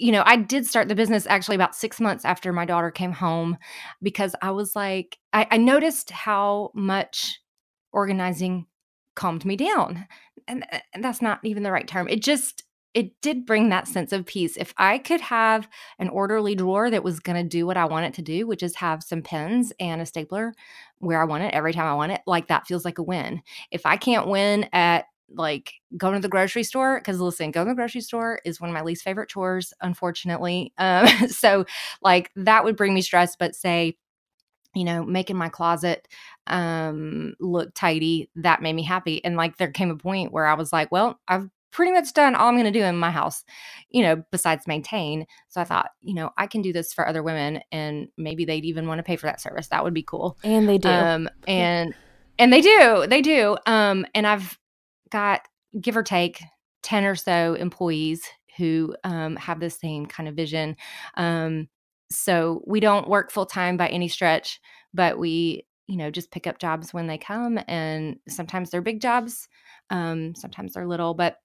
you 0.00 0.12
know, 0.12 0.22
I 0.24 0.36
did 0.36 0.66
start 0.66 0.88
the 0.88 0.94
business 0.94 1.26
actually 1.26 1.56
about 1.56 1.76
six 1.76 2.00
months 2.00 2.24
after 2.24 2.54
my 2.54 2.64
daughter 2.64 2.90
came 2.90 3.12
home 3.12 3.58
because 4.02 4.34
I 4.40 4.50
was 4.50 4.74
like, 4.74 5.18
I, 5.34 5.46
I 5.50 5.56
noticed 5.58 6.10
how 6.10 6.70
much 6.74 7.38
organizing 7.92 8.66
calmed 9.14 9.44
me 9.44 9.56
down. 9.56 10.06
And, 10.48 10.64
and 10.94 11.04
that's 11.04 11.20
not 11.20 11.40
even 11.44 11.64
the 11.64 11.70
right 11.70 11.86
term. 11.86 12.08
It 12.08 12.22
just, 12.22 12.64
it 12.94 13.20
did 13.20 13.44
bring 13.44 13.68
that 13.68 13.86
sense 13.86 14.10
of 14.12 14.24
peace. 14.24 14.56
If 14.56 14.72
I 14.78 14.96
could 14.96 15.20
have 15.20 15.68
an 15.98 16.08
orderly 16.08 16.54
drawer 16.54 16.90
that 16.90 17.04
was 17.04 17.20
going 17.20 17.36
to 17.36 17.48
do 17.48 17.66
what 17.66 17.76
I 17.76 17.84
want 17.84 18.06
it 18.06 18.14
to 18.14 18.22
do, 18.22 18.46
which 18.46 18.62
is 18.62 18.76
have 18.76 19.02
some 19.02 19.20
pens 19.20 19.70
and 19.78 20.00
a 20.00 20.06
stapler 20.06 20.54
where 20.98 21.20
I 21.20 21.26
want 21.26 21.44
it 21.44 21.52
every 21.52 21.74
time 21.74 21.86
I 21.86 21.94
want 21.94 22.12
it, 22.12 22.22
like 22.26 22.48
that 22.48 22.66
feels 22.66 22.86
like 22.86 22.98
a 22.98 23.02
win. 23.02 23.42
If 23.70 23.84
I 23.84 23.98
can't 23.98 24.28
win 24.28 24.66
at 24.72 25.04
like 25.32 25.74
going 25.96 26.14
to 26.14 26.20
the 26.20 26.28
grocery 26.28 26.62
store, 26.62 27.00
because 27.00 27.20
listen, 27.20 27.50
going 27.50 27.66
to 27.66 27.72
the 27.72 27.76
grocery 27.76 28.00
store 28.00 28.40
is 28.44 28.60
one 28.60 28.70
of 28.70 28.74
my 28.74 28.82
least 28.82 29.04
favorite 29.04 29.28
chores, 29.28 29.72
unfortunately. 29.80 30.72
Um, 30.78 31.06
so, 31.28 31.64
like, 32.02 32.30
that 32.36 32.64
would 32.64 32.76
bring 32.76 32.94
me 32.94 33.02
stress, 33.02 33.36
but 33.36 33.54
say, 33.54 33.96
you 34.74 34.84
know, 34.84 35.04
making 35.04 35.36
my 35.36 35.48
closet 35.48 36.06
um 36.46 37.34
look 37.40 37.74
tidy, 37.74 38.30
that 38.36 38.62
made 38.62 38.74
me 38.74 38.82
happy. 38.82 39.24
And 39.24 39.36
like 39.36 39.56
there 39.56 39.70
came 39.70 39.90
a 39.90 39.96
point 39.96 40.32
where 40.32 40.46
I 40.46 40.54
was 40.54 40.72
like, 40.72 40.92
well, 40.92 41.18
I've 41.28 41.48
pretty 41.70 41.92
much 41.92 42.12
done 42.12 42.34
all 42.34 42.48
I'm 42.48 42.54
going 42.54 42.72
to 42.72 42.78
do 42.78 42.84
in 42.84 42.96
my 42.96 43.10
house, 43.10 43.44
you 43.90 44.02
know, 44.02 44.22
besides 44.32 44.66
maintain. 44.66 45.26
So 45.48 45.60
I 45.60 45.64
thought, 45.64 45.90
you 46.00 46.14
know, 46.14 46.30
I 46.36 46.46
can 46.46 46.62
do 46.62 46.72
this 46.72 46.92
for 46.92 47.06
other 47.06 47.22
women 47.22 47.60
and 47.70 48.08
maybe 48.16 48.44
they'd 48.44 48.64
even 48.64 48.86
want 48.86 48.98
to 48.98 49.04
pay 49.04 49.16
for 49.16 49.26
that 49.26 49.40
service. 49.40 49.68
That 49.68 49.84
would 49.84 49.94
be 49.94 50.02
cool. 50.02 50.38
And 50.42 50.68
they 50.68 50.78
do. 50.78 50.88
Um 50.88 51.28
and 51.48 51.94
and 52.38 52.52
they 52.52 52.60
do. 52.60 53.06
They 53.08 53.22
do. 53.22 53.56
Um 53.66 54.06
and 54.14 54.26
I've 54.26 54.58
got 55.10 55.42
give 55.80 55.96
or 55.96 56.02
take 56.02 56.42
10 56.82 57.04
or 57.04 57.14
so 57.14 57.54
employees 57.54 58.22
who 58.56 58.94
um 59.04 59.36
have 59.36 59.60
the 59.60 59.70
same 59.70 60.06
kind 60.06 60.28
of 60.28 60.34
vision. 60.34 60.76
Um 61.16 61.68
so 62.10 62.62
we 62.66 62.80
don't 62.80 63.08
work 63.08 63.30
full 63.30 63.46
time 63.46 63.76
by 63.76 63.86
any 63.88 64.08
stretch, 64.08 64.60
but 64.92 65.18
we, 65.18 65.64
you 65.86 65.96
know, 65.96 66.10
just 66.10 66.32
pick 66.32 66.46
up 66.48 66.58
jobs 66.58 66.92
when 66.92 67.06
they 67.06 67.18
come 67.18 67.58
and 67.68 68.18
sometimes 68.28 68.70
they're 68.70 68.82
big 68.82 69.00
jobs, 69.00 69.48
um 69.90 70.34
sometimes 70.34 70.74
they're 70.74 70.86
little, 70.86 71.14
but 71.14 71.36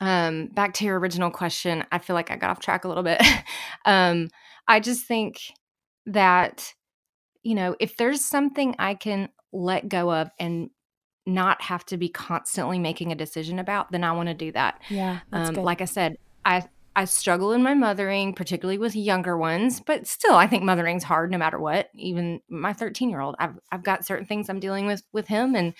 um 0.00 0.48
back 0.48 0.74
to 0.74 0.84
your 0.84 0.98
original 0.98 1.30
question 1.30 1.84
i 1.92 1.98
feel 1.98 2.14
like 2.14 2.30
i 2.30 2.36
got 2.36 2.50
off 2.50 2.60
track 2.60 2.84
a 2.84 2.88
little 2.88 3.02
bit 3.02 3.22
um 3.84 4.28
i 4.66 4.80
just 4.80 5.06
think 5.06 5.40
that 6.06 6.74
you 7.42 7.54
know 7.54 7.76
if 7.80 7.96
there's 7.96 8.24
something 8.24 8.74
i 8.78 8.94
can 8.94 9.28
let 9.52 9.88
go 9.88 10.12
of 10.12 10.28
and 10.38 10.70
not 11.26 11.60
have 11.62 11.84
to 11.86 11.96
be 11.96 12.08
constantly 12.08 12.78
making 12.78 13.10
a 13.10 13.14
decision 13.14 13.58
about 13.58 13.90
then 13.90 14.04
i 14.04 14.12
want 14.12 14.28
to 14.28 14.34
do 14.34 14.52
that 14.52 14.80
yeah. 14.90 15.20
Um 15.32 15.54
like 15.54 15.80
i 15.80 15.86
said 15.86 16.18
i 16.44 16.64
I 16.96 17.06
struggle 17.06 17.52
in 17.52 17.62
my 17.62 17.74
mothering, 17.74 18.34
particularly 18.34 18.78
with 18.78 18.94
younger 18.94 19.36
ones, 19.36 19.80
but 19.80 20.06
still 20.06 20.34
I 20.34 20.46
think 20.46 20.62
mothering's 20.62 21.02
hard 21.02 21.30
no 21.30 21.38
matter 21.38 21.58
what. 21.58 21.90
Even 21.94 22.40
my 22.48 22.72
13 22.72 23.10
year 23.10 23.20
old, 23.20 23.34
I've 23.38 23.58
I've 23.72 23.82
got 23.82 24.06
certain 24.06 24.26
things 24.26 24.48
I'm 24.48 24.60
dealing 24.60 24.86
with 24.86 25.02
with 25.12 25.26
him 25.26 25.56
and 25.56 25.74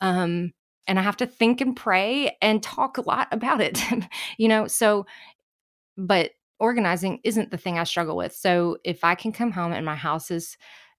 um 0.00 0.52
and 0.86 0.98
I 0.98 1.02
have 1.02 1.16
to 1.18 1.26
think 1.26 1.60
and 1.60 1.76
pray 1.76 2.36
and 2.40 2.62
talk 2.62 2.98
a 2.98 3.02
lot 3.02 3.28
about 3.30 3.60
it. 3.60 3.82
you 4.38 4.48
know, 4.48 4.66
so 4.66 5.06
but 5.96 6.32
organizing 6.60 7.20
isn't 7.24 7.50
the 7.50 7.58
thing 7.58 7.78
I 7.78 7.84
struggle 7.84 8.16
with. 8.16 8.34
So 8.34 8.78
if 8.84 9.04
I 9.04 9.14
can 9.14 9.32
come 9.32 9.52
home 9.52 9.72
and 9.72 9.86
my 9.86 9.96
house 9.96 10.30
is 10.30 10.58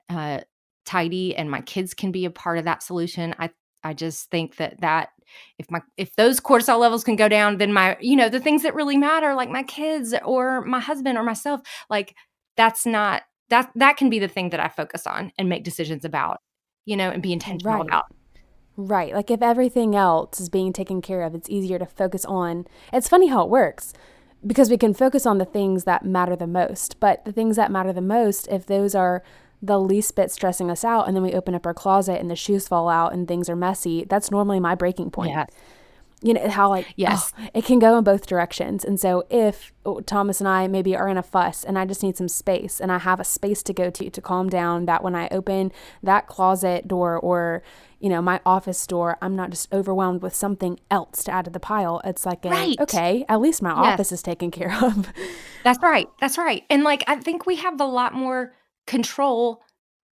uh 0.10 0.40
tidy 0.86 1.36
and 1.36 1.52
my 1.52 1.62
kids 1.62 1.94
can 1.94 2.12
be 2.12 2.26
a 2.26 2.32
part 2.32 2.58
of 2.58 2.66
that 2.66 2.82
solution, 2.82 3.36
I 3.38 3.52
I 3.84 3.94
just 3.94 4.30
think 4.30 4.58
that 4.58 4.82
that 4.82 5.10
if 5.58 5.70
my 5.70 5.82
if 5.98 6.16
those 6.16 6.40
cortisol 6.40 6.80
levels 6.80 7.04
can 7.04 7.16
go 7.16 7.28
down 7.28 7.58
then 7.58 7.72
my 7.72 7.98
you 8.00 8.16
know 8.16 8.30
the 8.30 8.40
things 8.40 8.64
that 8.64 8.76
really 8.76 8.98
matter 8.98 9.36
like 9.36 9.50
my 9.50 9.64
kids 9.64 10.14
or 10.26 10.62
my 10.66 10.80
husband 10.80 11.18
or 11.18 11.24
myself 11.24 11.62
like 11.90 12.16
that's 12.58 12.86
not 12.86 13.24
that 13.50 13.72
that 13.76 13.98
can 13.98 14.10
be 14.10 14.20
the 14.20 14.28
thing 14.28 14.50
that 14.50 14.60
I 14.60 14.68
focus 14.68 15.08
on 15.08 15.32
and 15.38 15.50
make 15.50 15.64
decisions 15.64 16.04
about 16.04 16.40
you 16.86 16.98
know 16.98 17.10
and 17.10 17.22
be 17.22 17.34
intentional 17.34 17.80
Right. 17.80 17.88
about 17.88 18.06
Right. 18.82 19.14
Like 19.14 19.30
if 19.30 19.42
everything 19.42 19.94
else 19.94 20.40
is 20.40 20.48
being 20.48 20.72
taken 20.72 21.02
care 21.02 21.24
of, 21.24 21.36
it's 21.36 21.50
easier 21.50 21.78
to 21.80 21.86
focus 21.86 22.24
on. 22.24 22.66
It's 22.94 23.10
funny 23.10 23.28
how 23.28 23.44
it 23.44 23.50
works 23.50 23.92
because 24.48 24.70
we 24.70 24.78
can 24.78 24.94
focus 24.94 25.26
on 25.26 25.38
the 25.38 25.44
things 25.44 25.84
that 25.84 26.06
matter 26.06 26.34
the 26.34 26.48
most. 26.48 26.98
But 27.02 27.26
the 27.26 27.34
things 27.34 27.58
that 27.58 27.72
matter 27.72 27.92
the 27.92 28.00
most, 28.00 28.48
if 28.48 28.68
those 28.68 28.96
are 28.96 29.22
the 29.62 29.80
least 29.80 30.16
bit 30.16 30.32
stressing 30.32 30.70
us 30.72 30.84
out, 30.86 31.08
and 31.08 31.16
then 31.16 31.24
we 31.24 31.34
open 31.34 31.54
up 31.56 31.66
our 31.66 31.74
closet 31.74 32.20
and 32.22 32.30
the 32.32 32.36
shoes 32.36 32.68
fall 32.68 32.88
out 32.90 33.14
and 33.14 33.28
things 33.28 33.50
are 33.50 33.56
messy, 33.56 34.06
that's 34.08 34.32
normally 34.32 34.60
my 34.60 34.76
breaking 34.76 35.12
point. 35.12 35.32
Yes. 35.32 35.50
You 36.22 36.34
know, 36.34 36.50
how 36.50 36.68
like, 36.70 36.86
Yes. 36.98 37.32
oh, 37.40 37.48
it 37.54 37.64
can 37.64 37.80
go 37.80 37.98
in 37.98 38.04
both 38.04 38.28
directions. 38.28 38.84
And 38.84 39.00
so 39.00 39.26
if 39.30 39.72
oh, 39.86 40.02
Thomas 40.02 40.42
and 40.42 40.50
I 40.50 40.68
maybe 40.68 40.94
are 40.94 41.08
in 41.08 41.18
a 41.18 41.24
fuss 41.24 41.64
and 41.64 41.80
I 41.80 41.86
just 41.86 42.04
need 42.04 42.18
some 42.18 42.28
space 42.28 42.82
and 42.82 42.92
I 42.92 42.98
have 42.98 43.22
a 43.22 43.24
space 43.24 43.64
to 43.64 43.74
go 43.74 43.90
to 43.90 44.10
to 44.10 44.22
calm 44.22 44.50
down, 44.50 44.86
that 44.86 45.02
when 45.02 45.16
I 45.16 45.30
open 45.32 45.72
that 46.04 46.28
closet 46.28 46.90
door 46.90 47.18
or, 47.18 47.64
you 48.02 48.10
know, 48.10 48.22
my 48.22 48.42
office 48.46 48.86
door, 48.86 49.18
I'm 49.22 49.34
not 49.36 49.50
just 49.50 49.72
overwhelmed 49.74 50.22
with 50.22 50.36
something 50.36 50.78
else 50.92 51.24
to 51.24 51.32
add 51.32 51.46
to 51.46 51.52
the 51.52 51.60
pile. 51.60 52.02
It's 52.04 52.26
like, 52.26 52.44
a, 52.44 52.50
Right. 52.50 52.76
okay, 52.82 53.24
at 53.30 53.40
least 53.40 53.62
my 53.62 53.70
Yes. 53.70 53.94
office 53.94 54.12
is 54.12 54.22
taken 54.22 54.52
care 54.52 54.78
of. 54.84 55.14
That's 55.64 55.80
right. 55.82 56.10
That's 56.20 56.38
right. 56.38 56.64
And 56.70 56.84
like 56.84 57.04
I 57.08 57.16
think 57.16 57.46
we 57.46 57.56
have 57.58 57.80
a 57.80 57.86
lot 57.86 58.14
more 58.14 58.54
control 58.90 59.62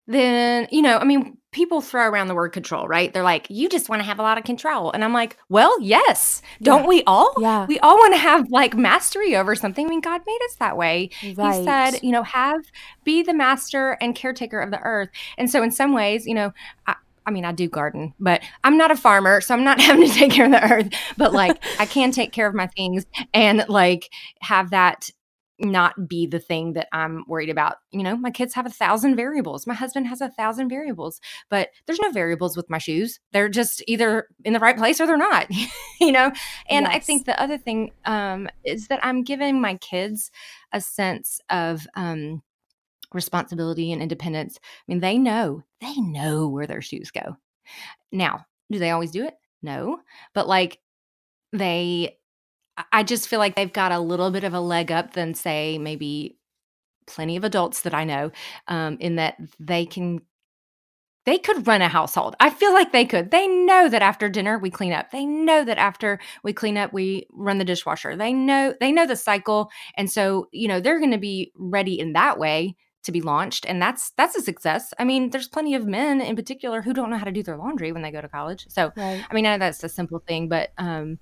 then, 0.07 0.67
you 0.71 0.81
know, 0.81 0.97
I 0.97 1.03
mean, 1.03 1.37
people 1.51 1.79
throw 1.79 2.07
around 2.07 2.27
the 2.27 2.35
word 2.35 2.49
control, 2.49 2.87
right? 2.87 3.13
They're 3.13 3.23
like, 3.23 3.47
you 3.49 3.69
just 3.69 3.87
want 3.87 4.01
to 4.01 4.05
have 4.05 4.19
a 4.19 4.23
lot 4.23 4.37
of 4.37 4.43
control. 4.43 4.91
And 4.91 5.03
I'm 5.03 5.13
like, 5.13 5.37
well, 5.47 5.79
yes. 5.81 6.41
Don't 6.61 6.81
Yeah. 6.83 6.87
we 6.87 7.03
all? 7.05 7.33
Yeah. 7.39 7.65
We 7.65 7.79
all 7.79 7.97
want 7.97 8.13
to 8.13 8.17
have 8.17 8.49
like 8.49 8.75
mastery 8.75 9.35
over 9.35 9.55
something. 9.55 9.85
I 9.85 9.89
mean, 9.89 10.01
God 10.01 10.21
made 10.25 10.39
us 10.45 10.55
that 10.55 10.75
way. 10.75 11.11
He 11.19 11.65
said, 11.65 12.03
you 12.03 12.11
know, 12.11 12.23
have 12.23 12.61
be 13.03 13.21
the 13.21 13.33
master 13.33 13.91
and 14.01 14.15
caretaker 14.15 14.59
of 14.59 14.71
the 14.71 14.79
earth. 14.79 15.09
And 15.37 15.49
so 15.49 15.61
in 15.61 15.71
some 15.71 15.93
ways, 15.93 16.25
you 16.25 16.33
know, 16.33 16.51
I, 16.87 16.95
I 17.25 17.31
mean, 17.31 17.45
I 17.45 17.51
do 17.51 17.69
garden, 17.69 18.13
but 18.19 18.41
I'm 18.63 18.77
not 18.77 18.91
a 18.91 18.95
farmer, 18.97 19.39
so 19.39 19.53
I'm 19.53 19.63
not 19.63 19.79
having 19.87 20.07
to 20.07 20.13
take 20.13 20.31
care 20.31 20.45
of 20.45 20.51
the 20.51 20.73
earth. 20.73 20.89
But 21.15 21.31
like, 21.31 21.63
I 21.79 21.85
can 21.85 22.11
take 22.11 22.31
care 22.33 22.47
of 22.47 22.55
my 22.55 22.67
things 22.67 23.05
and 23.33 23.65
like 23.69 24.09
have 24.41 24.71
that 24.71 25.09
not 25.61 26.07
be 26.07 26.25
the 26.25 26.39
thing 26.39 26.73
that 26.73 26.87
I'm 26.91 27.23
worried 27.27 27.49
about. 27.49 27.77
You 27.91 28.03
know, 28.03 28.17
my 28.17 28.31
kids 28.31 28.53
have 28.55 28.65
a 28.65 28.71
thousand 28.71 29.15
variables. 29.15 29.67
My 29.67 29.73
husband 29.73 30.07
has 30.07 30.21
a 30.21 30.29
thousand 30.29 30.69
variables, 30.69 31.21
but 31.49 31.69
there's 31.85 31.99
no 31.99 32.11
variables 32.11 32.57
with 32.57 32.69
my 32.69 32.77
shoes. 32.77 33.19
They're 33.31 33.49
just 33.49 33.83
either 33.87 34.27
in 34.43 34.53
the 34.53 34.59
right 34.59 34.77
place 34.77 34.99
or 34.99 35.07
they're 35.07 35.17
not, 35.17 35.47
you 36.01 36.11
know? 36.11 36.31
And 36.69 36.87
I 36.87 36.99
think 36.99 37.25
the 37.25 37.39
other 37.41 37.57
thing 37.57 37.91
um, 38.05 38.49
is 38.63 38.87
that 38.87 38.99
I'm 39.03 39.23
giving 39.23 39.61
my 39.61 39.75
kids 39.77 40.31
a 40.71 40.81
sense 40.81 41.39
of 41.49 41.87
um, 41.95 42.41
responsibility 43.13 43.91
and 43.91 44.01
independence. 44.01 44.57
I 44.61 44.91
mean, 44.91 44.99
they 44.99 45.17
know, 45.17 45.63
they 45.79 45.95
know 45.97 46.47
where 46.47 46.67
their 46.67 46.81
shoes 46.81 47.11
go. 47.11 47.37
Now, 48.11 48.45
do 48.71 48.79
they 48.79 48.91
always 48.91 49.11
do 49.11 49.25
it? 49.25 49.35
No. 49.61 49.99
But 50.33 50.47
like, 50.47 50.79
they 51.53 52.17
I- 52.91 53.03
just 53.03 53.27
feel 53.27 53.39
like 53.39 53.55
they've 53.55 53.71
got 53.71 53.91
a 53.91 53.99
little 53.99 54.31
bit 54.31 54.43
of 54.43 54.53
a 54.53 54.59
leg 54.59 54.91
up 54.91 55.13
than 55.13 55.33
say 55.33 55.77
maybe 55.77 56.37
plenty 57.07 57.35
of 57.35 57.43
adults 57.43 57.81
that 57.81 57.93
I 57.93 58.03
know 58.03 58.31
um, 58.67 58.97
in 58.99 59.15
that 59.17 59.37
they 59.59 59.85
can 59.85 60.21
they 61.25 61.37
could 61.37 61.67
run 61.67 61.83
a 61.83 61.87
household. 61.87 62.35
I 62.39 62.49
feel 62.49 62.73
like 62.73 62.91
they 62.91 63.05
could. 63.05 63.29
They 63.29 63.47
know 63.47 63.87
that 63.89 64.01
after 64.01 64.27
dinner 64.27 64.57
we 64.57 64.71
clean 64.71 64.91
up. 64.91 65.11
They 65.11 65.23
know 65.23 65.63
that 65.63 65.77
after 65.77 66.19
we 66.43 66.51
clean 66.51 66.77
up 66.77 66.93
we 66.93 67.27
run 67.31 67.59
the 67.59 67.65
dishwasher. 67.65 68.15
They 68.15 68.33
know 68.33 68.73
they 68.79 68.91
know 68.91 69.05
the 69.05 69.15
cycle 69.15 69.69
and 69.95 70.09
so, 70.09 70.47
you 70.51 70.67
know, 70.67 70.79
they're 70.79 70.99
going 70.99 71.11
to 71.11 71.17
be 71.19 71.51
ready 71.55 71.99
in 71.99 72.13
that 72.13 72.39
way 72.39 72.75
to 73.03 73.11
be 73.11 73.21
launched 73.21 73.65
and 73.67 73.81
that's 73.81 74.11
that's 74.11 74.35
a 74.35 74.41
success. 74.41 74.93
I 74.99 75.03
mean, 75.03 75.29
there's 75.29 75.47
plenty 75.47 75.75
of 75.75 75.85
men 75.85 76.21
in 76.21 76.35
particular 76.35 76.81
who 76.81 76.93
don't 76.93 77.09
know 77.11 77.17
how 77.17 77.25
to 77.25 77.31
do 77.31 77.43
their 77.43 77.57
laundry 77.57 77.91
when 77.91 78.01
they 78.01 78.11
go 78.11 78.21
to 78.21 78.29
college. 78.29 78.65
So, 78.69 78.91
Right. 78.95 79.23
I 79.29 79.33
mean, 79.33 79.45
I 79.45 79.53
know 79.53 79.59
that's 79.59 79.83
a 79.83 79.89
simple 79.89 80.19
thing, 80.27 80.49
but 80.49 80.71
um, 80.77 81.19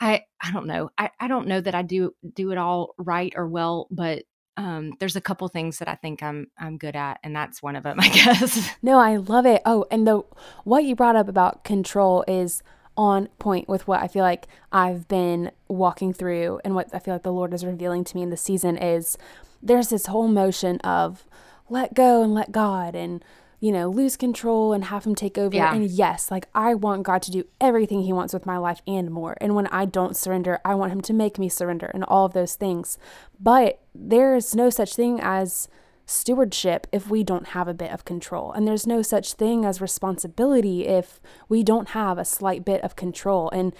I 0.00 0.24
I 0.40 0.52
don't 0.52 0.66
know. 0.66 0.90
I, 0.98 1.10
I 1.20 1.28
don't 1.28 1.46
know 1.46 1.60
that 1.60 1.74
I 1.74 1.82
do 1.82 2.14
do 2.34 2.50
it 2.52 2.58
all 2.58 2.94
right 2.98 3.32
or 3.36 3.46
well, 3.46 3.86
but 3.90 4.24
um, 4.56 4.94
there's 4.98 5.16
a 5.16 5.20
couple 5.20 5.46
things 5.48 5.78
that 5.78 5.88
I 5.88 5.94
think 5.94 6.22
I'm 6.22 6.48
I'm 6.58 6.78
good 6.78 6.96
at, 6.96 7.20
and 7.22 7.34
that's 7.34 7.62
one 7.62 7.76
of 7.76 7.82
them, 7.82 7.98
I 8.00 8.08
guess. 8.08 8.70
No, 8.82 8.98
I 8.98 9.16
love 9.16 9.46
it. 9.46 9.62
Oh, 9.64 9.86
and 9.90 10.06
the 10.06 10.22
what 10.64 10.84
you 10.84 10.96
brought 10.96 11.16
up 11.16 11.28
about 11.28 11.64
control 11.64 12.24
is 12.26 12.62
on 12.96 13.28
point 13.38 13.68
with 13.68 13.86
what 13.86 14.02
I 14.02 14.08
feel 14.08 14.22
like 14.22 14.46
I've 14.72 15.08
been 15.08 15.52
walking 15.68 16.12
through 16.12 16.60
and 16.64 16.74
what 16.74 16.94
I 16.94 16.98
feel 16.98 17.14
like 17.14 17.22
the 17.22 17.32
Lord 17.32 17.54
is 17.54 17.64
revealing 17.64 18.04
to 18.04 18.16
me 18.16 18.22
in 18.22 18.30
the 18.30 18.36
season 18.36 18.76
is 18.76 19.16
there's 19.62 19.88
this 19.88 20.06
whole 20.06 20.28
motion 20.28 20.78
of 20.80 21.24
let 21.68 21.94
go 21.94 22.22
and 22.22 22.34
let 22.34 22.52
God 22.52 22.94
and 22.94 23.24
you 23.60 23.70
know, 23.70 23.88
lose 23.88 24.16
control 24.16 24.72
and 24.72 24.84
have 24.84 25.04
him 25.04 25.14
take 25.14 25.36
over. 25.36 25.54
Yeah. 25.54 25.74
And 25.74 25.88
yes, 25.88 26.30
like 26.30 26.48
I 26.54 26.74
want 26.74 27.02
God 27.02 27.20
to 27.22 27.30
do 27.30 27.44
everything 27.60 28.02
he 28.02 28.12
wants 28.12 28.32
with 28.32 28.46
my 28.46 28.56
life 28.56 28.80
and 28.86 29.10
more. 29.10 29.36
And 29.40 29.54
when 29.54 29.66
I 29.66 29.84
don't 29.84 30.16
surrender, 30.16 30.58
I 30.64 30.74
want 30.74 30.92
him 30.92 31.02
to 31.02 31.12
make 31.12 31.38
me 31.38 31.50
surrender 31.50 31.90
and 31.92 32.02
all 32.04 32.24
of 32.24 32.32
those 32.32 32.54
things. 32.54 32.96
But 33.38 33.80
there's 33.94 34.54
no 34.54 34.70
such 34.70 34.94
thing 34.94 35.20
as 35.22 35.68
stewardship 36.06 36.86
if 36.90 37.08
we 37.08 37.22
don't 37.22 37.48
have 37.48 37.68
a 37.68 37.74
bit 37.74 37.92
of 37.92 38.06
control. 38.06 38.50
And 38.50 38.66
there's 38.66 38.86
no 38.86 39.02
such 39.02 39.34
thing 39.34 39.64
as 39.66 39.80
responsibility 39.80 40.86
if 40.86 41.20
we 41.48 41.62
don't 41.62 41.90
have 41.90 42.18
a 42.18 42.24
slight 42.24 42.64
bit 42.64 42.82
of 42.82 42.96
control. 42.96 43.50
And 43.50 43.74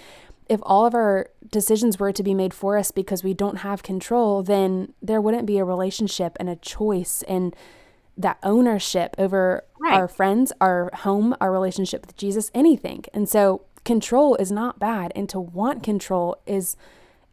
if 0.47 0.59
all 0.63 0.85
of 0.85 0.93
our 0.93 1.29
decisions 1.49 1.99
were 1.99 2.11
to 2.11 2.23
be 2.23 2.33
made 2.33 2.53
for 2.53 2.77
us 2.77 2.91
because 2.91 3.23
we 3.23 3.33
don't 3.33 3.57
have 3.57 3.83
control, 3.83 4.43
then 4.43 4.93
there 5.01 5.21
wouldn't 5.21 5.45
be 5.45 5.57
a 5.57 5.65
relationship 5.65 6.37
and 6.39 6.49
a 6.49 6.55
choice 6.55 7.23
and 7.27 7.55
that 8.21 8.37
ownership 8.43 9.15
over 9.17 9.63
Right. 9.79 9.93
our 9.93 10.07
friends, 10.07 10.53
our 10.61 10.91
home, 10.93 11.35
our 11.41 11.51
relationship 11.51 12.05
with 12.05 12.15
Jesus, 12.15 12.51
anything. 12.53 13.05
And 13.13 13.27
so 13.27 13.63
control 13.83 14.35
is 14.35 14.51
not 14.51 14.77
bad. 14.79 15.11
And 15.15 15.27
to 15.29 15.39
want 15.39 15.81
control 15.81 16.37
is, 16.45 16.75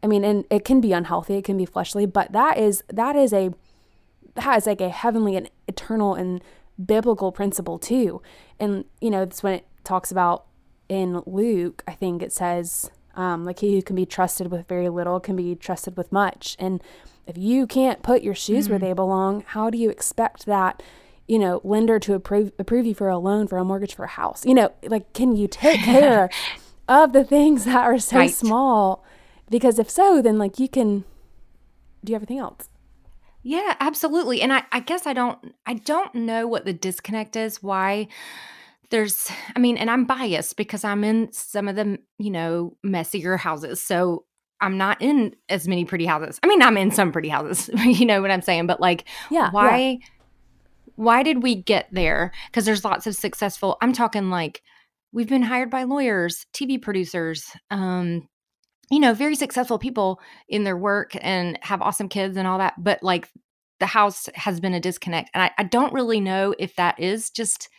I 0.01 0.07
mean, 0.07 0.23
and 0.23 0.45
it 0.49 0.65
can 0.65 0.81
be 0.81 0.91
unhealthy, 0.93 1.35
it 1.35 1.43
can 1.43 1.57
be 1.57 1.65
fleshly, 1.65 2.05
but 2.05 2.31
that 2.31 2.57
is, 2.57 2.83
that 2.91 3.15
is 3.15 3.33
a, 3.33 3.53
that 4.35 4.57
is 4.57 4.65
like 4.65 4.81
a 4.81 4.89
heavenly 4.89 5.35
and 5.35 5.49
eternal 5.67 6.15
and 6.15 6.41
biblical 6.83 7.31
principle 7.31 7.77
too. 7.77 8.21
And, 8.59 8.85
you 9.01 9.09
know, 9.11 9.25
that's 9.25 9.43
when 9.43 9.53
it 9.53 9.65
talks 9.83 10.11
about 10.11 10.45
in 10.87 11.21
Luke, 11.25 11.83
I 11.87 11.91
think 11.93 12.23
it 12.23 12.33
says, 12.33 12.89
um, 13.15 13.45
like 13.45 13.59
he 13.59 13.75
who 13.75 13.81
can 13.81 13.95
be 13.95 14.05
trusted 14.05 14.49
with 14.51 14.67
very 14.67 14.89
little 14.89 15.19
can 15.19 15.35
be 15.35 15.53
trusted 15.55 15.97
with 15.97 16.11
much. 16.11 16.55
And 16.57 16.81
if 17.29 17.37
you 17.37 17.67
can't 17.67 18.01
put 18.01 18.23
your 18.23 18.33
shoes 18.33 18.67
where 18.67 18.79
mm-hmm. 18.79 18.87
they 18.87 18.93
belong, 18.93 19.43
how 19.47 19.69
do 19.69 19.77
you 19.77 19.91
expect 19.91 20.47
that, 20.47 20.81
you 21.27 21.37
know, 21.37 21.61
lender 21.63 21.99
to 21.99 22.15
approve 22.15 22.51
approve 22.57 22.87
you 22.87 22.95
for 22.95 23.07
a 23.07 23.19
loan 23.19 23.47
for 23.47 23.57
a 23.59 23.63
mortgage 23.63 23.93
for 23.93 24.05
a 24.05 24.09
house? 24.09 24.43
You 24.45 24.55
know, 24.55 24.71
like 24.83 25.13
can 25.13 25.35
you 25.35 25.47
take 25.47 25.79
care 25.83 26.29
of 26.87 27.13
the 27.13 27.23
things 27.23 27.65
that 27.65 27.85
are 27.85 27.99
so 27.99 28.17
Right. 28.17 28.33
small? 28.33 29.05
Because 29.49 29.77
if 29.77 29.89
so, 29.89 30.21
then 30.23 30.39
like 30.39 30.59
you 30.59 30.67
can 30.67 31.05
do 32.03 32.15
everything 32.15 32.39
else. 32.39 32.67
Yeah, 33.43 33.75
absolutely. 33.79 34.41
And 34.41 34.51
I, 34.51 34.63
I 34.71 34.79
guess 34.79 35.05
I 35.05 35.13
don't 35.13 35.53
I 35.67 35.75
don't 35.75 36.13
know 36.15 36.47
what 36.47 36.65
the 36.65 36.73
disconnect 36.73 37.35
is. 37.35 37.61
Why 37.61 38.07
there's 38.89 39.29
I 39.55 39.59
mean, 39.59 39.77
and 39.77 39.91
I'm 39.91 40.05
biased 40.05 40.57
because 40.57 40.83
I'm 40.83 41.03
in 41.03 41.31
some 41.31 41.67
of 41.67 41.75
the, 41.75 41.99
you 42.17 42.31
know, 42.31 42.75
messier 42.83 43.37
houses. 43.37 43.81
So 43.81 44.25
I'm 44.61 44.77
not 44.77 45.01
in 45.01 45.35
as 45.47 45.67
many 45.67 45.85
pretty 45.85 46.05
houses. 46.05 46.39
I 46.43 46.47
mean, 46.47 46.61
I'm 46.61 46.77
in 46.77 46.91
some 46.91 47.11
pretty 47.11 47.29
houses. 47.29 47.69
you 47.85 48.05
know 48.05 48.21
what 48.21 48.31
I'm 48.31 48.41
saying? 48.41 48.67
But 48.67 48.81
like 48.81 49.05
Yeah, 49.29 49.45
yeah. 49.45 49.51
why 49.51 49.99
why 50.95 51.23
did 51.23 51.43
we 51.43 51.55
get 51.55 51.87
there? 51.91 52.31
Because 52.47 52.65
there's 52.65 52.83
lots 52.83 53.07
of 53.07 53.15
successful 53.15 53.77
I'm 53.81 53.93
talking 53.93 54.29
like 54.29 54.61
we've 55.11 55.29
been 55.29 55.43
hired 55.43 55.69
by 55.69 55.83
lawyers, 55.83 56.45
TV 56.53 56.81
producers, 56.81 57.51
um, 57.71 58.27
you 58.91 58.99
know, 58.99 59.13
very 59.13 59.35
successful 59.35 59.79
people 59.79 60.19
in 60.47 60.63
their 60.63 60.77
work 60.77 61.15
and 61.21 61.57
have 61.61 61.81
awesome 61.81 62.09
kids 62.09 62.37
and 62.37 62.47
all 62.47 62.57
that. 62.57 62.73
But 62.77 63.01
like 63.03 63.29
the 63.79 63.85
house 63.85 64.27
has 64.35 64.59
been 64.59 64.73
a 64.73 64.79
disconnect. 64.79 65.29
And 65.33 65.43
I, 65.43 65.51
I 65.57 65.63
don't 65.63 65.93
really 65.93 66.19
know 66.19 66.53
if 66.59 66.75
that 66.75 66.99
is 66.99 67.29
just 67.29 67.69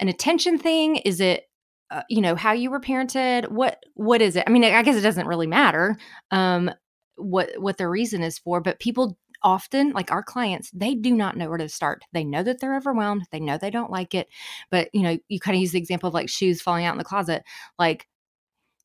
an 0.00 0.08
attention 0.08 0.58
thing. 0.58 0.96
Is 0.96 1.20
it, 1.20 1.44
uh, 1.92 2.02
you 2.08 2.20
know, 2.20 2.34
how 2.34 2.52
you 2.52 2.70
were 2.70 2.80
parented? 2.80 3.50
What, 3.50 3.82
what 3.94 4.22
is 4.22 4.36
it? 4.36 4.44
I 4.46 4.50
mean, 4.50 4.64
I 4.64 4.82
guess 4.82 4.96
it 4.96 5.02
doesn't 5.02 5.26
really 5.26 5.46
matter. 5.46 5.96
Um, 6.30 6.70
what 7.16 7.50
what 7.58 7.76
their 7.76 7.90
reason 7.90 8.22
is 8.22 8.38
for 8.38 8.60
but 8.60 8.80
people 8.80 9.18
often 9.42 9.90
like 9.90 10.10
our 10.10 10.22
clients 10.22 10.70
they 10.72 10.94
do 10.94 11.14
not 11.14 11.36
know 11.36 11.48
where 11.48 11.58
to 11.58 11.68
start 11.68 12.02
they 12.12 12.24
know 12.24 12.42
that 12.42 12.60
they're 12.60 12.76
overwhelmed 12.76 13.26
they 13.30 13.40
know 13.40 13.58
they 13.58 13.70
don't 13.70 13.90
like 13.90 14.14
it 14.14 14.28
but 14.70 14.88
you 14.92 15.02
know 15.02 15.18
you 15.28 15.38
kind 15.38 15.54
of 15.54 15.60
use 15.60 15.72
the 15.72 15.78
example 15.78 16.08
of 16.08 16.14
like 16.14 16.28
shoes 16.28 16.62
falling 16.62 16.84
out 16.84 16.92
in 16.92 16.98
the 16.98 17.04
closet 17.04 17.42
like 17.78 18.08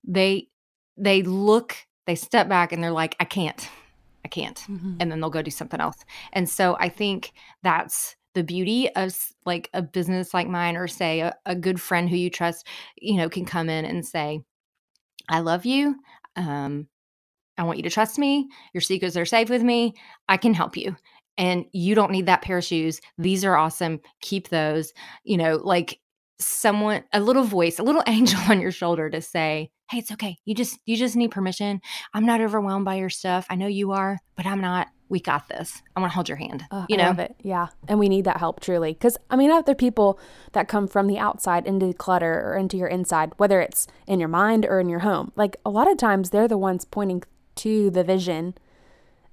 they 0.06 0.48
they 0.98 1.22
look 1.24 1.76
they 2.06 2.15
step 2.15 2.50
back 2.50 2.72
and 2.72 2.84
they're 2.84 2.91
like 2.91 3.15
i 3.20 3.26
can't 3.26 3.70
i 4.26 4.28
can't 4.28 4.65
mm-hmm. 4.70 4.96
and 5.00 5.12
then 5.12 5.20
they'll 5.20 5.30
go 5.30 5.41
do 5.41 5.52
something 5.52 5.80
else 5.80 6.04
and 6.34 6.50
so 6.50 6.76
i 6.80 6.89
think 6.89 7.34
that's 7.63 8.16
the 8.38 8.43
beauty 8.43 8.88
of 8.95 9.17
like 9.45 9.67
a 9.73 9.82
business 9.82 10.32
like 10.32 10.47
mine 10.47 10.78
or 10.78 10.88
say 10.88 11.21
a, 11.21 11.36
a 11.47 11.56
good 11.56 11.82
friend 11.82 12.08
who 12.08 12.15
you 12.15 12.30
trust 12.30 12.67
you 13.02 13.17
know 13.17 13.28
can 13.28 13.45
come 13.45 13.67
in 13.67 13.84
and 13.84 14.06
say 14.06 14.39
i 15.30 15.39
love 15.39 15.65
you 15.65 15.95
um 16.36 16.88
I 17.58 17.63
want 17.63 17.78
you 17.78 17.84
to 17.84 17.89
trust 17.89 18.19
me. 18.19 18.47
Your 18.73 18.82
secrets 18.82 19.17
are 19.17 19.26
safe 19.26 19.50
with 19.50 19.63
me. 19.63 19.95
I 20.30 20.38
can 20.38 20.54
help 20.54 20.78
you. 20.78 20.95
And 21.38 21.65
you 21.71 21.95
don't 21.95 22.12
need 22.12 22.28
that 22.28 22.41
pair 22.41 22.60
of 22.60 22.63
shoes. 22.63 23.02
These 23.17 23.43
are 23.43 23.58
awesome. 23.58 24.00
Keep 24.21 24.50
those. 24.50 24.93
You 25.23 25.38
know, 25.38 25.56
like 25.56 26.00
someone 26.39 27.04
a 27.13 27.19
little 27.19 27.43
voice, 27.43 27.80
a 27.80 27.84
little 27.84 28.04
angel 28.08 28.39
on 28.50 28.62
your 28.62 28.71
shoulder 28.71 29.10
to 29.10 29.21
say, 29.21 29.71
"Hey, 29.89 30.00
it's 30.00 30.12
okay. 30.12 30.38
You 30.45 30.56
just 30.56 30.80
you 30.86 30.95
just 30.97 31.15
need 31.15 31.32
permission. 31.32 31.82
I'm 32.13 32.26
not 32.26 32.41
overwhelmed 32.41 32.86
by 32.86 32.95
your 32.95 33.10
stuff. 33.10 33.45
I 33.50 33.56
know 33.56 33.67
you 33.67 33.91
are, 33.91 34.19
but 34.36 34.45
I'm 34.45 34.62
not. 34.62 34.88
We 35.10 35.21
got 35.21 35.47
this. 35.47 35.82
I 35.95 36.02
want 36.02 36.12
to 36.12 36.15
hold 36.15 36.30
your 36.30 36.38
hand." 36.38 36.63
Uh, 36.69 36.86
you 36.89 36.97
know? 36.97 37.12
it. 37.12 37.36
Yeah. 37.41 37.67
And 37.88 38.00
we 38.00 38.10
need 38.10 38.26
that 38.26 38.38
help 38.38 38.60
truly 38.60 38.93
cuz 38.93 39.17
I 39.30 39.36
mean, 39.36 39.52
other 39.52 39.76
people 39.76 40.19
that 40.54 40.67
come 40.67 40.88
from 40.88 41.08
the 41.08 41.17
outside 41.17 41.65
into 41.65 41.93
clutter 41.93 42.43
or 42.45 42.56
into 42.56 42.78
your 42.78 42.88
inside, 42.88 43.34
whether 43.38 43.62
it's 43.62 43.88
in 44.06 44.19
your 44.19 44.30
mind 44.30 44.65
or 44.65 44.80
in 44.80 44.89
your 44.89 45.00
home. 45.00 45.32
Like 45.36 45.58
a 45.65 45.69
lot 45.69 45.89
of 45.89 45.97
times 45.97 46.30
they're 46.30 46.47
the 46.47 46.58
ones 46.58 46.86
pointing 46.86 47.23
to 47.56 47.89
the 47.89 48.04
vision 48.04 48.54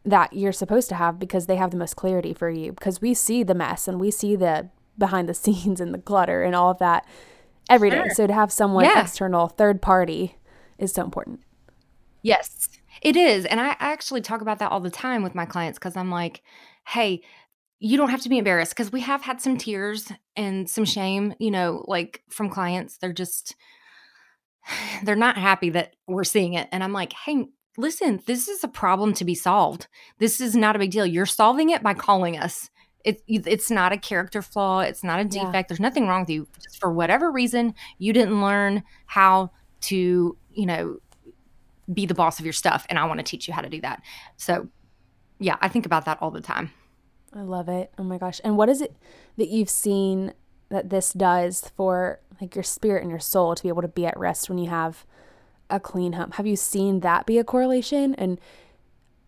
that 0.05 0.33
you're 0.33 0.53
supposed 0.53 0.88
to 0.90 0.95
have 0.95 1.19
because 1.19 1.47
they 1.47 1.57
have 1.57 1.71
the 1.71 1.77
most 1.77 1.97
clarity 1.97 2.35
for 2.35 2.51
you 2.51 2.73
because 2.73 3.01
we 3.01 3.14
see 3.14 3.43
the 3.43 3.55
mess 3.55 3.88
and 3.88 3.99
we 3.99 4.11
see 4.11 4.37
the 4.37 4.69
behind 4.99 5.29
the 5.29 5.35
scenes 5.35 5.81
and 5.81 5.93
the 5.95 5.99
clutter 5.99 6.43
and 6.43 6.55
all 6.55 6.71
of 6.71 6.79
that 6.79 7.07
every 7.69 7.91
sure. 7.91 8.05
day. 8.05 8.09
So 8.11 8.27
to 8.27 8.33
have 8.33 8.53
someone 8.53 8.85
yeah. 8.85 9.03
external, 9.03 9.49
third 9.49 9.83
party 9.83 10.37
is 10.79 10.93
so 10.93 11.03
important. 11.03 11.41
Yes, 12.23 12.69
it 13.03 13.17
is. 13.17 13.45
And 13.45 13.61
I 13.61 13.77
actually 13.79 14.23
talk 14.23 14.41
about 14.41 14.59
that 14.59 14.73
all 14.73 14.81
the 14.81 14.91
time 14.91 15.23
with 15.23 15.35
my 15.35 15.45
clients 15.45 15.79
because 15.79 15.97
I'm 15.97 16.11
like, 16.11 16.43
hey, 16.87 17.23
you 17.81 17.97
don't 17.97 18.09
have 18.09 18.23
to 18.23 18.29
be 18.29 18.39
embarrassed 18.39 18.73
because 18.73 18.93
we 18.93 19.01
have 19.01 19.23
had 19.23 19.41
some 19.41 19.59
tears 19.59 20.11
and 20.37 20.69
some 20.69 20.85
shame, 20.85 21.35
you 21.39 21.51
know, 21.51 21.85
like 21.87 22.23
from 22.31 22.49
clients. 22.49 22.97
They're 22.97 23.13
just, 23.13 23.57
they're 25.03 25.17
not 25.17 25.37
happy 25.37 25.71
that 25.71 25.95
we're 26.07 26.25
seeing 26.25 26.55
it. 26.55 26.69
And 26.73 26.83
I'm 26.83 26.93
like, 26.93 27.13
hey, 27.13 27.47
listen, 27.77 28.23
this 28.27 28.49
is 28.49 28.65
a 28.65 28.69
problem 28.69 29.13
to 29.15 29.25
be 29.25 29.35
solved. 29.35 29.89
This 30.19 30.41
is 30.41 30.55
not 30.55 30.77
a 30.77 30.79
big 30.79 30.93
deal. 30.93 31.07
You're 31.07 31.27
solving 31.27 31.71
it 31.71 31.83
by 31.83 31.95
calling 31.95 32.39
us. 32.39 32.71
It, 33.05 33.23
it's 33.27 33.71
not 33.71 33.93
a 33.93 33.99
character 33.99 34.40
flaw. 34.40 34.81
It's 34.81 35.05
not 35.05 35.21
a 35.21 35.25
defect. 35.25 35.55
Yeah. 35.55 35.62
There's 35.69 35.81
nothing 35.81 36.09
wrong 36.09 36.23
with 36.23 36.31
you. 36.31 36.49
Just 36.62 36.81
for 36.81 36.90
whatever 36.90 37.31
reason, 37.31 37.75
you 37.99 38.12
didn't 38.12 38.40
learn 38.40 38.83
how 39.07 39.51
to, 39.83 40.37
you 40.53 40.67
know, 40.67 40.99
be 41.93 42.07
the 42.07 42.14
boss 42.14 42.38
of 42.38 42.47
your 42.47 42.55
stuff. 42.55 42.87
And 42.88 42.99
I 42.99 43.05
want 43.05 43.21
to 43.21 43.25
teach 43.25 43.47
you 43.47 43.53
how 43.53 43.61
to 43.61 43.69
do 43.69 43.81
that. 43.83 44.03
So, 44.37 44.69
yeah, 45.38 45.57
I 45.61 45.69
think 45.69 45.85
about 45.85 46.07
that 46.07 46.19
all 46.23 46.31
the 46.31 46.40
time. 46.40 46.71
I 47.35 47.43
love 47.43 47.69
it. 47.69 47.93
Oh 47.99 48.05
my 48.05 48.17
gosh. 48.17 48.40
And 48.43 48.57
what 48.57 48.69
is 48.69 48.81
it 48.81 48.97
that 49.37 49.49
you've 49.49 49.69
seen 49.69 50.33
that 50.71 50.90
this 50.90 51.12
does 51.12 51.71
for 51.77 52.21
like 52.40 52.55
your 52.55 52.62
spirit 52.64 53.03
and 53.03 53.11
your 53.11 53.21
soul 53.21 53.55
to 53.55 53.62
be 53.62 53.69
able 53.69 53.83
to 53.83 53.88
be 53.88 54.07
at 54.07 54.19
rest 54.19 54.49
when 54.49 54.59
you 54.59 54.71
have 54.71 55.05
a 55.71 55.81
clean 55.81 56.12
home. 56.14 56.33
Have 56.33 56.47
you 56.47 56.57
seen 56.57 57.01
that 57.01 57.27
be 57.27 57.38
a 57.38 57.45
correlation? 57.45 58.14
And 58.17 58.40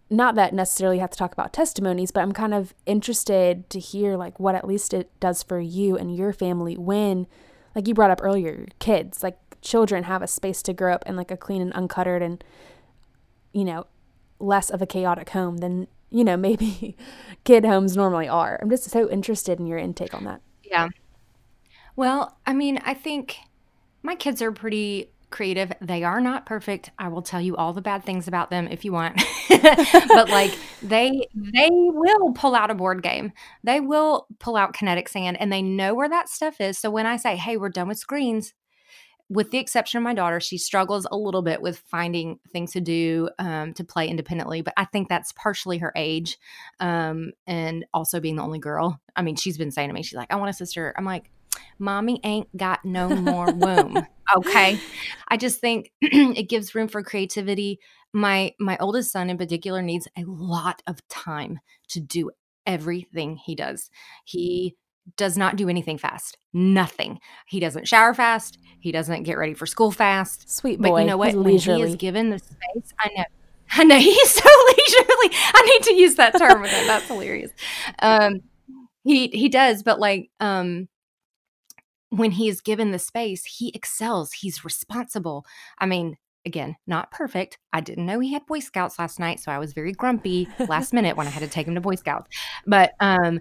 not 0.08 0.34
that 0.36 0.54
necessarily 0.54 0.98
have 0.98 1.10
to 1.10 1.18
talk 1.18 1.32
about 1.32 1.52
testimonies, 1.52 2.10
but 2.10 2.20
I'm 2.20 2.32
kind 2.32 2.54
of 2.54 2.74
interested 2.86 3.68
to 3.70 3.80
hear 3.80 4.16
like 4.16 4.38
what 4.38 4.54
at 4.54 4.66
least 4.66 4.94
it 4.94 5.10
does 5.18 5.42
for 5.42 5.58
you 5.58 5.96
and 5.96 6.14
your 6.14 6.32
family 6.32 6.76
when, 6.76 7.26
like 7.74 7.88
you 7.88 7.94
brought 7.94 8.10
up 8.10 8.20
earlier, 8.22 8.66
kids, 8.78 9.22
like 9.22 9.38
children 9.62 10.04
have 10.04 10.22
a 10.22 10.28
space 10.28 10.62
to 10.62 10.72
grow 10.72 10.94
up 10.94 11.04
in 11.06 11.16
like 11.16 11.30
a 11.30 11.36
clean 11.36 11.60
and 11.60 11.74
uncuttered 11.74 12.22
and, 12.22 12.44
you 13.52 13.64
know, 13.64 13.86
less 14.38 14.70
of 14.70 14.80
a 14.80 14.86
chaotic 14.86 15.30
home 15.30 15.58
than, 15.58 15.88
you 16.10 16.22
know, 16.22 16.36
maybe 16.36 16.96
kid 17.44 17.64
homes 17.64 17.96
normally 17.96 18.28
are. 18.28 18.58
I'm 18.62 18.70
just 18.70 18.88
so 18.88 19.10
interested 19.10 19.58
in 19.58 19.66
your 19.66 19.78
intake 19.78 20.14
on 20.14 20.24
that. 20.24 20.40
Yeah. 20.62 20.88
Well, 21.96 22.38
I 22.46 22.52
mean, 22.52 22.78
I 22.84 22.94
think 22.94 23.36
my 24.02 24.14
kids 24.14 24.40
are 24.40 24.52
pretty 24.52 25.10
creative. 25.30 25.72
They 25.80 26.04
are 26.04 26.20
not 26.20 26.46
perfect. 26.46 26.90
I 26.98 27.08
will 27.08 27.22
tell 27.22 27.40
you 27.40 27.56
all 27.56 27.72
the 27.72 27.82
bad 27.82 28.04
things 28.04 28.28
about 28.28 28.50
them 28.50 28.68
if 28.68 28.84
you 28.84 28.92
want. 28.92 29.22
but 29.48 30.28
like 30.28 30.56
they 30.82 31.26
they 31.34 31.68
will 31.70 32.32
pull 32.32 32.54
out 32.54 32.70
a 32.70 32.74
board 32.74 33.02
game. 33.02 33.32
They 33.64 33.80
will 33.80 34.26
pull 34.38 34.56
out 34.56 34.72
kinetic 34.72 35.08
sand 35.08 35.36
and 35.40 35.52
they 35.52 35.62
know 35.62 35.94
where 35.94 36.08
that 36.08 36.28
stuff 36.28 36.60
is. 36.60 36.78
So 36.78 36.90
when 36.90 37.06
I 37.06 37.16
say, 37.16 37.36
"Hey, 37.36 37.56
we're 37.56 37.68
done 37.68 37.88
with 37.88 37.98
screens," 37.98 38.54
with 39.28 39.50
the 39.50 39.58
exception 39.58 39.98
of 39.98 40.04
my 40.04 40.14
daughter, 40.14 40.38
she 40.38 40.56
struggles 40.56 41.06
a 41.10 41.16
little 41.16 41.42
bit 41.42 41.60
with 41.60 41.78
finding 41.78 42.38
things 42.52 42.72
to 42.72 42.80
do 42.80 43.28
um, 43.38 43.74
to 43.74 43.84
play 43.84 44.08
independently. 44.08 44.62
But 44.62 44.74
I 44.76 44.84
think 44.84 45.08
that's 45.08 45.32
partially 45.32 45.78
her 45.78 45.92
age 45.96 46.38
um, 46.78 47.32
and 47.46 47.84
also 47.92 48.20
being 48.20 48.36
the 48.36 48.42
only 48.42 48.60
girl. 48.60 49.00
I 49.16 49.22
mean, 49.22 49.36
she's 49.36 49.58
been 49.58 49.72
saying 49.72 49.88
to 49.88 49.94
me, 49.94 50.02
she's 50.02 50.16
like, 50.16 50.32
I 50.32 50.36
want 50.36 50.50
a 50.50 50.52
sister. 50.52 50.94
I'm 50.96 51.04
like, 51.04 51.30
mommy 51.78 52.20
ain't 52.24 52.54
got 52.56 52.84
no 52.84 53.08
more 53.08 53.52
womb. 53.52 54.06
Okay. 54.36 54.80
I 55.28 55.36
just 55.36 55.60
think 55.60 55.92
it 56.00 56.48
gives 56.48 56.74
room 56.74 56.88
for 56.88 57.00
creativity. 57.04 57.78
My 58.12 58.54
my 58.58 58.76
oldest 58.80 59.12
son 59.12 59.30
in 59.30 59.38
particular 59.38 59.82
needs 59.82 60.08
a 60.18 60.24
lot 60.24 60.82
of 60.88 61.06
time 61.06 61.60
to 61.90 62.00
do 62.00 62.32
everything 62.66 63.36
he 63.36 63.54
does. 63.54 63.88
He 64.24 64.74
does 65.16 65.36
not 65.36 65.56
do 65.56 65.68
anything 65.68 65.98
fast. 65.98 66.38
Nothing. 66.52 67.20
He 67.46 67.60
doesn't 67.60 67.86
shower 67.86 68.14
fast. 68.14 68.58
He 68.80 68.90
doesn't 68.90 69.22
get 69.22 69.38
ready 69.38 69.54
for 69.54 69.66
school 69.66 69.92
fast. 69.92 70.50
Sweet 70.50 70.80
boy. 70.80 70.90
But 70.90 71.00
you 71.02 71.06
know 71.06 71.16
what? 71.16 71.34
When 71.34 71.56
he 71.56 71.82
is 71.82 71.94
given 71.94 72.30
the 72.30 72.38
space, 72.38 72.92
I 72.98 73.10
know. 73.16 73.24
I 73.72 73.84
know 73.84 73.98
he's 74.00 74.30
so 74.30 74.48
leisurely. 74.66 75.36
I 75.54 75.62
need 75.66 75.82
to 75.84 75.94
use 75.94 76.16
that 76.16 76.36
term 76.36 76.62
with 76.62 76.70
him. 76.70 76.86
That's 76.86 77.06
hilarious. 77.06 77.50
Um, 78.00 78.40
he 79.04 79.28
he 79.28 79.48
does, 79.48 79.82
but 79.82 80.00
like 80.00 80.30
um, 80.40 80.88
when 82.10 82.32
he 82.32 82.48
is 82.48 82.60
given 82.60 82.90
the 82.90 82.98
space, 82.98 83.44
he 83.44 83.70
excels. 83.74 84.32
He's 84.32 84.64
responsible. 84.64 85.44
I 85.78 85.86
mean, 85.86 86.16
again, 86.44 86.76
not 86.86 87.10
perfect. 87.10 87.58
I 87.72 87.80
didn't 87.80 88.06
know 88.06 88.20
he 88.20 88.32
had 88.32 88.46
Boy 88.46 88.60
Scouts 88.60 88.98
last 88.98 89.18
night, 89.18 89.40
so 89.40 89.50
I 89.50 89.58
was 89.58 89.72
very 89.72 89.92
grumpy 89.92 90.48
last 90.68 90.92
minute 90.92 91.16
when 91.16 91.26
I 91.26 91.30
had 91.30 91.42
to 91.42 91.48
take 91.48 91.66
him 91.66 91.74
to 91.74 91.80
Boy 91.80 91.96
Scouts. 91.96 92.30
But 92.66 92.92
um, 93.00 93.40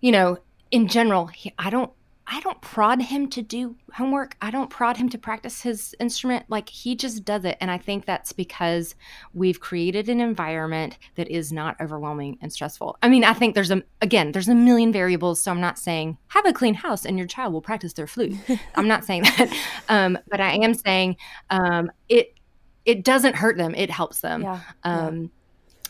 you 0.00 0.12
know, 0.12 0.38
in 0.70 0.86
general, 0.86 1.26
he, 1.26 1.52
I 1.58 1.70
don't 1.70 1.92
I 2.30 2.40
don't 2.40 2.60
prod 2.60 3.00
him 3.00 3.28
to 3.30 3.42
do 3.42 3.74
homework. 3.94 4.36
I 4.42 4.50
don't 4.50 4.68
prod 4.68 4.98
him 4.98 5.08
to 5.10 5.18
practice 5.18 5.62
his 5.62 5.94
instrument. 5.98 6.44
Like 6.48 6.68
he 6.68 6.94
just 6.94 7.24
does 7.24 7.46
it. 7.46 7.56
And 7.58 7.70
I 7.70 7.78
think 7.78 8.04
that's 8.04 8.32
because 8.32 8.94
we've 9.32 9.60
created 9.60 10.10
an 10.10 10.20
environment 10.20 10.98
that 11.14 11.28
is 11.28 11.52
not 11.52 11.80
overwhelming 11.80 12.36
and 12.42 12.52
stressful. 12.52 12.98
I 13.02 13.08
mean, 13.08 13.24
I 13.24 13.32
think 13.32 13.54
there's 13.54 13.70
a, 13.70 13.82
again, 14.02 14.32
there's 14.32 14.48
a 14.48 14.54
million 14.54 14.92
variables. 14.92 15.40
So 15.40 15.50
I'm 15.50 15.60
not 15.60 15.78
saying 15.78 16.18
have 16.28 16.44
a 16.44 16.52
clean 16.52 16.74
house 16.74 17.06
and 17.06 17.16
your 17.16 17.26
child 17.26 17.54
will 17.54 17.62
practice 17.62 17.94
their 17.94 18.06
flute. 18.06 18.36
I'm 18.74 18.88
not 18.88 19.04
saying 19.04 19.22
that. 19.22 19.50
Um, 19.88 20.18
but 20.28 20.40
I 20.40 20.52
am 20.56 20.74
saying 20.74 21.16
um, 21.48 21.90
it, 22.10 22.34
it 22.84 23.04
doesn't 23.04 23.36
hurt 23.36 23.56
them. 23.56 23.74
It 23.74 23.90
helps 23.90 24.20
them. 24.20 24.42
Yeah. 24.42 24.60
Um, 24.84 25.22
yeah 25.22 25.28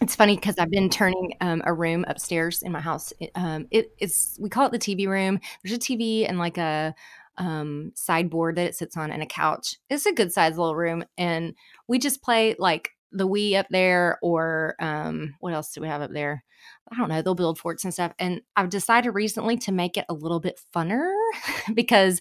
it's 0.00 0.14
funny 0.14 0.36
because 0.36 0.56
I've 0.58 0.70
been 0.70 0.90
turning 0.90 1.34
um, 1.40 1.62
a 1.64 1.72
room 1.72 2.04
upstairs 2.08 2.62
in 2.62 2.72
my 2.72 2.80
house. 2.80 3.12
Um, 3.34 3.66
it, 3.70 3.92
it's 3.98 4.38
we 4.40 4.48
call 4.48 4.66
it 4.66 4.72
the 4.72 4.78
TV 4.78 5.08
room. 5.08 5.40
There's 5.62 5.76
a 5.76 5.80
TV 5.80 6.28
and 6.28 6.38
like 6.38 6.58
a 6.58 6.94
um, 7.36 7.92
sideboard 7.94 8.56
that 8.56 8.66
it 8.66 8.74
sits 8.74 8.96
on 8.96 9.10
and 9.10 9.22
a 9.22 9.26
couch. 9.26 9.76
It's 9.90 10.06
a 10.06 10.12
good 10.12 10.32
sized 10.32 10.58
little 10.58 10.76
room, 10.76 11.04
and 11.16 11.54
we 11.88 11.98
just 11.98 12.22
play 12.22 12.54
like 12.58 12.90
the 13.10 13.26
Wii 13.26 13.54
up 13.54 13.66
there, 13.70 14.18
or 14.22 14.76
um, 14.80 15.34
what 15.40 15.54
else 15.54 15.72
do 15.72 15.80
we 15.80 15.88
have 15.88 16.02
up 16.02 16.12
there? 16.12 16.44
I 16.90 16.96
don't 16.96 17.08
know. 17.08 17.22
They'll 17.22 17.34
build 17.34 17.58
forts 17.58 17.84
and 17.84 17.92
stuff. 17.92 18.12
And 18.18 18.40
I've 18.56 18.70
decided 18.70 19.10
recently 19.10 19.56
to 19.58 19.72
make 19.72 19.96
it 19.96 20.06
a 20.08 20.14
little 20.14 20.40
bit 20.40 20.60
funner 20.74 21.10
because 21.74 22.20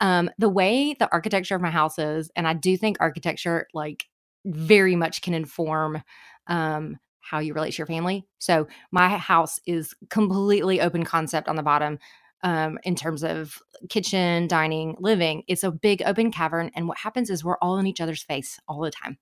um, 0.00 0.30
the 0.38 0.48
way 0.48 0.94
the 0.98 1.10
architecture 1.12 1.54
of 1.54 1.62
my 1.62 1.70
house 1.70 1.98
is, 1.98 2.30
and 2.36 2.46
I 2.46 2.54
do 2.54 2.76
think 2.76 2.98
architecture 3.00 3.66
like 3.74 4.06
very 4.44 4.96
much 4.96 5.22
can 5.22 5.34
inform 5.34 6.02
um, 6.46 6.98
how 7.28 7.38
you 7.38 7.54
relate 7.54 7.72
to 7.72 7.78
your 7.78 7.86
family. 7.86 8.26
So 8.38 8.68
my 8.90 9.16
house 9.16 9.60
is 9.66 9.94
completely 10.08 10.80
open 10.80 11.04
concept 11.04 11.48
on 11.48 11.56
the 11.56 11.62
bottom 11.62 11.98
um, 12.42 12.78
in 12.84 12.94
terms 12.94 13.24
of 13.24 13.58
kitchen, 13.88 14.46
dining, 14.46 14.96
living. 15.00 15.42
It's 15.48 15.64
a 15.64 15.70
big 15.70 16.02
open 16.06 16.30
cavern. 16.30 16.70
And 16.74 16.88
what 16.88 16.98
happens 16.98 17.30
is 17.30 17.44
we're 17.44 17.58
all 17.58 17.78
in 17.78 17.86
each 17.86 18.00
other's 18.00 18.22
face 18.22 18.58
all 18.68 18.80
the 18.80 18.90
time. 18.90 19.18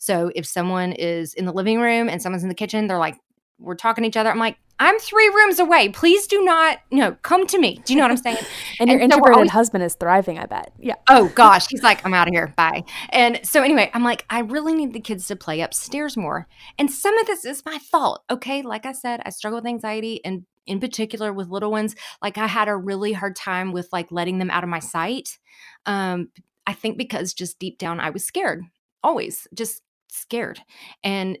So 0.00 0.30
if 0.34 0.46
someone 0.46 0.92
is 0.92 1.34
in 1.34 1.44
the 1.44 1.52
living 1.52 1.80
room 1.80 2.08
and 2.08 2.20
someone's 2.20 2.42
in 2.42 2.48
the 2.48 2.54
kitchen, 2.54 2.86
they're 2.86 2.98
like, 2.98 3.18
we're 3.58 3.74
talking 3.74 4.02
to 4.02 4.08
each 4.08 4.16
other. 4.16 4.30
I'm 4.30 4.38
like, 4.38 4.56
I'm 4.80 4.98
three 4.98 5.28
rooms 5.28 5.60
away. 5.60 5.88
Please 5.90 6.26
do 6.26 6.42
not, 6.42 6.78
know, 6.90 7.12
come 7.22 7.46
to 7.46 7.58
me. 7.58 7.80
Do 7.84 7.92
you 7.92 7.96
know 7.96 8.04
what 8.04 8.10
I'm 8.10 8.16
saying? 8.16 8.38
and, 8.80 8.90
and 8.90 8.90
your 8.90 8.98
so 8.98 9.04
introverted 9.04 9.36
always, 9.36 9.50
husband 9.50 9.84
is 9.84 9.94
thriving, 9.94 10.38
I 10.38 10.46
bet. 10.46 10.72
Yeah. 10.80 10.96
Oh 11.08 11.28
gosh, 11.34 11.68
he's 11.68 11.82
like, 11.82 12.04
I'm 12.04 12.12
out 12.12 12.26
of 12.26 12.34
here. 12.34 12.52
Bye. 12.56 12.84
And 13.10 13.40
so 13.44 13.62
anyway, 13.62 13.90
I'm 13.94 14.02
like, 14.02 14.24
I 14.30 14.40
really 14.40 14.74
need 14.74 14.92
the 14.92 15.00
kids 15.00 15.28
to 15.28 15.36
play 15.36 15.60
upstairs 15.60 16.16
more. 16.16 16.48
And 16.78 16.90
some 16.90 17.16
of 17.18 17.26
this 17.26 17.44
is 17.44 17.64
my 17.64 17.78
fault. 17.78 18.24
Okay. 18.28 18.62
Like 18.62 18.84
I 18.84 18.92
said, 18.92 19.22
I 19.24 19.30
struggle 19.30 19.58
with 19.58 19.66
anxiety 19.66 20.24
and 20.24 20.44
in 20.66 20.80
particular 20.80 21.32
with 21.32 21.48
little 21.48 21.70
ones. 21.70 21.94
Like 22.20 22.36
I 22.38 22.46
had 22.46 22.68
a 22.68 22.76
really 22.76 23.12
hard 23.12 23.36
time 23.36 23.72
with 23.72 23.88
like 23.92 24.10
letting 24.10 24.38
them 24.38 24.50
out 24.50 24.64
of 24.64 24.70
my 24.70 24.80
sight. 24.80 25.38
Um, 25.86 26.30
I 26.66 26.72
think 26.72 26.98
because 26.98 27.34
just 27.34 27.58
deep 27.58 27.78
down 27.78 28.00
I 28.00 28.10
was 28.10 28.24
scared, 28.24 28.64
always 29.02 29.46
just 29.54 29.82
scared. 30.08 30.60
And 31.02 31.38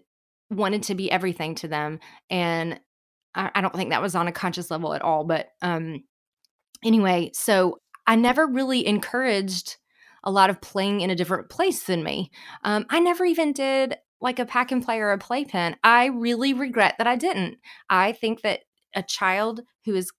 wanted 0.50 0.82
to 0.84 0.94
be 0.94 1.10
everything 1.10 1.54
to 1.54 1.68
them 1.68 1.98
and 2.30 2.78
I, 3.34 3.50
I 3.54 3.60
don't 3.60 3.74
think 3.74 3.90
that 3.90 4.02
was 4.02 4.14
on 4.14 4.28
a 4.28 4.32
conscious 4.32 4.70
level 4.70 4.94
at 4.94 5.02
all. 5.02 5.24
But 5.24 5.48
um, 5.62 6.04
anyway, 6.84 7.30
so 7.34 7.78
I 8.06 8.16
never 8.16 8.46
really 8.46 8.86
encouraged 8.86 9.76
a 10.22 10.30
lot 10.30 10.50
of 10.50 10.60
playing 10.60 11.00
in 11.00 11.10
a 11.10 11.16
different 11.16 11.50
place 11.50 11.84
than 11.84 12.02
me. 12.02 12.30
Um, 12.62 12.86
I 12.88 13.00
never 13.00 13.24
even 13.24 13.52
did 13.52 13.96
like 14.20 14.38
a 14.38 14.46
pack 14.46 14.72
and 14.72 14.82
play 14.82 15.00
or 15.00 15.12
a 15.12 15.18
playpen. 15.18 15.76
I 15.84 16.06
really 16.06 16.54
regret 16.54 16.94
that 16.98 17.06
I 17.06 17.16
didn't. 17.16 17.58
I 17.90 18.12
think 18.12 18.40
that 18.42 18.60
a 18.94 19.02
child 19.02 19.60
who 19.84 19.94
is 19.94 20.12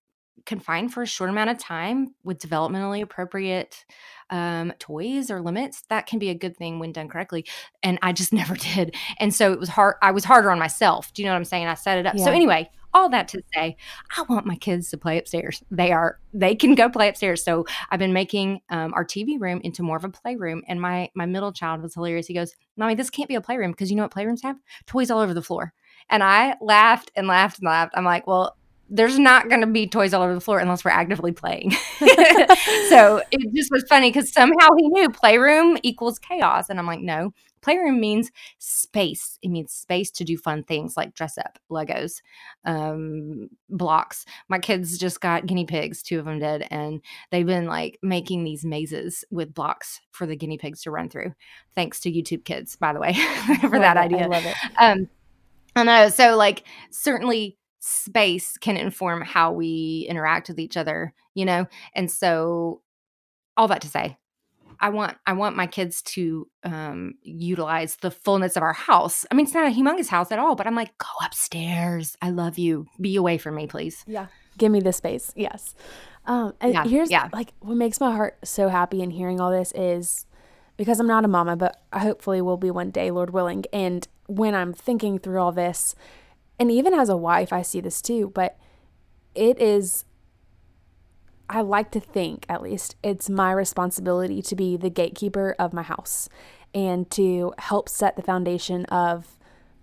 confined 0.45 0.93
for 0.93 1.01
a 1.01 1.07
short 1.07 1.29
amount 1.29 1.49
of 1.49 1.57
time 1.57 2.13
with 2.23 2.39
developmentally 2.39 3.01
appropriate 3.01 3.85
um, 4.29 4.73
toys 4.79 5.29
or 5.29 5.41
limits, 5.41 5.83
that 5.89 6.07
can 6.07 6.19
be 6.19 6.29
a 6.29 6.35
good 6.35 6.55
thing 6.57 6.79
when 6.79 6.91
done 6.91 7.09
correctly. 7.09 7.45
And 7.83 7.99
I 8.01 8.13
just 8.13 8.33
never 8.41 8.55
did. 8.55 8.95
And 9.19 9.33
so 9.33 9.51
it 9.51 9.59
was 9.59 9.69
hard. 9.69 9.95
I 10.01 10.11
was 10.11 10.25
harder 10.25 10.51
on 10.51 10.59
myself. 10.59 11.13
Do 11.13 11.21
you 11.21 11.27
know 11.27 11.33
what 11.33 11.37
I'm 11.37 11.45
saying? 11.45 11.67
I 11.67 11.73
set 11.73 11.97
it 11.97 12.05
up. 12.05 12.15
Yeah. 12.15 12.25
So 12.25 12.31
anyway, 12.31 12.69
all 12.95 13.09
that 13.09 13.27
to 13.27 13.41
say, 13.53 13.75
I 14.17 14.21
want 14.23 14.45
my 14.45 14.55
kids 14.55 14.89
to 14.89 14.97
play 14.97 15.17
upstairs. 15.17 15.61
They 15.69 15.91
are 15.91 16.17
they 16.33 16.55
can 16.55 16.75
go 16.75 16.89
play 16.89 17.09
upstairs. 17.09 17.43
So 17.43 17.65
I've 17.91 17.99
been 17.99 18.13
making 18.13 18.61
um, 18.69 18.93
our 18.93 19.05
TV 19.05 19.39
room 19.39 19.59
into 19.63 19.83
more 19.83 19.97
of 19.97 20.05
a 20.05 20.09
playroom. 20.09 20.63
And 20.67 20.79
my 20.81 21.09
my 21.13 21.25
middle 21.25 21.51
child 21.51 21.81
was 21.81 21.93
hilarious. 21.93 22.25
He 22.25 22.33
goes, 22.33 22.55
"Mommy, 22.77 22.95
this 22.95 23.09
can't 23.09 23.27
be 23.27 23.35
a 23.35 23.41
playroom 23.41 23.71
because 23.71 23.91
you 23.91 23.97
know 23.97 24.03
what 24.03 24.13
playrooms 24.13 24.43
have? 24.43 24.55
Toys 24.87 25.11
all 25.11 25.19
over 25.19 25.33
the 25.33 25.41
floor." 25.41 25.73
And 26.09 26.23
I 26.23 26.55
laughed 26.61 27.11
and 27.15 27.27
laughed 27.27 27.59
and 27.59 27.67
laughed. 27.67 27.93
I'm 27.95 28.05
like, 28.05 28.25
"Well." 28.25 28.55
There's 28.89 29.17
not 29.17 29.49
going 29.49 29.61
to 29.61 29.67
be 29.67 29.87
toys 29.87 30.13
all 30.13 30.21
over 30.21 30.33
the 30.33 30.41
floor 30.41 30.59
unless 30.59 30.85
we're 30.85 30.91
actively 30.91 31.31
playing. 31.31 31.71
so 32.89 33.21
it 33.31 33.53
just 33.53 33.71
was 33.71 33.83
funny 33.89 34.09
because 34.09 34.31
somehow 34.31 34.69
he 34.77 34.87
knew 34.89 35.09
playroom 35.09 35.77
equals 35.83 36.19
chaos. 36.19 36.69
And 36.69 36.77
I'm 36.77 36.85
like, 36.85 37.01
no, 37.01 37.33
Playroom 37.65 37.99
means 37.99 38.31
space. 38.59 39.39
It 39.41 39.49
means 39.49 39.73
space 39.73 40.11
to 40.11 40.23
do 40.23 40.37
fun 40.37 40.61
things 40.61 40.95
like 40.95 41.15
dress 41.15 41.35
up, 41.35 41.57
Legos, 41.71 42.21
um, 42.63 43.49
blocks. 43.71 44.23
My 44.47 44.59
kids 44.59 44.99
just 44.99 45.19
got 45.19 45.47
guinea 45.47 45.65
pigs, 45.65 46.03
two 46.03 46.19
of 46.19 46.25
them 46.25 46.37
did, 46.37 46.67
and 46.69 47.01
they've 47.31 47.43
been 47.43 47.65
like 47.65 47.97
making 48.03 48.43
these 48.43 48.63
mazes 48.63 49.25
with 49.31 49.55
blocks 49.55 49.99
for 50.11 50.27
the 50.27 50.35
guinea 50.35 50.59
pigs 50.59 50.83
to 50.83 50.91
run 50.91 51.09
through. 51.09 51.33
Thanks 51.73 51.99
to 52.01 52.11
YouTube 52.11 52.45
Kids, 52.45 52.75
by 52.75 52.93
the 52.93 52.99
way, 52.99 53.13
for 53.61 53.79
that 53.79 53.97
it. 53.97 53.99
idea. 53.99 54.25
I 54.25 54.27
love 54.27 54.45
it. 54.45 54.55
Um, 54.77 55.09
I 55.75 55.83
know. 55.85 56.09
So, 56.09 56.37
like, 56.37 56.65
certainly 56.91 57.57
space 57.87 58.57
can 58.57 58.77
inform 58.77 59.21
how 59.21 59.51
we 59.51 60.07
interact 60.09 60.49
with 60.49 60.59
each 60.59 60.75
other, 60.75 61.13
you 61.35 61.45
know? 61.45 61.67
And 61.93 62.11
so, 62.11 62.81
all 63.55 63.67
that 63.67 63.81
to 63.81 63.87
say, 63.87 64.17
I 64.79 64.89
want 64.89 65.17
I 65.25 65.33
want 65.33 65.55
my 65.55 65.67
kids 65.67 66.01
to 66.01 66.47
um, 66.63 67.13
utilize 67.21 67.97
the 67.97 68.11
fullness 68.11 68.55
of 68.57 68.63
our 68.63 68.73
house. 68.73 69.25
I 69.29 69.35
mean, 69.35 69.45
it's 69.45 69.53
not 69.53 69.67
a 69.67 69.75
humongous 69.75 70.09
house 70.09 70.31
at 70.31 70.39
all, 70.39 70.55
but 70.55 70.67
I'm 70.67 70.75
like, 70.75 70.97
go 70.97 71.07
upstairs. 71.23 72.17
I 72.21 72.31
love 72.31 72.57
you. 72.57 72.87
Be 72.99 73.15
away 73.15 73.37
from 73.37 73.55
me, 73.55 73.67
please. 73.67 74.03
Yeah, 74.07 74.27
give 74.57 74.71
me 74.71 74.79
the 74.79 74.91
space. 74.91 75.31
Yes. 75.35 75.75
Um, 76.25 76.53
and 76.59 76.73
yeah, 76.73 76.85
here's 76.85 77.11
yeah. 77.11 77.29
like 77.31 77.53
what 77.59 77.75
makes 77.77 77.99
my 77.99 78.11
heart 78.11 78.37
so 78.43 78.67
happy 78.67 79.01
in 79.01 79.11
hearing 79.11 79.39
all 79.39 79.51
this 79.51 79.71
is 79.73 80.25
because 80.75 80.99
I'm 80.99 81.07
not 81.07 81.23
a 81.23 81.27
mama, 81.27 81.55
but 81.55 81.83
I 81.93 81.99
hopefully 81.99 82.41
will 82.41 82.57
be 82.57 82.71
one 82.71 82.89
day, 82.89 83.11
Lord 83.11 83.29
willing. 83.29 83.65
And 83.71 84.07
when 84.25 84.55
I'm 84.55 84.73
thinking 84.73 85.19
through 85.19 85.39
all 85.39 85.51
this, 85.51 85.93
and 86.59 86.71
even 86.71 86.93
as 86.93 87.09
a 87.09 87.17
wife, 87.17 87.51
I 87.51 87.61
see 87.61 87.81
this 87.81 88.01
too, 88.01 88.31
but 88.33 88.57
it 89.33 89.59
is 89.59 90.05
I 91.47 91.61
like 91.61 91.91
to 91.91 91.99
think, 91.99 92.45
at 92.49 92.63
least, 92.63 92.95
it's 93.03 93.29
my 93.29 93.51
responsibility 93.51 94.41
to 94.41 94.55
be 94.55 94.77
the 94.77 94.89
gatekeeper 94.89 95.55
of 95.59 95.73
my 95.73 95.83
house 95.83 96.27
and 96.73 97.09
to 97.11 97.53
help 97.59 97.87
set 97.87 98.15
the 98.15 98.23
foundation 98.23 98.85
of 98.85 99.37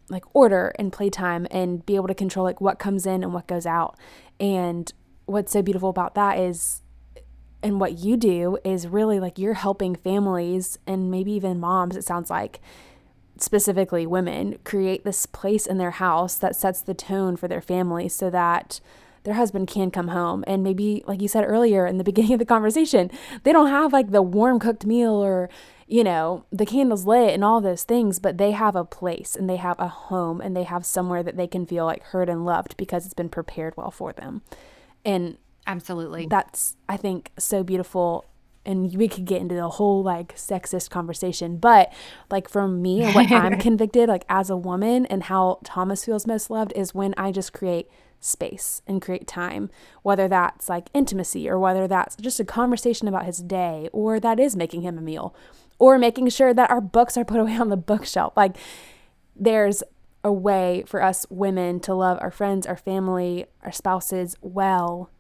like 0.09 0.25
order 0.35 0.75
and 0.79 0.93
playtime 0.93 1.47
and 1.51 1.87
be 1.87 1.95
able 1.95 2.09
to 2.09 2.15
control 2.15 2.45
like 2.45 2.61
what 2.61 2.79
comes 2.79 3.07
in 3.07 3.23
and 3.23 3.33
what 3.33 3.47
goes 3.47 3.65
out. 3.65 3.97
And 4.41 4.93
what's 5.27 5.53
so 5.53 5.63
beautiful 5.63 5.89
about 5.89 6.15
that 6.17 6.39
is 6.39 6.83
and 7.63 7.79
what 7.79 7.99
you 7.99 8.17
do 8.17 8.59
is 8.65 8.89
really 8.89 9.21
like 9.21 9.39
you're 9.39 9.55
helping 9.55 9.95
families 9.95 10.79
and 10.85 11.13
maybe 11.13 11.31
even 11.33 11.61
moms 11.61 11.95
it 11.95 12.05
sounds 12.05 12.29
like 12.29 12.61
specifically 13.43 14.07
women 14.07 14.59
create 14.65 15.05
this 15.05 15.27
place 15.27 15.67
in 15.67 15.79
their 15.79 15.93
house 15.93 16.37
that 16.37 16.57
sets 16.57 16.81
the 16.81 16.95
tone 16.95 17.37
for 17.37 17.49
their 17.49 17.61
family 17.61 18.09
so 18.09 18.31
that 18.31 18.81
their 19.25 19.35
husband 19.35 19.69
can 19.69 19.91
come 19.91 20.09
home. 20.09 20.45
And 20.47 20.63
maybe 20.63 21.05
like 21.07 21.21
you 21.21 21.29
said 21.29 21.45
earlier 21.45 21.87
in 21.87 21.99
the 21.99 22.05
beginning 22.13 22.35
of 22.35 22.39
the 22.39 22.45
conversation 22.45 23.11
they 23.43 23.53
don't 23.53 23.69
have 23.69 23.93
like 23.93 24.11
the 24.11 24.23
warm 24.23 24.59
cooked 24.59 24.87
meal 24.87 25.13
or 25.13 25.49
you 25.87 26.05
know 26.05 26.45
the 26.51 26.67
candles 26.67 27.07
lit 27.07 27.35
and 27.35 27.45
all 27.45 27.61
those 27.61 27.85
things 27.85 28.19
but 28.19 28.39
they 28.39 28.53
have 28.53 28.75
a 28.77 28.85
place 28.85 29.37
and 29.37 29.49
they 29.49 29.57
have 29.57 29.79
a 29.79 29.89
home 29.89 30.41
and 30.41 30.57
they 30.57 30.63
have 30.63 30.87
somewhere 30.87 31.23
that 31.23 31.37
they 31.37 31.47
can 31.47 31.67
feel 31.67 31.85
like 31.85 32.03
heard 32.05 32.29
and 32.29 32.47
loved 32.47 32.77
because 32.77 33.05
it's 33.05 33.15
been 33.15 33.29
prepared 33.29 33.77
well 33.77 33.91
for 33.91 34.13
them. 34.13 34.43
And 35.05 35.37
absolutely. 35.67 36.27
that's 36.27 36.77
i 36.89 36.97
think 36.97 37.31
so 37.39 37.63
beautiful 37.63 38.25
and 38.65 38.97
we 38.97 39.09
could 39.09 39.25
get 39.25 39.41
into 39.41 39.55
the 39.55 39.69
whole 39.69 40.03
like 40.03 40.37
sexist 40.37 40.91
conversation 40.91 41.57
but 41.57 41.93
like 42.31 42.49
from 42.49 42.81
me 42.81 43.03
and 43.03 43.15
what 43.15 43.31
i'm 43.33 43.59
convicted 43.59 44.09
like 44.09 44.25
as 44.29 44.51
a 44.51 44.57
woman 44.57 45.07
and 45.07 45.25
how 45.25 45.59
thomas 45.65 46.05
feels 46.05 46.27
most 46.27 46.51
loved 46.51 46.73
is 46.75 46.95
when 46.95 47.15
i 47.17 47.33
just 47.33 47.53
create 47.53 47.89
space 48.23 48.83
and 48.87 49.03
create 49.03 49.27
time, 49.27 49.69
whether 50.03 50.29
that's 50.29 50.69
like 50.69 50.89
intimacy 50.95 51.49
or 51.49 51.59
whether 51.59 51.87
that's 51.87 52.17
just 52.17 52.41
a 52.41 52.45
conversation 52.45 53.09
about 53.09 53.27
his 53.27 53.39
day 53.39 53.89
or 53.93 54.21
that 54.21 54.39
is 54.39 54.57
making 54.57 54.83
him 54.83 54.97
a 54.97 55.03
meal 55.03 55.35
or 55.79 55.99
making 55.99 56.29
sure 56.29 56.55
that 56.55 56.71
our 56.71 56.81
books 56.81 57.17
are 57.17 57.25
put 57.25 57.41
away 57.41 57.57
on 57.57 57.69
the 57.69 57.77
bookshelf. 57.77 58.33
Like 58.37 58.57
there's 59.35 59.83
a 60.25 60.33
way 60.33 60.85
for 60.87 61.03
us 61.03 61.27
women 61.29 61.81
to 61.81 61.95
love 61.95 62.19
our 62.21 62.31
friends, 62.31 62.67
our 62.67 62.77
family, 62.77 63.47
our 63.63 63.73
spouses 63.73 64.37
well 64.41 65.11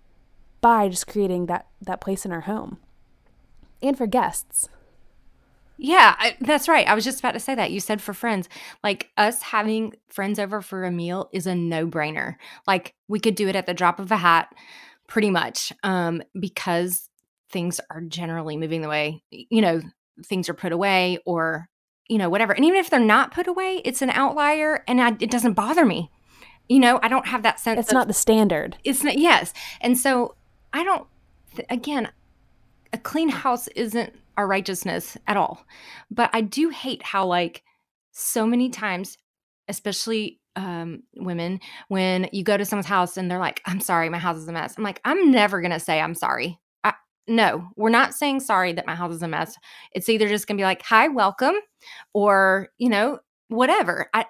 by 0.61 0.88
just 0.88 1.09
creating 1.09 1.46
that 1.46 1.66
that 1.81 2.00
place 2.00 2.24
in 2.24 2.33
our 2.33 2.42
home. 2.42 2.78
And 3.83 3.97
for 3.97 4.07
guests. 4.07 4.68
Yeah, 5.79 6.14
I, 6.16 6.37
that's 6.40 6.68
right. 6.68 6.87
I 6.87 6.95
was 6.95 7.05
just 7.05 7.18
about 7.18 7.33
to 7.33 7.40
say 7.40 7.57
that. 7.57 7.73
You 7.73 7.81
said 7.81 8.01
for 8.01 8.14
friends, 8.14 8.49
like 8.85 9.11
us 9.16 9.42
having 9.42 9.95
friends 10.09 10.38
over 10.38 10.61
for 10.61 10.85
a 10.85 10.92
meal 10.92 11.29
is 11.33 11.47
a 11.47 11.57
no 11.57 11.88
brainer. 11.88 12.37
Like 12.66 12.95
we 13.09 13.18
could 13.18 13.35
do 13.35 13.49
it 13.49 13.57
at 13.57 13.66
the 13.66 13.75
drop 13.75 13.99
of 13.99 14.12
a 14.12 14.16
hat, 14.16 14.55
pretty 15.09 15.31
much, 15.31 15.73
um, 15.83 16.23
because 16.38 17.09
things 17.51 17.81
are 17.90 18.01
generally 18.01 18.57
moving 18.57 18.81
the 18.81 18.88
way, 18.88 19.25
you 19.31 19.61
know, 19.61 19.83
things 20.25 20.49
are 20.49 20.55
put 20.55 20.73
away 20.73 21.18
or, 21.27 21.68
you 22.09 22.16
know, 22.16 22.31
whatever. 22.31 22.53
And 22.53 22.64
even 22.64 22.79
if 22.79 22.88
they're 22.88 23.01
not 23.01 23.35
put 23.35 23.49
away, 23.49 23.83
it's 23.85 24.03
an 24.03 24.11
outlier 24.11 24.85
and 24.87 25.01
I, 25.01 25.16
it 25.21 25.31
doesn't 25.31 25.55
bother 25.55 25.85
me. 25.85 26.11
You 26.68 26.79
know, 26.79 27.01
I 27.03 27.09
don't 27.09 27.27
have 27.27 27.42
that 27.42 27.59
sense. 27.59 27.81
It's 27.81 27.88
of, 27.88 27.95
not 27.95 28.07
the 28.07 28.14
standard. 28.14 28.77
It's 28.85 29.03
not, 29.03 29.18
yes. 29.18 29.53
And 29.81 29.99
so 29.99 30.37
I 30.73 30.85
don't, 30.85 31.07
th- 31.57 31.66
again, 31.68 32.09
a 32.92 32.98
clean 32.98 33.28
house 33.28 33.68
isn't 33.68 34.14
our 34.37 34.46
righteousness 34.46 35.16
at 35.26 35.37
all. 35.37 35.64
But 36.11 36.31
I 36.33 36.40
do 36.40 36.68
hate 36.68 37.02
how, 37.02 37.26
like, 37.26 37.62
so 38.12 38.46
many 38.46 38.70
times, 38.70 39.18
especially 39.68 40.40
um, 40.57 41.02
women, 41.16 41.61
when 41.88 42.28
you 42.33 42.44
go 42.44 42.57
to 42.57 42.64
someone's 42.64 42.87
house 42.87 43.16
and 43.16 43.31
they're 43.31 43.38
like, 43.38 43.62
I'm 43.66 43.81
sorry, 43.81 44.09
my 44.09 44.18
house 44.18 44.37
is 44.37 44.48
a 44.48 44.52
mess. 44.52 44.74
I'm 44.76 44.85
like, 44.85 45.00
I'm 45.05 45.31
never 45.31 45.61
to 45.70 45.81
say 45.81 46.00
I'm 46.00 46.14
sorry. 46.14 46.59
I, 46.85 46.92
no, 47.26 47.68
we're 47.76 47.90
not 47.90 48.14
saying 48.14 48.40
sorry 48.40 48.72
that 48.74 48.87
my 48.87 48.94
house 48.94 49.14
is 49.14 49.22
a 49.22 49.28
mess. 49.28 49.57
It's 49.92 50.09
either 50.09 50.28
just 50.28 50.46
to 50.59 50.62
be 50.62 50.66
like, 50.66 50.83
hi, 50.83 51.09
welcome, 51.09 51.55
or, 52.12 52.68
you 52.78 52.90
know, 52.90 53.20
whatever. 53.48 54.11
I, 54.12 54.26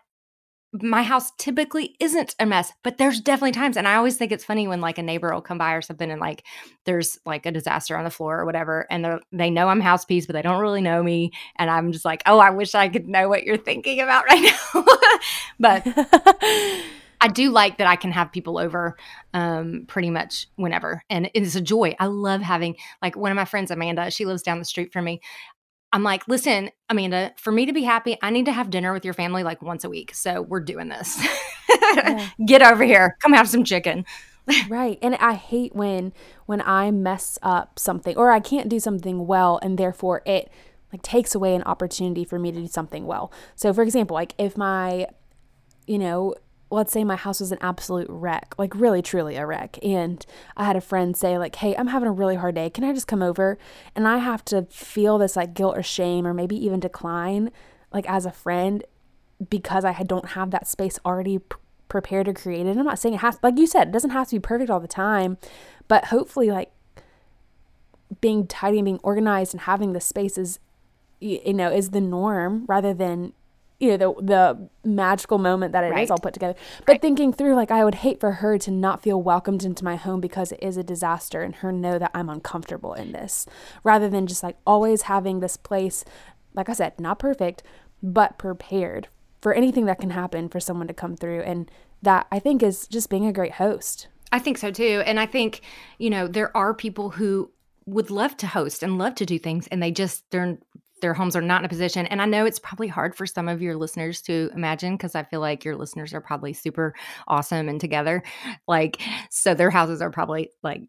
my 0.72 1.02
house 1.02 1.32
typically 1.36 1.96
isn't 2.00 2.34
a 2.38 2.46
mess, 2.46 2.72
but 2.82 2.96
there's 2.96 3.20
definitely 3.20 3.52
times. 3.52 3.76
And 3.76 3.86
I 3.86 3.96
always 3.96 4.16
think 4.16 4.32
it's 4.32 4.44
funny 4.44 4.66
when 4.66 4.80
like 4.80 4.96
a 4.96 5.02
neighbor 5.02 5.32
will 5.32 5.42
come 5.42 5.58
by 5.58 5.72
or 5.72 5.82
something 5.82 6.10
and 6.10 6.20
like 6.20 6.44
there's 6.84 7.18
like 7.26 7.44
a 7.44 7.52
disaster 7.52 7.96
on 7.96 8.04
the 8.04 8.10
floor 8.10 8.40
or 8.40 8.46
whatever. 8.46 8.86
And 8.90 9.04
they 9.04 9.18
they 9.32 9.50
know 9.50 9.68
I'm 9.68 9.80
house 9.80 10.04
peace, 10.04 10.26
but 10.26 10.32
they 10.32 10.42
don't 10.42 10.60
really 10.60 10.80
know 10.80 11.02
me. 11.02 11.32
And 11.56 11.70
I'm 11.70 11.92
just 11.92 12.04
like, 12.04 12.22
oh, 12.24 12.38
I 12.38 12.50
wish 12.50 12.74
I 12.74 12.88
could 12.88 13.06
know 13.06 13.28
what 13.28 13.42
you're 13.44 13.58
thinking 13.58 14.00
about 14.00 14.24
right 14.24 14.52
now. 14.74 14.84
but 15.60 15.86
I 17.22 17.28
do 17.28 17.50
like 17.50 17.78
that 17.78 17.86
I 17.86 17.94
can 17.94 18.10
have 18.10 18.32
people 18.32 18.58
over 18.58 18.96
um, 19.32 19.84
pretty 19.86 20.10
much 20.10 20.48
whenever. 20.56 21.04
And 21.08 21.30
it's 21.34 21.54
a 21.54 21.60
joy. 21.60 21.94
I 22.00 22.06
love 22.06 22.42
having 22.42 22.74
like 23.00 23.14
one 23.14 23.30
of 23.30 23.36
my 23.36 23.44
friends, 23.44 23.70
Amanda, 23.70 24.10
she 24.10 24.24
lives 24.24 24.42
down 24.42 24.58
the 24.58 24.64
street 24.64 24.92
from 24.92 25.04
me. 25.04 25.20
I'm 25.92 26.02
like, 26.02 26.26
listen, 26.26 26.70
Amanda, 26.88 27.32
for 27.36 27.52
me 27.52 27.66
to 27.66 27.72
be 27.72 27.82
happy, 27.82 28.16
I 28.22 28.30
need 28.30 28.46
to 28.46 28.52
have 28.52 28.70
dinner 28.70 28.92
with 28.92 29.04
your 29.04 29.14
family 29.14 29.42
like 29.42 29.60
once 29.60 29.84
a 29.84 29.90
week. 29.90 30.14
So 30.14 30.42
we're 30.42 30.60
doing 30.60 30.88
this. 30.88 31.20
Get 32.46 32.62
over 32.62 32.84
here. 32.84 33.16
Come 33.20 33.34
have 33.34 33.48
some 33.48 33.64
chicken. 33.64 34.06
right. 34.68 34.98
And 35.02 35.14
I 35.16 35.34
hate 35.34 35.74
when 35.74 36.12
when 36.46 36.62
I 36.62 36.90
mess 36.90 37.38
up 37.42 37.78
something 37.78 38.16
or 38.16 38.30
I 38.30 38.40
can't 38.40 38.68
do 38.68 38.80
something 38.80 39.26
well 39.26 39.60
and 39.62 39.78
therefore 39.78 40.22
it 40.26 40.50
like 40.92 41.02
takes 41.02 41.34
away 41.34 41.54
an 41.54 41.62
opportunity 41.62 42.24
for 42.24 42.38
me 42.38 42.50
to 42.52 42.60
do 42.60 42.66
something 42.66 43.06
well. 43.06 43.32
So 43.54 43.72
for 43.72 43.82
example, 43.82 44.14
like 44.14 44.34
if 44.38 44.56
my 44.56 45.06
you 45.86 45.98
know, 45.98 46.34
let's 46.72 46.92
say 46.92 47.04
my 47.04 47.16
house 47.16 47.40
was 47.40 47.52
an 47.52 47.58
absolute 47.60 48.06
wreck, 48.08 48.54
like 48.58 48.74
really 48.74 49.02
truly 49.02 49.36
a 49.36 49.46
wreck, 49.46 49.78
and 49.82 50.24
I 50.56 50.64
had 50.64 50.76
a 50.76 50.80
friend 50.80 51.16
say 51.16 51.38
like, 51.38 51.56
"Hey, 51.56 51.76
I'm 51.76 51.88
having 51.88 52.08
a 52.08 52.12
really 52.12 52.36
hard 52.36 52.54
day. 52.54 52.70
Can 52.70 52.84
I 52.84 52.92
just 52.92 53.06
come 53.06 53.22
over?" 53.22 53.58
And 53.94 54.08
I 54.08 54.18
have 54.18 54.44
to 54.46 54.62
feel 54.70 55.18
this 55.18 55.36
like 55.36 55.54
guilt 55.54 55.76
or 55.76 55.82
shame 55.82 56.26
or 56.26 56.34
maybe 56.34 56.56
even 56.56 56.80
decline 56.80 57.50
like 57.92 58.08
as 58.08 58.26
a 58.26 58.32
friend 58.32 58.84
because 59.50 59.84
I 59.84 59.92
don't 60.02 60.30
have 60.30 60.50
that 60.52 60.66
space 60.66 60.98
already 61.04 61.38
p- 61.38 61.56
prepared 61.88 62.28
or 62.28 62.32
created. 62.32 62.78
I'm 62.78 62.86
not 62.86 62.98
saying 62.98 63.16
it 63.16 63.20
has 63.20 63.38
like 63.42 63.58
you 63.58 63.66
said, 63.66 63.88
it 63.88 63.92
doesn't 63.92 64.10
have 64.10 64.28
to 64.28 64.36
be 64.36 64.40
perfect 64.40 64.70
all 64.70 64.80
the 64.80 64.88
time, 64.88 65.38
but 65.88 66.06
hopefully 66.06 66.50
like 66.50 66.72
being 68.20 68.46
tidy 68.46 68.78
and 68.78 68.84
being 68.84 69.00
organized 69.02 69.54
and 69.54 69.62
having 69.62 69.92
the 69.92 70.00
spaces 70.00 70.58
you 71.20 71.52
know 71.52 71.70
is 71.70 71.90
the 71.90 72.00
norm 72.00 72.64
rather 72.66 72.92
than 72.92 73.32
you 73.82 73.98
know 73.98 74.14
the 74.18 74.24
the 74.24 74.68
magical 74.88 75.38
moment 75.38 75.72
that 75.72 75.84
it 75.84 75.90
right. 75.90 76.04
is 76.04 76.10
all 76.10 76.18
put 76.18 76.32
together 76.32 76.54
but 76.86 76.92
right. 76.92 77.02
thinking 77.02 77.32
through 77.32 77.54
like 77.54 77.70
i 77.70 77.84
would 77.84 77.96
hate 77.96 78.20
for 78.20 78.32
her 78.32 78.56
to 78.56 78.70
not 78.70 79.02
feel 79.02 79.20
welcomed 79.20 79.64
into 79.64 79.84
my 79.84 79.96
home 79.96 80.20
because 80.20 80.52
it 80.52 80.62
is 80.62 80.76
a 80.76 80.82
disaster 80.82 81.42
and 81.42 81.56
her 81.56 81.72
know 81.72 81.98
that 81.98 82.10
i'm 82.14 82.28
uncomfortable 82.28 82.94
in 82.94 83.12
this 83.12 83.46
rather 83.82 84.08
than 84.08 84.26
just 84.26 84.42
like 84.42 84.56
always 84.66 85.02
having 85.02 85.40
this 85.40 85.56
place 85.56 86.04
like 86.54 86.68
i 86.68 86.72
said 86.72 86.98
not 86.98 87.18
perfect 87.18 87.62
but 88.02 88.38
prepared 88.38 89.08
for 89.40 89.52
anything 89.52 89.86
that 89.86 89.98
can 89.98 90.10
happen 90.10 90.48
for 90.48 90.60
someone 90.60 90.86
to 90.86 90.94
come 90.94 91.16
through 91.16 91.42
and 91.42 91.70
that 92.00 92.26
i 92.30 92.38
think 92.38 92.62
is 92.62 92.86
just 92.86 93.10
being 93.10 93.26
a 93.26 93.32
great 93.32 93.52
host 93.52 94.06
i 94.30 94.38
think 94.38 94.56
so 94.56 94.70
too 94.70 95.02
and 95.06 95.18
i 95.18 95.26
think 95.26 95.60
you 95.98 96.08
know 96.08 96.28
there 96.28 96.56
are 96.56 96.72
people 96.72 97.10
who 97.10 97.50
would 97.84 98.10
love 98.10 98.36
to 98.36 98.46
host 98.46 98.84
and 98.84 98.96
love 98.96 99.16
to 99.16 99.26
do 99.26 99.40
things 99.40 99.66
and 99.68 99.82
they 99.82 99.90
just 99.90 100.24
they're 100.30 100.56
their 101.02 101.12
homes 101.12 101.36
are 101.36 101.42
not 101.42 101.60
in 101.60 101.66
a 101.66 101.68
position. 101.68 102.06
And 102.06 102.22
I 102.22 102.24
know 102.24 102.46
it's 102.46 102.58
probably 102.58 102.88
hard 102.88 103.14
for 103.14 103.26
some 103.26 103.48
of 103.48 103.60
your 103.60 103.76
listeners 103.76 104.22
to 104.22 104.50
imagine 104.54 104.96
because 104.96 105.14
I 105.14 105.24
feel 105.24 105.40
like 105.40 105.64
your 105.64 105.76
listeners 105.76 106.14
are 106.14 106.20
probably 106.22 106.54
super 106.54 106.94
awesome 107.28 107.68
and 107.68 107.80
together. 107.80 108.22
Like, 108.66 109.02
so 109.28 109.52
their 109.52 109.70
houses 109.70 110.00
are 110.00 110.10
probably 110.10 110.50
like 110.62 110.82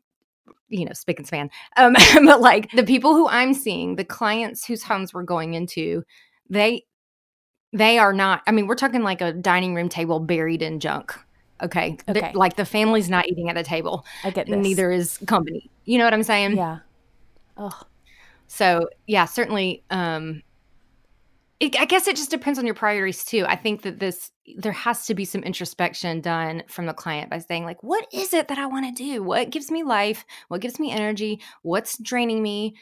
you 0.70 0.86
know, 0.86 0.93
spick 0.93 1.20
and 1.20 1.28
span. 1.28 1.49
Um, 1.78 1.95
but 2.26 2.41
like 2.41 2.72
the 2.72 2.84
people 2.84 3.14
who 3.14 3.28
I'm 3.28 3.53
seeing, 3.53 3.95
the 3.95 4.05
clients 4.05 4.66
whose 4.66 4.84
homes 4.84 5.14
we're 5.14 5.24
going 5.24 5.53
into, 5.53 6.03
they 6.49 6.86
they 7.72 7.97
are 7.97 8.14
not. 8.14 8.41
I 8.47 8.51
mean, 8.51 8.68
we're 8.68 8.76
talking 8.76 9.03
like 9.03 9.22
a 9.22 9.34
dining 9.34 9.76
room 9.76 9.89
table 9.89 10.20
buried 10.20 10.61
in 10.61 10.80
junk. 10.80 11.14
Okay, 11.61 11.97
okay. 12.09 12.32
like 12.34 12.55
the 12.55 12.66
family's 12.66 13.09
not 13.09 13.28
eating 13.28 13.49
at 13.49 13.57
a 13.57 13.64
table. 13.64 14.05
I 14.24 14.32
get 14.32 14.47
this. 14.47 14.55
Neither 14.55 14.91
is 14.91 15.18
company. 15.28 15.70
You 15.86 15.97
know 15.97 16.03
what 16.03 16.14
I'm 16.14 16.24
saying? 16.24 16.57
Yeah. 16.57 16.80
Oh, 17.55 17.82
so 18.54 18.88
yeah, 19.08 19.26
certainly. 19.26 19.84
Um, 19.89 20.43
it, 21.60 21.80
I 21.80 21.86
guess 21.86 22.08
it 22.08 22.16
just 22.16 22.30
depends 22.30 22.60
on 22.60 22.66
your 22.66 22.76
priorities 22.76 23.26
too. 23.26 23.45
I 23.47 23.56
think 23.56 23.82
that 23.82 23.99
this 23.99 24.30
there 24.58 24.72
has 24.72 25.08
to 25.08 25.16
be 25.16 25.26
some 25.26 25.41
introspection 25.41 26.22
done 26.22 26.62
from 26.68 26.86
the 26.86 26.93
client 26.93 27.32
by 27.32 27.39
saying 27.39 27.66
like, 27.66 27.82
what 27.82 28.06
is 28.14 28.32
it 28.32 28.49
that 28.49 28.60
I 28.60 28.68
want 28.68 28.95
to 28.95 29.04
do? 29.04 29.24
What 29.24 29.49
gives 29.49 29.72
me 29.72 29.82
life? 29.82 30.24
What 30.49 30.62
gives 30.62 30.80
me 30.80 30.91
energy? 30.91 31.41
What's 31.64 31.97
draining 31.97 32.43
me? 32.43 32.76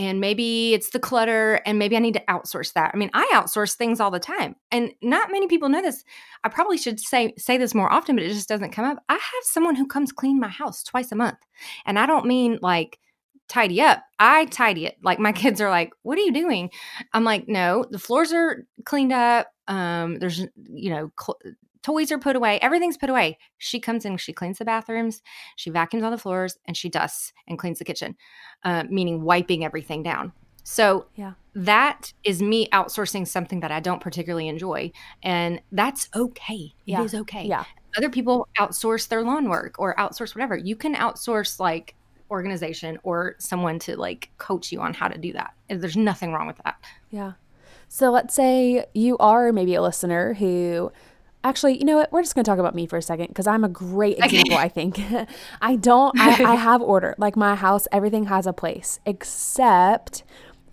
and 0.00 0.20
maybe 0.20 0.74
it's 0.74 0.90
the 0.90 1.00
clutter 1.00 1.60
and 1.66 1.76
maybe 1.76 1.96
i 1.96 1.98
need 1.98 2.14
to 2.14 2.24
outsource 2.28 2.72
that 2.74 2.92
i 2.94 2.96
mean 2.96 3.10
i 3.14 3.28
outsource 3.34 3.74
things 3.74 3.98
all 3.98 4.12
the 4.12 4.20
time 4.20 4.54
and 4.70 4.92
not 5.02 5.32
many 5.32 5.48
people 5.48 5.68
know 5.68 5.82
this 5.82 6.04
i 6.44 6.48
probably 6.48 6.78
should 6.78 7.00
say 7.00 7.34
say 7.36 7.58
this 7.58 7.74
more 7.74 7.92
often 7.92 8.14
but 8.14 8.24
it 8.24 8.28
just 8.28 8.48
doesn't 8.48 8.70
come 8.70 8.84
up 8.84 9.02
i 9.08 9.14
have 9.14 9.42
someone 9.42 9.74
who 9.74 9.88
comes 9.88 10.12
clean 10.12 10.38
my 10.38 10.46
house 10.46 10.84
twice 10.84 11.10
a 11.10 11.16
month 11.16 11.38
and 11.84 11.98
i 11.98 12.06
don't 12.06 12.26
mean 12.26 12.60
like 12.62 13.00
tidy 13.48 13.80
up. 13.80 14.02
I 14.18 14.44
tidy 14.46 14.86
it. 14.86 14.96
Like 15.02 15.18
my 15.18 15.32
kids 15.42 15.60
are 15.60 15.70
like, 15.70 15.92
"What 16.02 16.18
are 16.18 16.22
you 16.22 16.32
doing?" 16.32 16.70
I'm 17.12 17.24
like, 17.24 17.48
"No, 17.48 17.84
the 17.90 17.98
floors 17.98 18.32
are 18.32 18.66
cleaned 18.84 19.12
up. 19.12 19.48
Um, 19.66 20.18
there's 20.18 20.46
you 20.72 20.90
know, 20.90 21.10
cl- 21.20 21.38
toys 21.82 22.12
are 22.12 22.18
put 22.18 22.36
away. 22.36 22.58
Everything's 22.60 22.96
put 22.96 23.10
away." 23.10 23.38
She 23.58 23.80
comes 23.80 24.04
in, 24.04 24.16
she 24.16 24.32
cleans 24.32 24.58
the 24.58 24.64
bathrooms, 24.64 25.22
she 25.56 25.70
vacuums 25.70 26.04
on 26.04 26.12
the 26.12 26.18
floors, 26.18 26.58
and 26.66 26.76
she 26.76 26.88
dusts 26.88 27.32
and 27.46 27.58
cleans 27.58 27.78
the 27.78 27.84
kitchen, 27.84 28.16
uh, 28.64 28.84
meaning 28.88 29.22
wiping 29.22 29.64
everything 29.64 30.02
down. 30.02 30.32
So 30.64 31.06
yeah. 31.16 31.32
that 31.54 32.12
is 32.24 32.42
me 32.42 32.68
outsourcing 32.74 33.26
something 33.26 33.60
that 33.60 33.72
I 33.72 33.80
don't 33.80 34.02
particularly 34.02 34.48
enjoy, 34.48 34.92
and 35.22 35.62
that's 35.72 36.10
okay. 36.14 36.74
Yeah. 36.84 37.00
It 37.00 37.04
is 37.06 37.14
okay. 37.14 37.46
Yeah. 37.46 37.64
Other 37.96 38.10
people 38.10 38.46
outsource 38.58 39.08
their 39.08 39.22
lawn 39.22 39.48
work 39.48 39.76
or 39.78 39.96
outsource 39.96 40.34
whatever. 40.34 40.58
You 40.58 40.76
can 40.76 40.94
outsource 40.94 41.58
like 41.58 41.94
organization 42.30 42.98
or 43.02 43.36
someone 43.38 43.78
to 43.80 43.96
like 43.96 44.30
coach 44.38 44.72
you 44.72 44.80
on 44.80 44.94
how 44.94 45.08
to 45.08 45.18
do 45.18 45.32
that. 45.32 45.54
There's 45.68 45.96
nothing 45.96 46.32
wrong 46.32 46.46
with 46.46 46.58
that. 46.64 46.76
Yeah. 47.10 47.32
So 47.88 48.10
let's 48.10 48.34
say 48.34 48.86
you 48.94 49.16
are 49.18 49.52
maybe 49.52 49.74
a 49.74 49.82
listener 49.82 50.34
who 50.34 50.92
actually, 51.42 51.78
you 51.78 51.84
know 51.84 51.96
what? 51.96 52.12
We're 52.12 52.22
just 52.22 52.34
going 52.34 52.44
to 52.44 52.50
talk 52.50 52.58
about 52.58 52.74
me 52.74 52.86
for 52.86 52.96
a 52.96 53.02
second 53.02 53.28
because 53.28 53.46
I'm 53.46 53.64
a 53.64 53.68
great 53.68 54.18
example, 54.18 54.56
I 54.56 54.68
think. 54.68 55.00
I 55.62 55.76
don't, 55.76 56.18
I, 56.18 56.52
I 56.52 56.54
have 56.56 56.82
order. 56.82 57.14
Like 57.18 57.36
my 57.36 57.54
house, 57.54 57.86
everything 57.92 58.26
has 58.26 58.46
a 58.46 58.52
place 58.52 59.00
except 59.06 60.22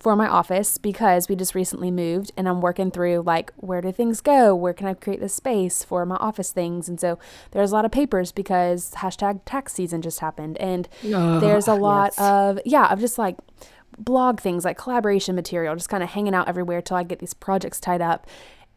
for 0.06 0.16
my 0.16 0.28
office 0.28 0.78
because 0.78 1.28
we 1.28 1.36
just 1.36 1.56
recently 1.56 1.89
moved 1.89 2.32
and 2.38 2.47
I'm 2.47 2.62
working 2.62 2.91
through 2.91 3.24
like 3.26 3.51
where 3.56 3.82
do 3.82 3.91
things 3.91 4.22
go? 4.22 4.53
Where 4.53 4.72
can 4.72 4.86
I 4.86 4.93
create 4.93 5.20
the 5.20 5.28
space 5.28 5.84
for 5.84 6.06
my 6.06 6.16
office 6.18 6.51
things? 6.51 6.88
And 6.88 6.99
so 6.99 7.18
there's 7.49 7.72
a 7.72 7.74
lot 7.74 7.86
of 7.86 7.91
papers 7.91 8.32
because 8.32 8.91
hashtag 8.91 9.39
tax 9.45 9.74
season 9.74 10.03
just 10.03 10.20
happened. 10.20 10.60
And 10.60 10.88
oh, 11.06 11.39
there's 11.39 11.68
a 11.68 11.74
lot 11.89 12.14
yes. 12.16 12.20
of, 12.20 12.60
yeah, 12.66 12.93
of 12.93 12.99
just 12.99 13.18
like 13.18 13.36
blog 13.97 14.39
things 14.39 14.64
like 14.64 14.78
collaboration 14.78 15.34
material, 15.34 15.74
just 15.76 15.89
kind 15.89 16.03
of 16.03 16.12
hanging 16.12 16.36
out 16.36 16.47
everywhere 16.47 16.84
till 16.84 16.97
I 16.97 17.01
get 17.01 17.18
these 17.18 17.34
projects 17.34 17.80
tied 17.80 18.01
up. 18.01 18.28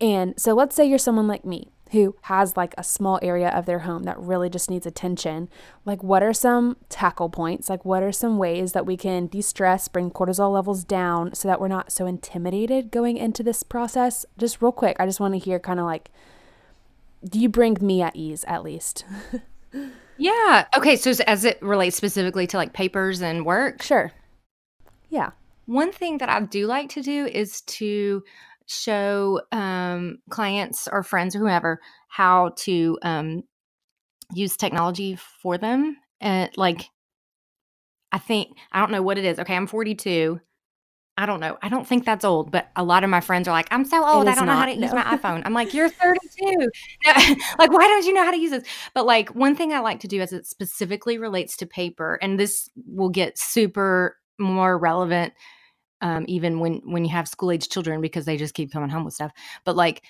And 0.01 0.33
so 0.41 0.55
let's 0.55 0.75
say 0.75 0.87
you're 0.87 0.97
someone 0.97 1.29
like 1.29 1.45
me 1.45 1.69
who 1.93 2.15
has 2.23 2.57
like 2.57 2.75
a 2.77 2.85
small 2.85 3.19
area 3.23 3.49
of 3.49 3.67
their 3.67 3.81
home 3.81 4.05
that 4.05 4.19
really 4.19 4.51
just 4.51 4.71
needs 4.71 4.87
attention, 4.87 5.49
like 5.85 6.03
what 6.03 6.23
are 6.23 6.33
some 6.33 6.77
tackle 6.89 7.29
points? 7.29 7.69
Like 7.69 7.85
what 7.85 8.03
are 8.03 8.13
some 8.13 8.39
ways 8.39 8.73
that 8.73 8.87
we 8.87 8.97
can 8.97 9.27
de-stress, 9.27 9.89
bring 9.89 10.11
cortisol 10.11 10.53
levels 10.53 10.85
down 10.85 11.35
so 11.35 11.49
that 11.49 11.61
we're 11.61 11.69
not 11.69 11.93
so 11.93 12.07
intimidated 12.07 12.91
going 12.91 13.17
into 13.17 13.43
this 13.43 13.63
process? 13.63 14.27
Just 14.37 14.61
real 14.63 14.73
quick, 14.73 14.97
I 15.01 15.07
just 15.07 15.21
want 15.21 15.35
to 15.35 15.39
hear 15.39 15.59
kind 15.59 15.81
of 15.81 15.87
like 15.87 16.11
do 17.25 17.39
you 17.39 17.49
bring 17.49 17.77
me 17.81 18.03
at 18.03 18.15
ease 18.15 18.45
at 18.47 18.63
least? 18.63 19.05
yeah. 20.19 20.67
Okay, 20.77 20.97
so 20.97 21.13
as 21.27 21.45
it 21.45 21.61
relates 21.63 21.97
specifically 21.97 22.47
to 22.49 22.57
like 22.57 22.73
papers 22.73 23.21
and 23.21 23.45
work? 23.45 23.83
Sure. 23.83 24.13
Yeah. 25.09 25.31
One 25.67 25.93
thing 25.93 26.19
that 26.19 26.29
I 26.29 26.41
do 26.41 26.67
like 26.67 26.89
to 26.91 27.03
do 27.03 27.27
is 27.27 27.61
to 27.63 28.23
show 28.69 29.41
um, 29.51 30.19
clients 30.31 30.89
or 30.91 31.03
friends 31.03 31.35
or 31.35 31.41
whoever 31.41 31.81
how 32.09 32.51
to 32.57 32.99
um, 33.03 33.43
use 34.33 34.57
technology 34.57 35.17
for 35.43 35.59
them. 35.59 35.97
And 36.21 36.51
like, 36.57 36.89
I 38.13 38.19
think, 38.19 38.57
I 38.71 38.81
don't 38.81 38.93
know 38.93 39.03
what 39.03 39.19
it 39.19 39.25
is. 39.25 39.39
Okay, 39.39 39.57
I'm 39.57 39.67
42. 39.67 40.41
I 41.17 41.27
don't 41.27 41.41
know. 41.41 41.59
I 41.63 41.69
don't 41.69 41.87
think 41.87 42.05
that's 42.05 42.25
old, 42.25 42.53
but 42.53 42.69
a 42.77 42.85
lot 42.85 43.03
of 43.03 43.11
my 43.11 43.21
friends 43.21 43.49
are 43.49 43.51
like, 43.51 43.67
I'm 43.73 43.85
so 43.85 44.07
old. 44.07 44.29
I 44.29 44.35
don't 44.35 44.47
not, 44.47 44.53
know 44.53 44.59
how 44.59 44.67
to 44.67 44.77
no. 44.77 44.87
use 44.87 44.95
my 44.95 45.03
iPhone. 45.03 45.43
I'm 45.45 45.55
like, 45.55 45.75
you're 45.75 45.89
32. 45.89 46.71
like, 47.59 47.73
why 47.73 47.89
don't 47.89 48.05
you 48.05 48.13
know 48.13 48.25
how 48.25 48.31
to 48.31 48.39
use 48.39 48.53
this? 48.53 48.65
But 48.95 49.07
like, 49.07 49.31
one 49.31 49.57
thing 49.57 49.73
I 49.73 49.81
like 49.81 50.01
to 50.01 50.09
do 50.09 50.21
as 50.21 50.33
it 50.33 50.47
specifically 50.47 51.19
relates 51.19 51.57
to 51.57 51.67
paper, 51.67 52.19
and 52.23 52.39
this 52.39 52.71
will 52.87 53.09
get 53.09 53.39
super 53.39 54.17
more 54.39 54.79
relevant 54.79 55.33
um, 56.01 56.25
even 56.29 56.61
when 56.61 56.81
when 56.85 57.05
you 57.05 57.11
have 57.11 57.29
school 57.29 57.51
age 57.51 57.69
children 57.69 58.01
because 58.01 58.25
they 58.25 58.37
just 58.37 58.55
keep 58.55 58.73
coming 58.73 58.91
home 58.91 59.05
with 59.05 59.15
stuff. 59.15 59.33
But 59.65 59.77
like 59.77 60.03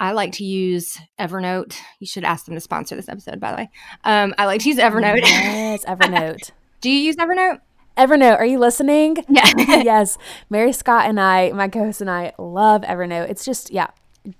I 0.00 0.12
like 0.12 0.32
to 0.32 0.44
use 0.44 0.98
Evernote. 1.18 1.76
You 2.00 2.06
should 2.06 2.24
ask 2.24 2.46
them 2.46 2.54
to 2.54 2.60
sponsor 2.60 2.96
this 2.96 3.08
episode, 3.08 3.40
by 3.40 3.50
the 3.50 3.56
way. 3.58 3.70
Um, 4.04 4.34
I 4.38 4.46
like 4.46 4.62
to 4.62 4.68
use 4.68 4.78
Evernote. 4.78 5.20
Yes, 5.22 5.84
Evernote. 5.84 6.50
Do 6.80 6.90
you 6.90 6.98
use 6.98 7.16
Evernote? 7.16 7.60
Evernote, 7.96 8.38
are 8.38 8.46
you 8.46 8.58
listening? 8.58 9.18
Yeah. 9.28 9.50
yes. 9.56 10.18
Mary 10.50 10.72
Scott 10.72 11.06
and 11.06 11.20
I, 11.20 11.52
my 11.52 11.68
co 11.68 11.80
host 11.80 12.00
and 12.00 12.10
I, 12.10 12.32
love 12.38 12.82
Evernote. 12.82 13.30
It's 13.30 13.44
just, 13.44 13.72
yeah, 13.72 13.88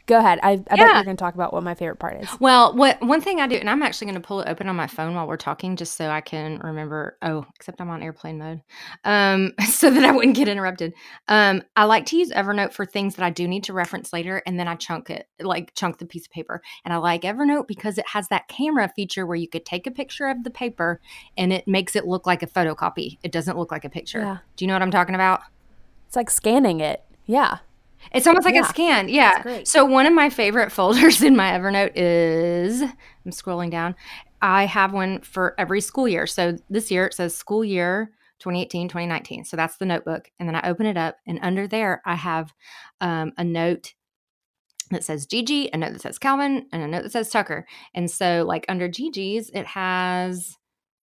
Go 0.07 0.18
ahead. 0.18 0.39
I, 0.43 0.53
I 0.53 0.53
yeah. 0.53 0.76
bet 0.76 0.78
you're 0.78 1.05
going 1.05 1.16
to 1.16 1.22
talk 1.22 1.35
about 1.35 1.53
what 1.53 1.62
my 1.62 1.74
favorite 1.74 1.99
part 1.99 2.22
is. 2.22 2.28
Well, 2.41 2.74
what 2.74 3.03
one 3.03 3.20
thing 3.20 3.41
I 3.41 3.47
do, 3.47 3.57
and 3.57 3.68
I'm 3.68 3.82
actually 3.82 4.07
going 4.07 4.20
to 4.20 4.26
pull 4.26 4.41
it 4.41 4.49
open 4.49 4.66
on 4.66 4.76
my 4.76 4.87
phone 4.87 5.14
while 5.14 5.26
we're 5.26 5.37
talking, 5.37 5.76
just 5.76 5.97
so 5.97 6.09
I 6.09 6.22
can 6.22 6.59
remember. 6.61 7.18
Oh, 7.20 7.45
except 7.55 7.82
I'm 7.82 7.91
on 7.91 8.03
airplane 8.03 8.39
mode, 8.39 8.62
um, 9.05 9.53
so 9.68 9.91
that 9.91 10.03
I 10.03 10.11
wouldn't 10.11 10.37
get 10.37 10.49
interrupted. 10.49 10.95
Um, 11.28 11.62
I 11.76 11.85
like 11.85 12.07
to 12.07 12.16
use 12.16 12.30
Evernote 12.30 12.72
for 12.72 12.87
things 12.87 13.16
that 13.16 13.26
I 13.26 13.30
do 13.30 13.47
need 13.47 13.64
to 13.64 13.74
reference 13.74 14.12
later, 14.12 14.43
and 14.47 14.59
then 14.59 14.68
I 14.68 14.74
chunk 14.74 15.11
it, 15.11 15.28
like 15.41 15.74
chunk 15.74 15.99
the 15.99 16.07
piece 16.07 16.26
of 16.26 16.32
paper. 16.32 16.62
And 16.87 16.95
I 16.95 16.97
like 16.97 17.22
Evernote 17.22 17.66
because 17.68 17.99
it 17.99 18.09
has 18.09 18.28
that 18.28 18.49
camera 18.49 18.91
feature 18.97 19.26
where 19.26 19.37
you 19.37 19.49
could 19.49 19.66
take 19.66 19.87
a 19.87 19.91
picture 19.91 20.28
of 20.28 20.45
the 20.45 20.51
paper, 20.51 21.01
and 21.37 21.53
it 21.53 21.68
makes 21.68 21.95
it 21.95 22.07
look 22.07 22.26
like 22.26 22.43
a 22.43 22.47
photocopy. 22.47 23.18
It 23.22 23.32
doesn't 23.32 23.59
look 23.59 23.70
like 23.70 23.85
a 23.85 23.91
picture. 23.91 24.20
Yeah. 24.20 24.39
Do 24.57 24.64
you 24.64 24.68
know 24.68 24.74
what 24.74 24.82
I'm 24.82 24.91
talking 24.91 25.14
about? 25.14 25.43
It's 26.07 26.16
like 26.16 26.30
scanning 26.30 26.80
it. 26.80 27.05
Yeah. 27.26 27.59
It's 28.12 28.26
almost 28.26 28.44
like 28.44 28.55
Yeah. 28.55 28.62
a 28.62 28.68
scan. 28.68 29.09
Yeah. 29.09 29.62
So 29.64 29.84
one 29.84 30.07
of 30.07 30.12
my 30.12 30.30
favorite 30.30 30.70
folders 30.78 31.22
in 31.22 31.36
my 31.36 31.50
Evernote 31.52 31.92
is 31.94 32.82
I'm 32.82 33.30
scrolling 33.30 33.70
down. 33.70 33.94
I 34.42 34.66
have 34.66 34.92
one 34.92 35.20
for 35.20 35.55
every 35.59 35.80
school 35.80 36.07
year. 36.07 36.26
So 36.26 36.57
this 36.68 36.90
year 36.90 37.07
it 37.07 37.14
says 37.14 37.34
school 37.34 37.64
year 37.64 38.11
2018, 38.40 38.88
2019. 38.88 39.44
So 39.44 39.57
that's 39.57 39.76
the 39.78 39.86
notebook. 39.86 40.30
And 40.38 40.48
then 40.48 40.57
I 40.57 40.68
open 40.68 40.86
it 40.86 40.96
up 40.96 41.16
and 41.26 41.38
under 41.42 41.66
there 41.66 42.02
I 42.05 42.14
have 42.14 42.52
um, 43.00 43.32
a 43.38 43.44
note 43.44 43.94
that 44.90 45.02
says 45.02 45.24
Gigi, 45.26 45.70
a 45.72 45.78
note 45.78 45.92
that 45.94 46.02
says 46.02 46.18
Calvin, 46.18 46.66
and 46.70 46.82
a 46.82 46.86
note 46.86 47.05
that 47.05 47.12
says 47.12 47.30
Tucker. 47.30 47.66
And 47.94 48.11
so 48.11 48.44
like 48.46 48.66
under 48.68 48.86
Gigi's, 48.86 49.50
it 49.55 49.66
has 49.66 50.59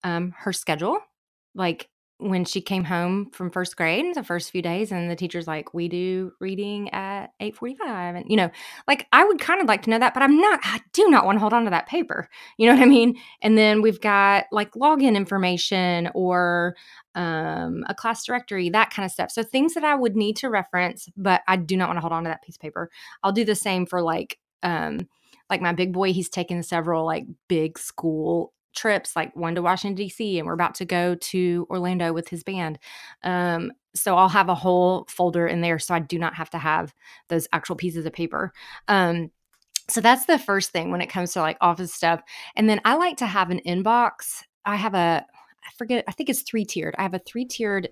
um, 0.03 0.33
her 0.39 0.51
schedule, 0.51 0.97
like 1.53 1.89
when 2.19 2.45
she 2.45 2.61
came 2.61 2.83
home 2.83 3.29
from 3.31 3.51
first 3.51 3.77
grade 3.77 4.03
in 4.03 4.11
the 4.13 4.23
first 4.23 4.49
few 4.51 4.61
days 4.61 4.91
and 4.91 5.09
the 5.09 5.15
teacher's 5.15 5.45
like 5.45 5.73
we 5.73 5.87
do 5.87 6.31
reading 6.39 6.89
at 6.89 7.27
8.45 7.39 8.17
and 8.17 8.25
you 8.27 8.35
know 8.35 8.49
like 8.87 9.05
i 9.13 9.23
would 9.23 9.39
kind 9.39 9.61
of 9.61 9.67
like 9.67 9.83
to 9.83 9.91
know 9.91 9.99
that 9.99 10.15
but 10.15 10.23
i'm 10.23 10.37
not 10.37 10.59
i 10.63 10.81
do 10.93 11.07
not 11.09 11.25
want 11.25 11.35
to 11.35 11.39
hold 11.39 11.53
on 11.53 11.63
to 11.65 11.69
that 11.69 11.87
paper 11.87 12.27
you 12.57 12.67
know 12.67 12.73
what 12.73 12.81
i 12.81 12.85
mean? 12.85 13.19
And 13.41 13.57
then 13.57 13.81
we've 13.81 14.01
got 14.01 14.45
like 14.51 14.71
login 14.73 15.15
information 15.15 16.09
or 16.13 16.75
um, 17.15 17.83
a 17.87 17.95
class 17.95 18.23
directory 18.23 18.69
that 18.69 18.91
kind 18.91 19.05
of 19.05 19.11
stuff. 19.11 19.31
So 19.31 19.43
things 19.43 19.73
that 19.75 19.83
i 19.83 19.95
would 19.95 20.15
need 20.15 20.37
to 20.37 20.49
reference 20.49 21.09
but 21.15 21.41
i 21.47 21.55
do 21.55 21.77
not 21.77 21.87
want 21.87 21.97
to 21.97 22.01
hold 22.01 22.13
on 22.13 22.23
to 22.23 22.29
that 22.29 22.43
piece 22.43 22.55
of 22.55 22.61
paper. 22.61 22.89
I'll 23.23 23.31
do 23.31 23.45
the 23.45 23.55
same 23.55 23.85
for 23.85 24.01
like 24.01 24.39
um 24.63 25.07
like 25.49 25.61
my 25.61 25.71
big 25.71 25.93
boy 25.93 26.13
he's 26.13 26.29
taken 26.29 26.63
several 26.63 27.05
like 27.05 27.25
big 27.47 27.77
school 27.77 28.53
trips, 28.77 29.15
like 29.15 29.35
one 29.35 29.55
to 29.55 29.61
Washington, 29.61 29.95
D.C., 29.95 30.39
and 30.39 30.47
we're 30.47 30.53
about 30.53 30.75
to 30.75 30.85
go 30.85 31.15
to 31.15 31.67
Orlando 31.69 32.13
with 32.13 32.29
his 32.29 32.43
band. 32.43 32.79
Um, 33.23 33.73
so 33.93 34.15
I'll 34.15 34.29
have 34.29 34.47
a 34.47 34.55
whole 34.55 35.05
folder 35.09 35.47
in 35.47 35.61
there 35.61 35.79
so 35.79 35.93
I 35.95 35.99
do 35.99 36.19
not 36.19 36.35
have 36.35 36.49
to 36.51 36.57
have 36.57 36.93
those 37.27 37.47
actual 37.51 37.75
pieces 37.75 38.05
of 38.05 38.13
paper. 38.13 38.53
Um, 38.87 39.31
so 39.89 40.01
that's 40.01 40.25
the 40.25 40.39
first 40.39 40.71
thing 40.71 40.91
when 40.91 41.01
it 41.01 41.09
comes 41.09 41.33
to 41.33 41.41
like 41.41 41.57
office 41.61 41.93
stuff. 41.93 42.21
And 42.55 42.69
then 42.69 42.79
I 42.85 42.95
like 42.95 43.17
to 43.17 43.25
have 43.25 43.49
an 43.49 43.61
inbox. 43.65 44.43
I 44.65 44.75
have 44.75 44.93
a, 44.93 45.25
I 45.25 45.71
forget, 45.77 46.03
I 46.07 46.11
think 46.11 46.29
it's 46.29 46.43
three 46.43 46.65
tiered. 46.65 46.95
I 46.97 47.03
have 47.03 47.13
a 47.13 47.19
three 47.19 47.45
tiered 47.45 47.89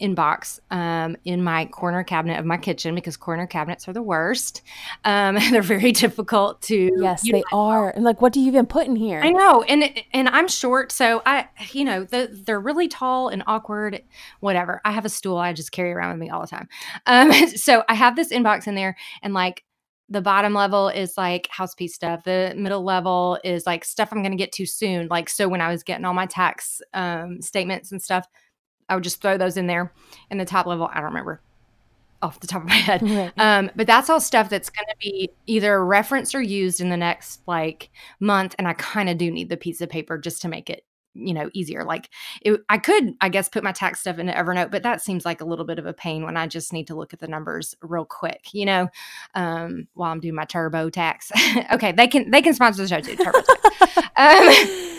inbox 0.00 0.60
um, 0.70 1.16
in 1.24 1.42
my 1.42 1.66
corner 1.66 2.04
cabinet 2.04 2.38
of 2.38 2.44
my 2.44 2.56
kitchen 2.56 2.94
because 2.94 3.16
corner 3.16 3.46
cabinets 3.46 3.88
are 3.88 3.92
the 3.92 4.02
worst. 4.02 4.62
Um, 5.04 5.36
they're 5.50 5.62
very 5.62 5.92
difficult 5.92 6.62
to. 6.62 6.90
Yes, 6.98 7.22
they 7.30 7.42
are. 7.52 7.90
And 7.90 8.04
like, 8.04 8.20
what 8.20 8.32
do 8.32 8.40
you 8.40 8.46
even 8.48 8.66
put 8.66 8.86
in 8.86 8.96
here? 8.96 9.20
I 9.20 9.30
know, 9.30 9.62
and 9.62 9.92
and 10.12 10.28
I'm 10.28 10.48
short, 10.48 10.92
so 10.92 11.22
I, 11.26 11.48
you 11.72 11.84
know, 11.84 12.04
the, 12.04 12.28
they're 12.46 12.60
really 12.60 12.88
tall 12.88 13.28
and 13.28 13.42
awkward. 13.46 14.02
Whatever. 14.40 14.80
I 14.84 14.92
have 14.92 15.04
a 15.04 15.10
stool 15.10 15.36
I 15.36 15.52
just 15.52 15.72
carry 15.72 15.92
around 15.92 16.10
with 16.10 16.20
me 16.20 16.30
all 16.30 16.40
the 16.40 16.46
time. 16.46 16.68
Um, 17.06 17.32
so 17.56 17.84
I 17.88 17.94
have 17.94 18.16
this 18.16 18.32
inbox 18.32 18.66
in 18.66 18.74
there, 18.74 18.96
and 19.22 19.34
like 19.34 19.64
the 20.08 20.22
bottom 20.22 20.54
level 20.54 20.88
is 20.88 21.18
like 21.18 21.48
house 21.50 21.74
piece 21.74 21.94
stuff. 21.94 22.24
The 22.24 22.54
middle 22.56 22.82
level 22.82 23.38
is 23.44 23.66
like 23.66 23.84
stuff 23.84 24.08
I'm 24.10 24.22
going 24.22 24.32
to 24.32 24.38
get 24.38 24.52
to 24.52 24.66
soon. 24.66 25.08
Like 25.08 25.28
so, 25.28 25.48
when 25.48 25.60
I 25.60 25.68
was 25.68 25.82
getting 25.82 26.04
all 26.04 26.14
my 26.14 26.26
tax 26.26 26.80
um, 26.94 27.42
statements 27.42 27.92
and 27.92 28.00
stuff, 28.00 28.26
I 28.88 28.94
would 28.94 29.04
just 29.04 29.20
throw 29.20 29.36
those 29.36 29.56
in 29.56 29.66
there. 29.66 29.92
And 30.30 30.40
the 30.40 30.44
top 30.44 30.66
level, 30.66 30.88
I 30.92 30.96
don't 30.96 31.04
remember 31.04 31.40
off 32.22 32.40
the 32.40 32.46
top 32.46 32.62
of 32.62 32.68
my 32.68 32.74
head. 32.74 33.02
Right. 33.02 33.32
Um, 33.36 33.70
but 33.76 33.86
that's 33.86 34.10
all 34.10 34.20
stuff 34.20 34.48
that's 34.48 34.70
going 34.70 34.86
to 34.88 34.96
be 35.00 35.30
either 35.46 35.84
referenced 35.84 36.34
or 36.34 36.42
used 36.42 36.80
in 36.80 36.88
the 36.88 36.96
next 36.96 37.40
like 37.46 37.90
month. 38.20 38.54
And 38.58 38.66
I 38.66 38.72
kind 38.74 39.08
of 39.08 39.18
do 39.18 39.30
need 39.30 39.48
the 39.48 39.56
piece 39.56 39.80
of 39.80 39.88
paper 39.88 40.18
just 40.18 40.42
to 40.42 40.48
make 40.48 40.68
it, 40.68 40.84
you 41.14 41.32
know, 41.32 41.48
easier. 41.52 41.84
Like 41.84 42.10
it, 42.42 42.60
I 42.68 42.78
could, 42.78 43.14
I 43.20 43.28
guess, 43.28 43.48
put 43.48 43.62
my 43.62 43.72
tax 43.72 44.00
stuff 44.00 44.18
into 44.18 44.32
Evernote, 44.32 44.70
but 44.70 44.82
that 44.82 45.00
seems 45.00 45.24
like 45.24 45.40
a 45.40 45.44
little 45.44 45.64
bit 45.64 45.78
of 45.78 45.86
a 45.86 45.92
pain 45.92 46.24
when 46.24 46.36
I 46.36 46.46
just 46.46 46.72
need 46.72 46.88
to 46.88 46.96
look 46.96 47.12
at 47.12 47.20
the 47.20 47.28
numbers 47.28 47.76
real 47.82 48.04
quick, 48.04 48.48
you 48.52 48.66
know, 48.66 48.88
um, 49.34 49.86
while 49.94 50.10
I'm 50.10 50.20
doing 50.20 50.34
my 50.34 50.44
TurboTax. 50.44 51.70
okay, 51.72 51.92
they 51.92 52.08
can 52.08 52.30
they 52.30 52.42
can 52.42 52.54
sponsor 52.54 52.82
the 52.82 52.88
show 52.88 53.00
too. 53.00 53.16
TurboTax. 53.16 54.08
um, 54.96 54.97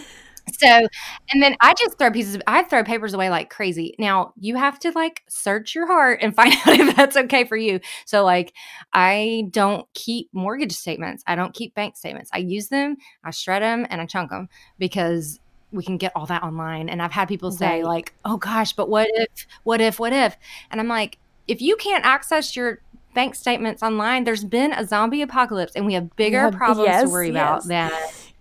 so 0.58 0.88
and 1.32 1.42
then 1.42 1.56
i 1.62 1.74
just 1.74 1.98
throw 1.98 2.10
pieces 2.12 2.36
of, 2.36 2.42
i 2.48 2.64
throw 2.64 2.84
papers 2.84 3.14
away 3.14 3.30
like 3.30 3.50
crazy 3.50 3.96
now 4.00 4.34
you 4.40 4.56
have 4.56 4.80
to 4.80 4.92
like 4.92 5.24
search 5.30 5.76
your 5.76 5.88
heart 5.88 6.20
and 6.22 6.36
find 6.36 6.54
out 6.54 6.80
if 6.80 6.96
that's 6.96 7.18
okay 7.18 7.44
for 7.44 7.58
you 7.58 7.80
so 8.06 8.24
like 8.24 8.54
i 8.94 9.46
don't 9.52 9.88
keep 9.94 10.30
mortgage 10.34 10.74
statements 10.74 11.24
i 11.28 11.36
don't 11.36 11.54
keep 11.54 11.74
bank 11.76 11.96
statements 11.98 12.30
i 12.34 12.38
use 12.38 12.68
them 12.70 12.96
i 13.24 13.32
shred 13.32 13.62
them 13.62 13.86
and 13.90 14.02
i 14.02 14.06
chunk 14.06 14.30
them 14.30 14.48
because 14.78 15.40
we 15.72 15.84
can 15.84 15.98
get 15.98 16.12
all 16.16 16.26
that 16.26 16.42
online 16.44 16.90
and 16.90 17.02
i've 17.02 17.12
had 17.12 17.28
people 17.28 17.52
say 17.52 17.78
Right. 17.82 17.86
like 17.86 18.14
oh 18.26 18.38
gosh 18.38 18.74
but 18.74 18.90
what 18.90 19.08
if 19.14 19.48
what 19.64 19.82
if 19.82 20.00
what 20.00 20.14
if 20.14 20.36
and 20.72 20.80
i'm 20.82 20.88
like 20.88 21.18
if 21.48 21.62
you 21.62 21.76
can't 21.78 22.06
access 22.06 22.56
your 22.56 22.82
bank 23.16 23.36
statements 23.36 23.82
online 23.84 24.24
there's 24.24 24.44
been 24.44 24.72
a 24.74 24.86
zombie 24.86 25.22
apocalypse 25.22 25.74
and 25.76 25.86
we 25.86 25.94
have 25.96 26.16
bigger 26.16 26.42
have- 26.42 26.54
problems 26.54 26.88
yes, 26.88 27.04
to 27.04 27.10
worry 27.10 27.30
about 27.30 27.58
yes. 27.58 27.66
than 27.68 27.92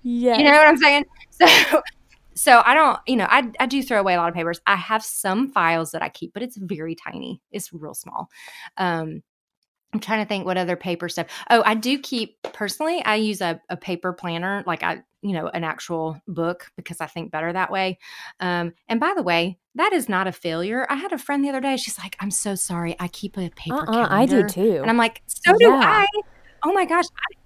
Yes. 0.02 0.38
you 0.38 0.44
know 0.44 0.52
what 0.52 0.66
I'm 0.68 0.76
saying? 0.76 1.04
So, 1.30 1.82
so 2.38 2.62
I 2.64 2.74
don't, 2.74 2.98
you 3.06 3.16
know, 3.16 3.26
I, 3.28 3.50
I 3.58 3.66
do 3.66 3.82
throw 3.82 3.98
away 3.98 4.14
a 4.14 4.16
lot 4.16 4.28
of 4.28 4.34
papers. 4.34 4.60
I 4.66 4.76
have 4.76 5.04
some 5.04 5.50
files 5.50 5.90
that 5.90 6.02
I 6.02 6.08
keep, 6.08 6.32
but 6.32 6.42
it's 6.42 6.56
very 6.56 6.94
tiny. 6.94 7.42
It's 7.50 7.72
real 7.72 7.94
small. 7.94 8.28
Um, 8.76 9.22
I'm 9.92 10.00
trying 10.00 10.22
to 10.22 10.28
think 10.28 10.44
what 10.44 10.56
other 10.56 10.76
paper 10.76 11.08
stuff. 11.08 11.26
Oh, 11.50 11.62
I 11.64 11.74
do 11.74 11.98
keep 11.98 12.40
personally. 12.42 13.02
I 13.04 13.16
use 13.16 13.40
a, 13.40 13.60
a 13.70 13.76
paper 13.76 14.12
planner, 14.12 14.62
like 14.66 14.82
I, 14.82 15.02
you 15.22 15.32
know, 15.32 15.48
an 15.48 15.64
actual 15.64 16.20
book 16.28 16.70
because 16.76 17.00
I 17.00 17.06
think 17.06 17.32
better 17.32 17.52
that 17.52 17.72
way. 17.72 17.98
Um, 18.38 18.74
and 18.88 19.00
by 19.00 19.14
the 19.16 19.22
way, 19.22 19.58
that 19.74 19.92
is 19.92 20.08
not 20.08 20.28
a 20.28 20.32
failure. 20.32 20.86
I 20.88 20.94
had 20.96 21.12
a 21.12 21.18
friend 21.18 21.42
the 21.44 21.48
other 21.48 21.60
day. 21.60 21.76
She's 21.76 21.98
like, 21.98 22.16
"I'm 22.20 22.30
so 22.30 22.54
sorry. 22.54 22.94
I 23.00 23.08
keep 23.08 23.36
a 23.36 23.48
paper 23.50 23.76
Uh-uh, 23.78 24.08
I 24.10 24.26
do 24.26 24.46
too. 24.46 24.78
And 24.82 24.90
I'm 24.90 24.96
like, 24.96 25.22
so 25.26 25.56
do 25.58 25.72
I. 25.72 26.06
Oh 26.64 26.72
my 26.72 26.84
gosh. 26.84 27.04
I, 27.04 27.37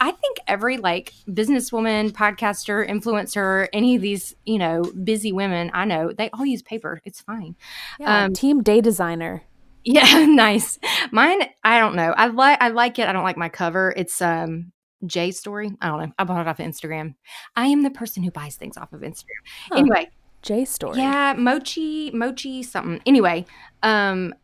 I 0.00 0.12
think 0.12 0.38
every 0.48 0.78
like 0.78 1.12
businesswoman, 1.28 2.10
podcaster, 2.10 2.88
influencer, 2.88 3.68
any 3.72 3.96
of 3.96 4.02
these, 4.02 4.34
you 4.46 4.58
know, 4.58 4.82
busy 5.04 5.32
women 5.32 5.70
I 5.74 5.84
know, 5.84 6.12
they 6.12 6.30
all 6.30 6.46
use 6.46 6.62
paper. 6.62 7.02
It's 7.04 7.20
fine. 7.20 7.54
yeah, 7.98 8.24
um, 8.24 8.32
team 8.32 8.62
day 8.62 8.80
designer. 8.80 9.42
Yeah, 9.84 10.24
nice. 10.28 10.78
Mine, 11.12 11.42
I 11.64 11.78
don't 11.78 11.96
know. 11.96 12.14
I 12.16 12.26
like 12.28 12.58
I 12.60 12.68
like 12.68 12.98
it. 12.98 13.08
I 13.08 13.12
don't 13.12 13.24
like 13.24 13.36
my 13.36 13.48
cover. 13.48 13.92
It's 13.96 14.20
um 14.22 14.72
Jay 15.06 15.30
story. 15.30 15.70
I 15.80 15.88
don't 15.88 16.00
know. 16.00 16.12
I 16.18 16.24
bought 16.24 16.40
it 16.40 16.48
off 16.48 16.60
of 16.60 16.66
Instagram. 16.66 17.14
I 17.56 17.66
am 17.66 17.82
the 17.82 17.90
person 17.90 18.22
who 18.22 18.30
buys 18.30 18.56
things 18.56 18.76
off 18.76 18.92
of 18.92 19.00
Instagram. 19.00 19.42
Huh. 19.70 19.78
Anyway, 19.78 20.10
J 20.42 20.64
story. 20.64 20.98
yeah, 20.98 21.34
mochi, 21.36 22.10
mochi, 22.12 22.62
something. 22.62 23.00
Anyway, 23.06 23.46
um, 23.82 24.34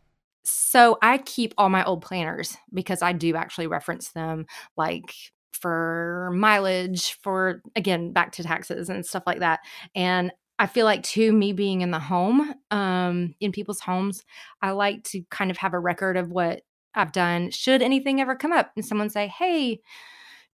so 0.45 0.99
I 1.03 1.19
keep 1.19 1.55
all 1.59 1.69
my 1.69 1.85
old 1.85 2.03
planners 2.03 2.57
because 2.73 3.03
I 3.03 3.13
do 3.13 3.37
actually 3.37 3.67
reference 3.67 4.11
them, 4.11 4.47
like 4.77 5.15
for 5.57 6.31
mileage, 6.35 7.19
for 7.23 7.63
again 7.75 8.13
back 8.13 8.33
to 8.33 8.43
taxes 8.43 8.89
and 8.89 9.05
stuff 9.05 9.25
like 9.27 9.41
that. 9.41 9.61
And 9.95 10.33
I 10.59 10.67
feel 10.67 10.87
like 10.87 11.03
too, 11.03 11.33
me 11.33 11.53
being 11.53 11.83
in 11.83 11.91
the 11.91 11.99
home, 11.99 12.55
um, 12.71 13.35
in 13.41 13.53
people's 13.53 13.81
homes, 13.81 14.25
I 14.63 14.71
like 14.71 15.05
to 15.05 15.23
kind 15.31 15.51
of 15.51 15.59
have 15.59 15.75
a 15.75 15.79
record 15.79 16.17
of 16.17 16.31
what 16.31 16.63
I've 16.95 17.13
done. 17.13 17.51
Should 17.51 17.83
anything 17.83 18.21
ever 18.21 18.35
come 18.37 18.53
up 18.53 18.73
and 18.77 18.85
someone 18.85 19.11
say, 19.11 19.29
"Hey, 19.29 19.81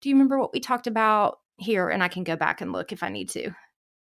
do 0.01 0.09
you 0.09 0.15
remember 0.15 0.39
what 0.39 0.53
we 0.53 0.61
talked 0.61 0.87
about 0.87 1.39
here?" 1.57 1.89
and 1.89 2.03
I 2.03 2.09
can 2.09 2.25
go 2.25 2.37
back 2.37 2.61
and 2.61 2.73
look 2.73 2.93
if 2.93 3.03
I 3.03 3.09
need 3.11 3.29
to. 3.31 3.53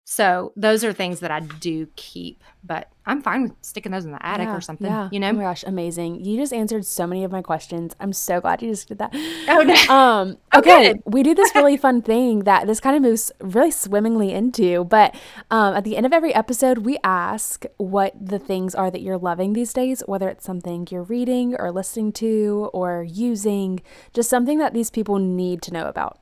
So 0.06 0.52
those 0.54 0.84
are 0.84 0.92
things 0.92 1.20
that 1.20 1.30
I 1.30 1.40
do 1.40 1.88
keep, 1.96 2.42
but 2.62 2.90
I'm 3.06 3.22
fine 3.22 3.42
with 3.44 3.52
sticking 3.62 3.90
those 3.90 4.04
in 4.04 4.12
the 4.12 4.24
attic 4.24 4.48
Yeah, 4.48 4.56
or 4.56 4.60
something. 4.60 4.86
Yeah. 4.86 5.08
You 5.10 5.18
know? 5.18 5.30
Oh 5.30 5.32
my 5.32 5.42
gosh, 5.44 5.64
amazing. 5.66 6.22
You 6.22 6.36
just 6.36 6.52
answered 6.52 6.84
so 6.84 7.06
many 7.06 7.24
of 7.24 7.32
my 7.32 7.40
questions. 7.40 7.96
I'm 7.98 8.12
so 8.12 8.38
glad 8.40 8.60
you 8.62 8.70
just 8.70 8.86
did 8.88 8.98
that. 8.98 9.14
Oh, 9.48 9.62
no. 9.62 9.74
Um, 9.94 10.36
Oh, 10.52 10.58
okay, 10.58 10.92
good. 10.92 11.02
we 11.06 11.22
do 11.22 11.34
this 11.34 11.50
really 11.54 11.76
fun 11.78 12.02
thing 12.02 12.40
that 12.40 12.66
this 12.66 12.80
kind 12.80 12.96
of 12.96 13.02
moves 13.02 13.32
really 13.40 13.70
swimmingly 13.70 14.30
into. 14.32 14.84
But 14.84 15.14
um, 15.50 15.74
at 15.74 15.84
the 15.84 15.96
end 15.96 16.04
of 16.04 16.12
every 16.12 16.34
episode, 16.34 16.78
we 16.78 16.98
ask 17.02 17.64
what 17.78 18.12
the 18.20 18.38
things 18.38 18.74
are 18.74 18.90
that 18.90 19.00
you're 19.00 19.18
loving 19.18 19.54
these 19.54 19.72
days, 19.72 20.02
whether 20.06 20.28
it's 20.28 20.44
something 20.44 20.86
you're 20.90 21.02
reading 21.02 21.56
or 21.58 21.72
listening 21.72 22.12
to 22.12 22.70
or 22.74 23.02
using, 23.02 23.80
just 24.12 24.28
something 24.28 24.58
that 24.58 24.74
these 24.74 24.90
people 24.90 25.18
need 25.18 25.62
to 25.62 25.72
know 25.72 25.86
about. 25.86 26.18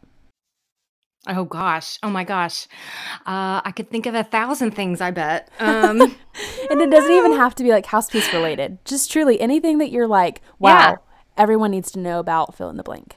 Oh 1.29 1.45
gosh. 1.45 1.99
Oh 2.03 2.11
my 2.11 2.25
gosh. 2.25 2.67
Uh, 3.27 3.61
I 3.65 3.73
could 3.77 3.91
think 3.91 4.07
of 4.07 4.15
a 4.15 4.25
thousand 4.25 4.73
things. 4.73 5.01
I 5.01 5.11
bet. 5.13 5.51
Um, 5.61 6.01
And 6.71 6.81
it 6.81 6.91
doesn't 6.91 7.13
even 7.13 7.33
have 7.33 7.55
to 7.57 7.63
be 7.63 7.71
like 7.71 7.85
house 7.87 8.09
piece 8.09 8.33
related, 8.33 8.79
just 8.85 9.13
truly 9.13 9.39
anything 9.41 9.79
that 9.79 9.91
you're 9.91 10.07
like, 10.09 10.41
wow, 10.59 10.71
Yeah. 10.73 10.95
everyone 11.37 11.71
needs 11.71 11.91
to 11.93 11.99
know 11.99 12.19
about, 12.19 12.57
fill 12.57 12.71
in 12.71 12.77
the 12.77 12.83
blank. 12.83 13.17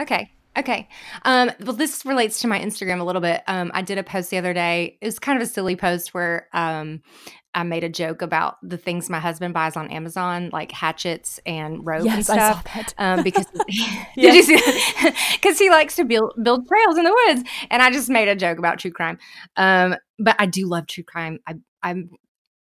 Okay. 0.00 0.30
Okay. 0.56 0.88
Um, 1.24 1.50
well, 1.60 1.72
this 1.74 2.04
relates 2.04 2.40
to 2.40 2.48
my 2.48 2.58
Instagram 2.58 3.00
a 3.00 3.04
little 3.04 3.20
bit. 3.22 3.42
Um, 3.46 3.70
I 3.74 3.82
did 3.82 3.98
a 3.98 4.02
post 4.02 4.30
the 4.30 4.38
other 4.38 4.52
day. 4.52 4.98
It 5.00 5.06
was 5.06 5.18
kind 5.18 5.40
of 5.40 5.46
a 5.46 5.50
silly 5.50 5.76
post 5.76 6.14
where 6.14 6.48
um, 6.52 7.02
I 7.54 7.62
made 7.62 7.84
a 7.84 7.88
joke 7.88 8.22
about 8.22 8.56
the 8.62 8.76
things 8.76 9.08
my 9.08 9.20
husband 9.20 9.54
buys 9.54 9.76
on 9.76 9.90
Amazon, 9.90 10.50
like 10.52 10.72
hatchets 10.72 11.40
and 11.46 11.86
rope 11.86 12.00
and 12.04 12.06
Yes, 12.06 12.30
I 12.30 12.36
stuff. 12.38 12.56
saw 12.56 12.74
that. 12.74 12.94
Um, 12.98 13.22
because 13.22 13.46
did 14.16 14.34
you 14.34 14.42
see? 14.42 15.12
Because 15.32 15.58
he 15.58 15.70
likes 15.70 15.96
to 15.96 16.04
build 16.04 16.32
build 16.42 16.66
trails 16.66 16.98
in 16.98 17.04
the 17.04 17.16
woods, 17.26 17.48
and 17.70 17.82
I 17.82 17.90
just 17.90 18.08
made 18.10 18.28
a 18.28 18.36
joke 18.36 18.58
about 18.58 18.78
true 18.78 18.90
crime. 18.90 19.18
Um, 19.56 19.96
but 20.18 20.36
I 20.38 20.46
do 20.46 20.66
love 20.66 20.86
true 20.86 21.04
crime. 21.04 21.38
I, 21.46 21.54
I'm 21.82 22.10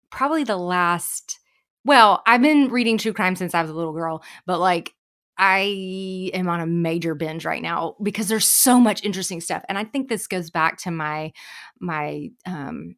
probably 0.10 0.44
the 0.44 0.58
last 0.58 1.40
well, 1.86 2.22
I've 2.26 2.42
been 2.42 2.70
reading 2.70 2.98
true 2.98 3.14
crime 3.14 3.36
since 3.36 3.54
I 3.54 3.62
was 3.62 3.70
a 3.70 3.74
little 3.74 3.94
girl, 3.94 4.24
but 4.46 4.60
like 4.60 4.94
I 5.38 6.30
am 6.34 6.48
on 6.48 6.60
a 6.62 6.68
major 6.68 7.16
binge 7.16 7.44
right 7.44 7.62
now 7.62 7.96
because 8.02 8.28
there's 8.28 8.48
so 8.48 8.80
much 8.80 9.04
interesting 9.04 9.42
stuff. 9.42 9.64
And 9.68 9.78
I 9.78 9.84
think 9.84 10.08
this 10.08 10.28
goes 10.28 10.50
back 10.50 10.78
to 10.80 10.92
my 10.92 11.34
my 11.80 12.30
um 12.46 12.96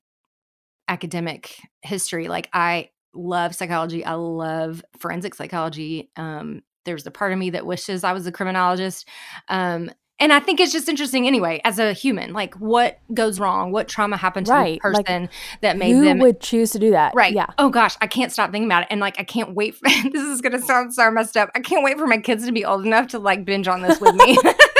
academic 0.87 1.59
history. 1.81 2.27
Like 2.27 2.49
I 2.53 2.89
love 3.13 3.55
psychology. 3.55 4.03
I 4.05 4.13
love 4.13 4.83
forensic 4.99 5.35
psychology. 5.35 6.11
Um 6.15 6.63
there's 6.85 7.05
a 7.07 7.11
part 7.11 7.33
of 7.33 7.39
me 7.39 7.51
that 7.51 7.65
wishes 7.65 8.03
I 8.03 8.13
was 8.13 8.27
a 8.27 8.31
criminologist. 8.31 9.07
Um 9.47 9.91
and 10.17 10.31
I 10.31 10.39
think 10.39 10.61
it's 10.61 10.71
just 10.71 10.87
interesting 10.87 11.27
anyway, 11.27 11.59
as 11.65 11.77
a 11.77 11.91
human, 11.91 12.31
like 12.31 12.55
what 12.55 12.99
goes 13.13 13.37
wrong, 13.37 13.73
what 13.73 13.89
trauma 13.89 14.15
happened 14.15 14.45
to 14.45 14.53
Right, 14.53 14.79
the 14.81 14.89
like, 14.89 15.05
person 15.05 15.29
that 15.61 15.77
made 15.77 15.91
Who 15.91 16.05
them 16.05 16.19
would 16.19 16.39
choose 16.39 16.71
to 16.71 16.79
do 16.79 16.91
that? 16.91 17.13
Right. 17.13 17.33
Yeah. 17.33 17.47
Oh 17.57 17.69
gosh, 17.69 17.97
I 17.99 18.07
can't 18.07 18.31
stop 18.31 18.51
thinking 18.51 18.67
about 18.67 18.83
it. 18.83 18.87
And 18.91 19.01
like, 19.01 19.19
I 19.19 19.25
can't 19.25 19.53
wait. 19.53 19.75
For, 19.75 19.89
this 20.09 20.23
is 20.23 20.39
going 20.39 20.53
to 20.53 20.61
sound 20.61 20.93
so 20.93 21.11
messed 21.11 21.35
up. 21.35 21.49
I 21.53 21.59
can't 21.59 21.83
wait 21.83 21.97
for 21.97 22.07
my 22.07 22.17
kids 22.17 22.45
to 22.45 22.53
be 22.53 22.63
old 22.63 22.85
enough 22.85 23.07
to 23.07 23.19
like 23.19 23.43
binge 23.43 23.67
on 23.67 23.81
this 23.81 23.99
with 23.99 24.15
me. 24.15 24.37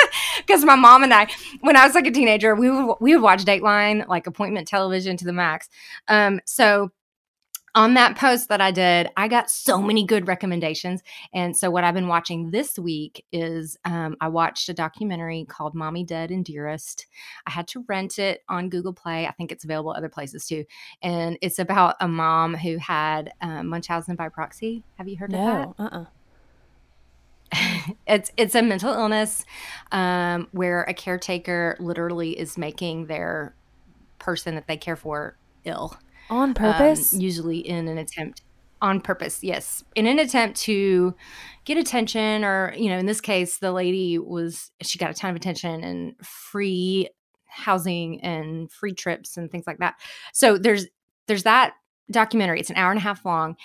Because 0.46 0.64
my 0.64 0.76
mom 0.76 1.04
and 1.04 1.14
I, 1.14 1.28
when 1.62 1.76
I 1.76 1.86
was 1.86 1.96
like 1.96 2.08
a 2.08 2.12
teenager, 2.12 2.56
we 2.56 2.70
would 2.70 2.96
we 3.00 3.16
would 3.16 3.24
watch 3.24 3.46
Dateline, 3.46 4.08
like 4.08 4.28
appointment 4.28 4.68
television 4.68 5.18
to 5.18 5.26
the 5.26 5.34
max. 5.34 5.70
Um, 6.08 6.40
so 6.46 6.92
on 7.76 7.94
that 7.96 8.18
post 8.18 8.48
that 8.48 8.62
I 8.62 8.72
did, 8.72 9.10
I 9.18 9.28
got 9.28 9.52
so 9.52 9.82
many 9.82 10.06
good 10.06 10.28
recommendations. 10.28 11.04
And 11.34 11.56
so, 11.56 11.70
what 11.70 11.84
I've 11.84 11.94
been 11.94 12.08
watching 12.08 12.50
this 12.50 12.80
week 12.80 13.24
is 13.34 13.78
um, 13.84 14.16
I 14.22 14.30
watched 14.30 14.70
a 14.70 14.74
documentary 14.74 15.46
called 15.48 15.76
Mommy 15.76 16.04
Dead 16.06 16.32
and 16.32 16.44
Dearest. 16.44 17.06
I 17.46 17.52
had 17.52 17.68
to 17.70 17.84
rent 17.88 18.18
it 18.18 18.42
on 18.48 18.70
Google 18.70 18.94
Play. 18.94 19.28
I 19.28 19.32
think 19.34 19.52
it's 19.52 19.66
available 19.66 19.92
other 19.92 20.10
places 20.10 20.48
too. 20.48 20.64
And 21.04 21.38
it's 21.42 21.60
about 21.60 21.98
a 22.00 22.08
mom 22.08 22.56
who 22.56 22.78
had 22.78 23.34
um, 23.42 23.68
Munchausen 23.68 24.16
by 24.16 24.30
proxy. 24.30 24.84
Have 24.98 25.10
you 25.10 25.18
heard 25.18 25.34
of 25.34 25.40
that? 25.40 25.68
No. 25.68 25.76
Uh. 25.78 25.90
uh 25.92 26.06
it's 28.08 28.32
it's 28.38 28.56
a 28.56 28.62
mental 28.62 28.94
illness 28.94 29.46
um, 29.92 30.48
where 30.52 30.84
a 30.84 30.94
caretaker 30.94 31.78
literally 31.80 32.38
is 32.38 32.58
making 32.58 33.08
their 33.08 33.56
person 34.20 34.56
that 34.56 34.68
they 34.68 34.78
care 34.78 34.96
for 34.96 35.38
ill. 35.64 35.98
On 36.30 36.50
um, 36.50 36.54
purpose. 36.56 37.14
usually 37.14 37.60
in 37.60 37.88
an 37.88 37.98
attempt 37.98 38.42
on 38.82 39.00
purpose 39.00 39.44
yes. 39.44 39.84
In 39.96 40.08
an 40.08 40.20
attempt 40.20 40.60
to 40.62 41.16
get 41.66 41.78
attention 41.78 42.44
or 42.44 42.74
you 42.76 42.90
know 42.90 42.98
in 42.98 43.06
this 43.06 43.22
case 43.22 43.60
the 43.60 43.72
lady 43.72 44.18
was 44.18 44.72
she 44.82 44.98
got 44.98 45.12
a 45.12 45.14
ton 45.14 45.30
of 45.30 45.36
attention 45.36 45.84
and 45.84 46.16
free 46.26 47.10
housing 47.48 48.22
and 48.22 48.72
free 48.72 48.94
trips 48.94 49.38
and 49.38 49.50
things 49.50 49.66
like 49.66 49.78
that. 49.80 49.96
So 50.34 50.58
there's 50.58 50.88
there's 51.28 51.44
that 51.44 51.74
documentary. 52.12 52.60
It's 52.60 52.70
an 52.70 52.76
hour 52.76 52.92
and 52.92 53.00
a 53.00 53.04
half 53.04 53.26
long. 53.26 53.56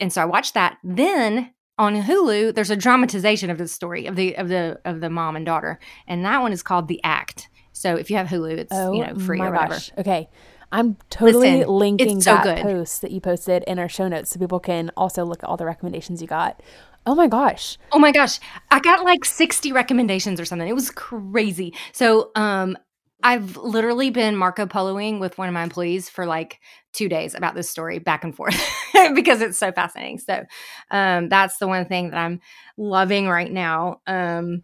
And 0.00 0.12
so 0.12 0.22
i 0.22 0.24
watched 0.24 0.54
that. 0.54 0.78
Then 0.84 1.52
on 1.78 2.02
hulu 2.02 2.54
there's 2.54 2.70
a 2.70 2.76
dramatization 2.76 3.50
of 3.50 3.58
the 3.58 3.68
story 3.68 4.06
of 4.06 4.16
the 4.16 4.34
of 4.36 4.48
the 4.48 4.78
of 4.84 5.00
the 5.00 5.08
mom 5.08 5.36
and 5.36 5.46
daughter 5.46 5.78
and 6.06 6.24
that 6.24 6.40
one 6.40 6.52
is 6.52 6.62
called 6.62 6.88
the 6.88 7.00
act 7.04 7.48
so 7.72 7.94
if 7.94 8.10
you 8.10 8.16
have 8.16 8.26
hulu 8.26 8.50
it's 8.58 8.72
oh 8.72 8.92
you 8.92 9.06
know 9.06 9.14
free 9.14 9.38
my 9.38 9.46
or 9.46 9.52
whatever 9.52 9.74
gosh. 9.74 9.90
Okay. 9.98 10.28
I'm 10.70 10.96
totally 11.08 11.56
Listen, 11.56 11.68
linking 11.72 12.20
so 12.20 12.34
that 12.34 12.44
good. 12.44 12.62
post 12.62 13.00
that 13.00 13.10
you 13.10 13.20
posted 13.20 13.64
in 13.66 13.78
our 13.78 13.88
show 13.88 14.06
notes 14.06 14.30
so 14.30 14.38
people 14.38 14.60
can 14.60 14.90
also 14.96 15.24
look 15.24 15.42
at 15.42 15.48
all 15.48 15.56
the 15.56 15.64
recommendations 15.64 16.20
you 16.20 16.28
got. 16.28 16.62
Oh 17.06 17.14
my 17.14 17.26
gosh. 17.26 17.78
Oh 17.92 17.98
my 17.98 18.12
gosh. 18.12 18.38
I 18.70 18.80
got 18.80 19.02
like 19.02 19.24
60 19.24 19.72
recommendations 19.72 20.38
or 20.38 20.44
something. 20.44 20.68
It 20.68 20.74
was 20.74 20.90
crazy. 20.90 21.72
So, 21.92 22.30
um, 22.34 22.76
I've 23.22 23.56
literally 23.56 24.10
been 24.10 24.36
Marco 24.36 24.66
Poloing 24.66 25.18
with 25.18 25.38
one 25.38 25.48
of 25.48 25.54
my 25.54 25.62
employees 25.62 26.08
for 26.08 26.24
like 26.24 26.60
two 26.92 27.08
days 27.08 27.34
about 27.34 27.54
this 27.54 27.68
story 27.68 27.98
back 27.98 28.22
and 28.22 28.34
forth 28.34 28.56
because 29.14 29.40
it's 29.40 29.58
so 29.58 29.72
fascinating. 29.72 30.18
So, 30.18 30.44
um, 30.90 31.28
that's 31.28 31.58
the 31.58 31.66
one 31.66 31.84
thing 31.86 32.10
that 32.10 32.18
I'm 32.18 32.40
loving 32.76 33.28
right 33.28 33.50
now. 33.50 34.00
Um, 34.06 34.62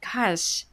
gosh, 0.00 0.64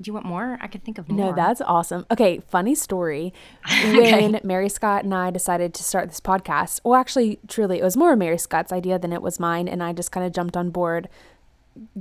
do 0.00 0.08
you 0.08 0.14
want 0.14 0.26
more? 0.26 0.58
I 0.60 0.66
could 0.66 0.84
think 0.84 0.98
of 0.98 1.08
more. 1.08 1.30
No, 1.30 1.32
that's 1.34 1.60
awesome. 1.60 2.06
Okay, 2.10 2.40
funny 2.48 2.74
story. 2.74 3.32
Okay. 3.82 4.22
When 4.22 4.40
Mary 4.44 4.68
Scott 4.68 5.04
and 5.04 5.14
I 5.14 5.30
decided 5.30 5.74
to 5.74 5.82
start 5.82 6.08
this 6.08 6.20
podcast, 6.20 6.80
well, 6.84 6.94
actually, 6.94 7.40
truly, 7.48 7.80
it 7.80 7.84
was 7.84 7.96
more 7.96 8.14
Mary 8.16 8.38
Scott's 8.38 8.72
idea 8.72 8.98
than 8.98 9.12
it 9.12 9.22
was 9.22 9.40
mine. 9.40 9.68
And 9.68 9.82
I 9.82 9.92
just 9.92 10.12
kind 10.12 10.24
of 10.24 10.32
jumped 10.32 10.56
on 10.56 10.70
board 10.70 11.08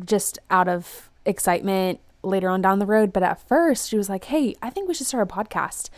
just 0.05 0.37
out 0.49 0.67
of 0.67 1.09
excitement 1.25 1.99
later 2.23 2.49
on 2.49 2.61
down 2.61 2.79
the 2.79 2.85
road. 2.85 3.13
But 3.13 3.23
at 3.23 3.47
first, 3.47 3.89
she 3.89 3.97
was 3.97 4.09
like, 4.09 4.25
hey, 4.25 4.55
I 4.61 4.69
think 4.69 4.87
we 4.87 4.93
should 4.93 5.07
start 5.07 5.29
a 5.29 5.33
podcast. 5.33 5.89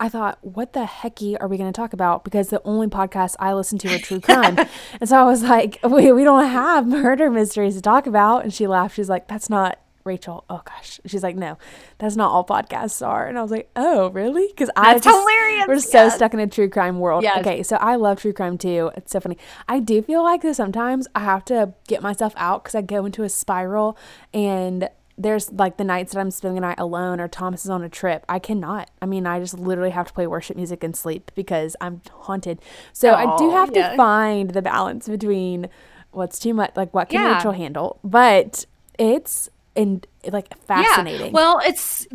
I 0.00 0.08
thought, 0.08 0.38
what 0.42 0.72
the 0.72 0.84
hecky 0.84 1.36
are 1.40 1.46
we 1.46 1.56
going 1.56 1.72
to 1.72 1.76
talk 1.76 1.92
about? 1.92 2.24
Because 2.24 2.48
the 2.48 2.60
only 2.64 2.88
podcasts 2.88 3.36
I 3.38 3.52
listen 3.52 3.78
to 3.78 3.94
are 3.94 3.98
true 3.98 4.20
crime. 4.22 4.58
and 5.00 5.08
so 5.08 5.16
I 5.16 5.24
was 5.24 5.42
like, 5.44 5.78
we, 5.88 6.10
we 6.10 6.24
don't 6.24 6.44
have 6.46 6.86
murder 6.88 7.30
mysteries 7.30 7.76
to 7.76 7.80
talk 7.80 8.06
about. 8.06 8.42
And 8.42 8.52
she 8.52 8.66
laughed. 8.66 8.96
She's 8.96 9.08
like, 9.08 9.28
that's 9.28 9.48
not 9.48 9.78
Rachel. 10.04 10.44
Oh 10.50 10.62
gosh. 10.64 10.98
She's 11.06 11.22
like, 11.22 11.36
no, 11.36 11.56
that's 11.98 12.16
not 12.16 12.32
all 12.32 12.44
podcasts 12.44 13.06
are. 13.06 13.28
And 13.28 13.38
I 13.38 13.42
was 13.42 13.52
like, 13.52 13.70
oh, 13.76 14.10
really? 14.10 14.48
Because 14.48 14.70
I 14.74 14.94
just, 14.98 15.04
hilarious, 15.04 15.66
We're 15.68 15.78
so 15.78 16.04
yes. 16.04 16.16
stuck 16.16 16.34
in 16.34 16.40
a 16.40 16.48
true 16.48 16.68
crime 16.68 16.98
world. 16.98 17.22
Yes. 17.22 17.38
Okay. 17.38 17.62
So 17.62 17.76
I 17.76 17.94
love 17.94 18.20
true 18.20 18.32
crime 18.32 18.58
too. 18.58 18.90
It's 18.96 19.12
so 19.12 19.20
funny. 19.20 19.38
I 19.68 19.78
do 19.78 20.02
feel 20.02 20.24
like 20.24 20.42
that 20.42 20.56
sometimes 20.56 21.06
I 21.14 21.20
have 21.20 21.44
to 21.46 21.74
get 21.86 22.02
myself 22.02 22.34
out 22.36 22.64
because 22.64 22.74
I 22.74 22.82
go 22.82 23.04
into 23.04 23.22
a 23.22 23.28
spiral 23.28 23.96
and 24.34 24.88
there's 25.22 25.52
like 25.52 25.76
the 25.76 25.84
nights 25.84 26.12
that 26.12 26.20
I'm 26.20 26.30
spending 26.30 26.56
the 26.56 26.60
night 26.62 26.78
alone 26.78 27.20
or 27.20 27.28
Thomas 27.28 27.64
is 27.64 27.70
on 27.70 27.82
a 27.82 27.88
trip. 27.88 28.24
I 28.28 28.38
cannot. 28.38 28.90
I 29.00 29.06
mean, 29.06 29.26
I 29.26 29.38
just 29.40 29.58
literally 29.58 29.90
have 29.90 30.08
to 30.08 30.12
play 30.12 30.26
worship 30.26 30.56
music 30.56 30.82
and 30.84 30.96
sleep 30.96 31.30
because 31.34 31.76
I'm 31.80 32.02
haunted. 32.10 32.60
So 32.92 33.14
I 33.14 33.24
do 33.36 33.44
oh, 33.44 33.50
have 33.52 33.70
yeah. 33.74 33.90
to 33.90 33.96
find 33.96 34.50
the 34.50 34.62
balance 34.62 35.08
between 35.08 35.68
what's 36.10 36.38
too 36.38 36.54
much, 36.54 36.72
like 36.76 36.92
what 36.92 37.08
can 37.08 37.20
Yeah. 37.20 37.36
Rachel 37.36 37.52
handle, 37.52 37.98
but 38.04 38.66
it's 38.98 39.48
and 39.74 40.06
like 40.30 40.56
fascinating. 40.66 41.26
Yeah. 41.26 41.32
Well, 41.32 41.60
it's 41.64 42.06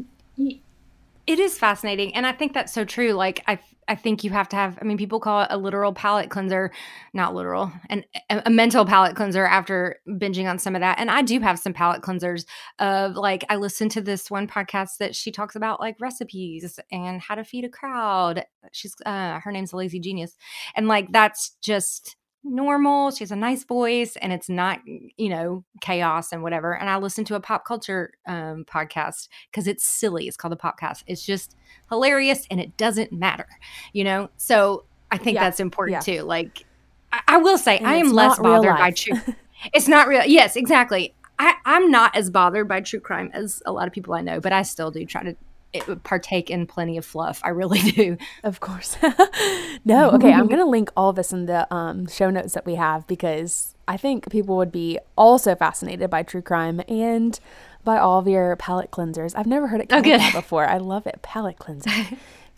it 1.28 1.39
is 1.39 1.59
fascinating, 1.59 2.15
and 2.15 2.25
I 2.25 2.32
think 2.32 2.53
that's 2.53 2.73
so 2.73 2.86
true. 2.86 3.11
Like 3.11 3.43
I, 3.47 3.59
I 3.88 3.95
think 3.95 4.23
you 4.23 4.32
have 4.32 4.49
to 4.49 4.55
have. 4.55 4.78
I 4.82 4.86
mean, 4.86 4.97
people 4.97 5.19
call 5.19 5.41
it 5.41 5.49
a 5.51 5.57
literal 5.57 5.93
palate 5.93 6.30
cleanser, 6.30 6.71
not 7.13 7.36
literal, 7.36 7.71
and 7.89 8.05
a, 8.30 8.49
mental 8.49 8.86
palate 8.86 9.15
cleanser 9.15 9.45
after 9.45 9.97
binging 10.07 10.49
on 10.49 10.57
some 10.57 10.75
of 10.75 10.82
that. 10.82 10.99
And 10.99 11.11
I 11.11 11.21
do 11.21 11.39
have 11.39 11.59
some 11.59 11.73
palate 11.73 12.01
cleansers 12.01 12.45
of 12.80 13.15
like 13.15 13.45
I 13.49 13.55
listened 13.55 13.91
to 13.91 14.01
this 14.01 14.32
one 14.32 14.47
podcast 14.47 14.97
that 14.99 15.15
she 15.15 15.32
talks 15.32 15.55
about 15.55 15.80
like 15.80 15.95
recipes 15.99 16.80
and 16.91 17.21
how 17.21 17.36
to 17.36 17.43
feed 17.43 17.65
a 17.65 17.69
crowd. 17.69 18.45
She's 18.71 18.95
uh, 19.05 19.39
her 19.39 19.51
name's 19.51 19.73
a 19.73 19.78
Lazy 19.78 19.99
Genius, 19.99 20.36
and 20.75 20.88
like 20.88 21.11
that's 21.11 21.57
just 21.61 22.16
normal. 22.43 23.11
She 23.11 23.23
has 23.23 23.31
a 23.31 23.35
nice 23.35 23.63
voice 23.63 24.15
and 24.17 24.31
it's 24.31 24.49
not, 24.49 24.79
you 24.85 25.29
know, 25.29 25.63
chaos 25.81 26.31
and 26.31 26.43
whatever. 26.43 26.77
And 26.77 26.89
I 26.89 26.97
listen 26.97 27.25
to 27.25 27.35
a 27.35 27.39
pop 27.39 27.65
culture 27.65 28.13
um, 28.27 28.65
podcast 28.65 29.27
because 29.51 29.67
it's 29.67 29.85
silly. 29.85 30.27
It's 30.27 30.38
called 30.38 30.51
the 30.51 30.57
podcast. 30.57 31.03
It's 31.07 31.25
just 31.25 31.55
hilarious 31.89 32.45
and 32.49 32.59
it 32.59 32.77
doesn't 32.77 33.11
matter, 33.11 33.47
you 33.93 34.03
know? 34.03 34.29
So 34.38 34.85
I 35.11 35.17
think 35.17 35.35
Yeah, 35.35 35.43
that's 35.45 35.59
important 35.59 35.93
yeah. 35.95 36.17
too. 36.17 36.23
Like, 36.23 36.65
I, 37.11 37.21
I 37.27 37.38
will 37.38 37.57
say, 37.57 37.77
And 37.77 37.88
I 37.88 37.95
am 37.95 38.11
less 38.11 38.39
bothered 38.39 38.77
by 38.77 38.91
true. 38.91 39.19
it's 39.73 39.88
not 39.88 40.07
real. 40.07 40.23
Yes, 40.25 40.55
exactly. 40.55 41.13
I, 41.39 41.53
I'm 41.65 41.91
not 41.91 42.15
as 42.15 42.29
bothered 42.29 42.67
by 42.67 42.81
true 42.81 42.99
crime 42.99 43.29
as 43.33 43.61
a 43.65 43.71
lot 43.71 43.88
of 43.88 43.93
people 43.93 44.13
I 44.13 44.21
know, 44.21 44.39
but 44.39 44.53
I 44.53 44.63
still 44.63 44.91
do 44.91 45.05
try 45.05 45.23
to 45.23 45.35
eh, 45.74 45.82
partake 46.03 46.49
in 46.49 46.65
plenty 46.68 46.97
of 46.97 47.05
fluff. 47.05 47.41
I 47.43 47.49
really 47.49 47.80
do. 47.91 48.18
Of 48.43 48.59
course. 48.59 48.97
no, 49.86 50.11
okay. 50.11 50.34
I'm 50.34 50.47
going 50.53 50.59
to 50.59 50.65
link 50.65 50.89
all 50.97 51.09
of 51.09 51.15
this 51.15 51.32
in 51.34 51.45
the 51.45 51.72
um, 51.74 52.07
show 52.07 52.30
notes 52.30 52.53
that 52.53 52.65
we 52.65 52.76
have 52.76 53.05
because 53.07 53.76
I 53.88 53.97
think 53.97 54.30
people 54.30 54.57
would 54.57 54.72
be 54.72 54.99
also 55.18 55.55
fascinated 55.55 56.09
by 56.09 56.24
true 56.24 56.41
crime 56.41 56.82
and 56.88 57.39
by 57.84 57.97
all 57.97 58.20
of 58.20 58.28
your 58.28 58.55
palate 58.57 58.91
cleansers. 58.91 59.34
I've 59.36 59.47
never 59.47 59.68
heard 59.68 59.80
it 59.82 59.89
called 59.89 60.05
Okay. 60.05 60.18
that 60.18 60.34
before. 60.34 60.68
I 60.68 60.78
love 60.78 61.07
it. 61.07 61.20
Palate 61.22 61.57
cleanser. 61.57 61.89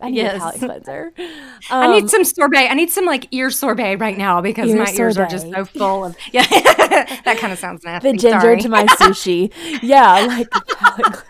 I 0.01 0.09
need 0.09 0.21
a 0.21 0.23
Yes. 0.23 0.39
palate 0.39 0.59
cleanser. 0.59 1.11
I 1.69 1.85
Um, 1.85 1.91
need 1.91 2.09
some 2.09 2.23
sorbet. 2.23 2.67
I 2.69 2.73
need 2.73 2.89
some 2.89 3.05
like 3.05 3.27
ear 3.31 3.51
sorbet 3.51 3.97
right 3.97 4.17
now 4.17 4.41
because 4.41 4.69
Ear 4.69 4.77
my 4.83 4.91
ears 4.93 5.17
are 5.17 5.27
just 5.27 5.51
so 5.51 5.65
full 5.65 6.05
of 6.05 6.15
yeah. 6.31 6.43
that 6.47 7.37
kind 7.37 7.53
of 7.53 7.59
sounds 7.59 7.83
nasty. 7.83 8.11
the 8.13 8.17
ginger 8.17 8.39
Sorry. 8.39 8.61
to 8.61 8.69
my 8.69 8.85
sushi. 8.85 9.51
yeah, 9.83 10.13
like 10.25 10.49
palate 10.49 11.03
cleanser. 11.03 11.25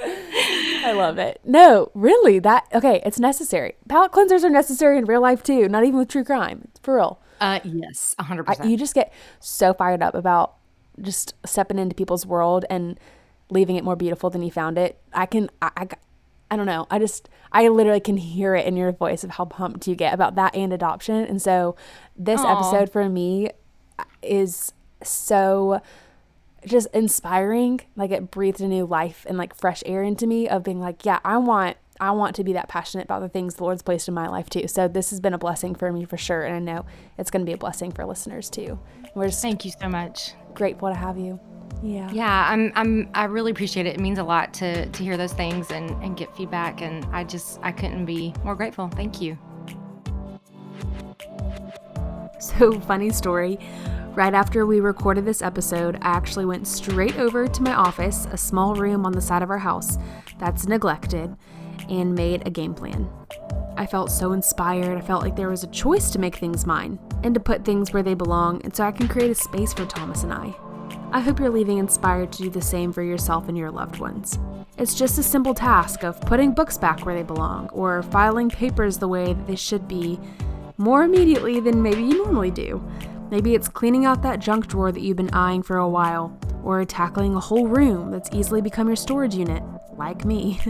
I 0.00 0.92
love 0.94 1.18
it. 1.18 1.40
No, 1.44 1.90
really, 1.94 2.38
that 2.40 2.66
okay, 2.74 3.00
it's 3.04 3.18
necessary. 3.18 3.74
Palate 3.88 4.12
cleansers 4.12 4.44
are 4.44 4.50
necessary 4.50 4.98
in 4.98 5.04
real 5.04 5.20
life 5.20 5.42
too, 5.42 5.68
not 5.68 5.84
even 5.84 5.98
with 5.98 6.08
true 6.08 6.24
crime. 6.24 6.68
It's 6.70 6.80
for 6.80 6.96
real. 6.96 7.20
Uh, 7.40 7.60
yes, 7.64 8.14
hundred 8.18 8.44
percent. 8.44 8.70
you 8.70 8.76
just 8.76 8.94
get 8.94 9.12
so 9.40 9.74
fired 9.74 10.02
up 10.02 10.14
about 10.14 10.54
just 11.00 11.34
stepping 11.44 11.78
into 11.78 11.94
people's 11.94 12.24
world 12.26 12.64
and 12.70 12.98
leaving 13.50 13.76
it 13.76 13.84
more 13.84 13.96
beautiful 13.96 14.30
than 14.30 14.42
you 14.42 14.50
found 14.50 14.78
it. 14.78 15.00
I 15.12 15.26
can, 15.26 15.50
I, 15.60 15.70
I, 15.76 15.88
I 16.50 16.56
don't 16.56 16.66
know. 16.66 16.86
I 16.90 16.98
just, 16.98 17.28
I 17.52 17.68
literally 17.68 18.00
can 18.00 18.16
hear 18.16 18.54
it 18.54 18.66
in 18.66 18.76
your 18.76 18.92
voice 18.92 19.24
of 19.24 19.30
how 19.30 19.44
pumped 19.44 19.86
you 19.86 19.94
get 19.94 20.14
about 20.14 20.34
that 20.36 20.54
and 20.54 20.72
adoption. 20.72 21.16
And 21.24 21.42
so 21.42 21.76
this 22.16 22.40
Aw. 22.40 22.52
episode 22.52 22.92
for 22.92 23.08
me 23.08 23.50
is 24.22 24.72
so 25.02 25.80
just 26.66 26.88
inspiring. 26.92 27.80
Like 27.96 28.10
it 28.10 28.30
breathed 28.30 28.60
a 28.60 28.68
new 28.68 28.84
life 28.86 29.24
and 29.28 29.38
like 29.38 29.54
fresh 29.54 29.82
air 29.86 30.02
into 30.02 30.26
me 30.26 30.48
of 30.48 30.62
being 30.62 30.80
like, 30.80 31.04
yeah, 31.04 31.20
I 31.24 31.38
want 31.38 31.76
I 32.00 32.10
want 32.10 32.34
to 32.36 32.44
be 32.44 32.52
that 32.54 32.68
passionate 32.68 33.04
about 33.04 33.20
the 33.20 33.28
things 33.28 33.54
the 33.54 33.62
Lord's 33.62 33.82
placed 33.82 34.08
in 34.08 34.14
my 34.14 34.28
life 34.28 34.50
too. 34.50 34.66
So 34.66 34.88
this 34.88 35.10
has 35.10 35.20
been 35.20 35.34
a 35.34 35.38
blessing 35.38 35.74
for 35.74 35.92
me 35.92 36.04
for 36.04 36.16
sure. 36.16 36.42
And 36.42 36.54
I 36.54 36.58
know 36.58 36.86
it's 37.18 37.30
going 37.30 37.44
to 37.44 37.48
be 37.48 37.52
a 37.52 37.58
blessing 37.58 37.92
for 37.92 38.04
listeners 38.04 38.50
too. 38.50 38.78
We're 39.14 39.26
just 39.26 39.42
Thank 39.42 39.64
you 39.64 39.72
so 39.80 39.88
much. 39.88 40.32
Grateful 40.54 40.88
to 40.88 40.94
have 40.94 41.18
you. 41.18 41.38
Yeah. 41.82 42.10
Yeah, 42.12 42.46
I'm 42.48 42.72
I'm 42.74 43.10
I 43.14 43.24
really 43.24 43.50
appreciate 43.50 43.86
it. 43.86 43.94
It 43.94 44.00
means 44.00 44.18
a 44.18 44.24
lot 44.24 44.54
to 44.54 44.86
to 44.86 45.02
hear 45.02 45.16
those 45.16 45.32
things 45.32 45.70
and 45.70 45.90
and 46.02 46.16
get 46.16 46.34
feedback 46.36 46.82
and 46.82 47.04
I 47.06 47.24
just 47.24 47.60
I 47.62 47.72
couldn't 47.72 48.06
be 48.06 48.34
more 48.42 48.54
grateful. 48.54 48.88
Thank 48.88 49.20
you. 49.20 49.38
So, 52.40 52.78
funny 52.80 53.08
story. 53.08 53.58
Right 54.14 54.32
after 54.32 54.64
we 54.64 54.78
recorded 54.78 55.24
this 55.24 55.42
episode, 55.42 55.96
I 55.96 56.10
actually 56.10 56.44
went 56.44 56.68
straight 56.68 57.16
over 57.16 57.48
to 57.48 57.62
my 57.64 57.74
office, 57.74 58.28
a 58.30 58.36
small 58.36 58.76
room 58.76 59.04
on 59.04 59.10
the 59.10 59.20
side 59.20 59.42
of 59.42 59.50
our 59.50 59.58
house 59.58 59.98
that's 60.38 60.68
neglected, 60.68 61.34
and 61.88 62.14
made 62.14 62.46
a 62.46 62.50
game 62.50 62.74
plan. 62.74 63.10
I 63.76 63.86
felt 63.86 64.12
so 64.12 64.30
inspired. 64.30 64.96
I 64.96 65.00
felt 65.00 65.24
like 65.24 65.34
there 65.34 65.48
was 65.48 65.64
a 65.64 65.68
choice 65.68 66.12
to 66.12 66.20
make 66.20 66.36
things 66.36 66.64
mine 66.64 67.00
and 67.24 67.34
to 67.34 67.40
put 67.40 67.64
things 67.64 67.92
where 67.92 68.04
they 68.04 68.14
belong, 68.14 68.62
and 68.62 68.74
so 68.74 68.84
I 68.84 68.92
can 68.92 69.08
create 69.08 69.32
a 69.32 69.34
space 69.34 69.72
for 69.72 69.84
Thomas 69.84 70.22
and 70.22 70.32
I. 70.32 70.54
I 71.10 71.18
hope 71.18 71.40
you're 71.40 71.50
leaving 71.50 71.78
inspired 71.78 72.30
to 72.34 72.44
do 72.44 72.50
the 72.50 72.62
same 72.62 72.92
for 72.92 73.02
yourself 73.02 73.48
and 73.48 73.58
your 73.58 73.72
loved 73.72 73.98
ones. 73.98 74.38
It's 74.78 74.94
just 74.94 75.18
a 75.18 75.24
simple 75.24 75.54
task 75.54 76.04
of 76.04 76.20
putting 76.20 76.52
books 76.52 76.78
back 76.78 77.04
where 77.04 77.16
they 77.16 77.24
belong, 77.24 77.68
or 77.70 78.04
filing 78.04 78.48
papers 78.48 78.96
the 78.96 79.08
way 79.08 79.32
that 79.32 79.46
they 79.48 79.56
should 79.56 79.88
be 79.88 80.20
more 80.76 81.02
immediately 81.02 81.58
than 81.58 81.82
maybe 81.82 82.04
you 82.04 82.18
normally 82.18 82.52
do. 82.52 82.80
Maybe 83.30 83.54
it's 83.54 83.68
cleaning 83.68 84.04
out 84.04 84.22
that 84.22 84.38
junk 84.38 84.66
drawer 84.66 84.92
that 84.92 85.00
you've 85.00 85.16
been 85.16 85.32
eyeing 85.32 85.62
for 85.62 85.78
a 85.78 85.88
while, 85.88 86.38
or 86.62 86.84
tackling 86.84 87.34
a 87.34 87.40
whole 87.40 87.66
room 87.66 88.10
that's 88.10 88.30
easily 88.32 88.60
become 88.60 88.86
your 88.86 88.96
storage 88.96 89.34
unit, 89.34 89.62
like 89.96 90.24
me. 90.24 90.60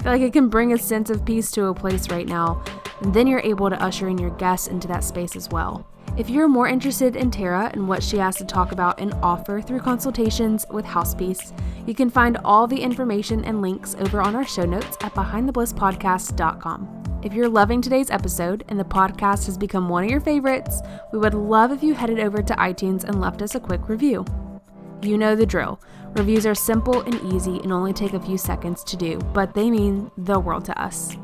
I 0.00 0.02
feel 0.02 0.12
like 0.12 0.22
it 0.22 0.32
can 0.32 0.48
bring 0.48 0.72
a 0.72 0.78
sense 0.78 1.10
of 1.10 1.24
peace 1.24 1.50
to 1.52 1.66
a 1.66 1.74
place 1.74 2.10
right 2.10 2.26
now, 2.26 2.62
and 3.00 3.12
then 3.12 3.26
you're 3.26 3.40
able 3.40 3.68
to 3.70 3.82
usher 3.82 4.08
in 4.08 4.18
your 4.18 4.30
guests 4.30 4.68
into 4.68 4.86
that 4.88 5.04
space 5.04 5.34
as 5.34 5.48
well. 5.48 5.86
If 6.18 6.28
you're 6.28 6.48
more 6.48 6.66
interested 6.66 7.14
in 7.14 7.30
Tara 7.30 7.70
and 7.72 7.86
what 7.86 8.02
she 8.02 8.16
has 8.16 8.34
to 8.38 8.44
talk 8.44 8.72
about 8.72 8.98
and 8.98 9.14
offer 9.22 9.60
through 9.60 9.78
consultations 9.78 10.66
with 10.68 10.84
Housepiece, 10.84 11.52
you 11.86 11.94
can 11.94 12.10
find 12.10 12.38
all 12.44 12.66
the 12.66 12.82
information 12.82 13.44
and 13.44 13.62
links 13.62 13.94
over 14.00 14.20
on 14.20 14.34
our 14.34 14.44
show 14.44 14.64
notes 14.64 14.96
at 15.00 15.14
behindtheblisspodcast.com. 15.14 17.20
If 17.22 17.34
you're 17.34 17.48
loving 17.48 17.80
today's 17.80 18.10
episode 18.10 18.64
and 18.66 18.80
the 18.80 18.84
podcast 18.84 19.46
has 19.46 19.56
become 19.56 19.88
one 19.88 20.02
of 20.02 20.10
your 20.10 20.20
favorites, 20.20 20.80
we 21.12 21.20
would 21.20 21.34
love 21.34 21.70
if 21.70 21.84
you 21.84 21.94
headed 21.94 22.18
over 22.18 22.42
to 22.42 22.54
iTunes 22.54 23.04
and 23.04 23.20
left 23.20 23.40
us 23.40 23.54
a 23.54 23.60
quick 23.60 23.88
review. 23.88 24.24
You 25.02 25.18
know 25.18 25.36
the 25.36 25.46
drill. 25.46 25.80
Reviews 26.16 26.46
are 26.46 26.54
simple 26.56 27.00
and 27.02 27.32
easy 27.32 27.60
and 27.60 27.72
only 27.72 27.92
take 27.92 28.14
a 28.14 28.20
few 28.20 28.38
seconds 28.38 28.82
to 28.82 28.96
do, 28.96 29.20
but 29.32 29.54
they 29.54 29.70
mean 29.70 30.10
the 30.18 30.40
world 30.40 30.64
to 30.64 30.82
us. 30.82 31.16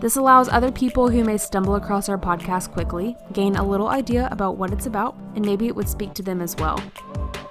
This 0.00 0.16
allows 0.16 0.48
other 0.48 0.70
people 0.70 1.08
who 1.08 1.24
may 1.24 1.38
stumble 1.38 1.76
across 1.76 2.08
our 2.08 2.18
podcast 2.18 2.72
quickly 2.72 3.16
gain 3.32 3.56
a 3.56 3.66
little 3.66 3.88
idea 3.88 4.28
about 4.30 4.56
what 4.56 4.70
it's 4.70 4.86
about, 4.86 5.16
and 5.34 5.44
maybe 5.44 5.66
it 5.66 5.74
would 5.74 5.88
speak 5.88 6.12
to 6.14 6.22
them 6.22 6.42
as 6.42 6.54
well. 6.56 6.78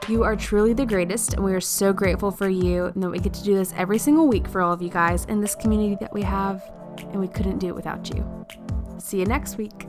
You 0.07 0.23
are 0.23 0.35
truly 0.35 0.73
the 0.73 0.85
greatest, 0.85 1.33
and 1.33 1.43
we 1.43 1.53
are 1.53 1.61
so 1.61 1.93
grateful 1.93 2.29
for 2.29 2.49
you 2.49 2.85
and 2.85 3.01
that 3.01 3.09
we 3.09 3.19
get 3.19 3.33
to 3.35 3.43
do 3.43 3.55
this 3.55 3.73
every 3.75 3.97
single 3.97 4.27
week 4.27 4.47
for 4.47 4.61
all 4.61 4.73
of 4.73 4.81
you 4.81 4.89
guys 4.89 5.25
in 5.25 5.41
this 5.41 5.55
community 5.55 5.97
that 6.01 6.13
we 6.13 6.21
have, 6.21 6.61
and 6.97 7.19
we 7.19 7.27
couldn't 7.27 7.59
do 7.59 7.67
it 7.67 7.75
without 7.75 8.13
you. 8.13 8.45
See 8.99 9.19
you 9.19 9.25
next 9.25 9.57
week. 9.57 9.87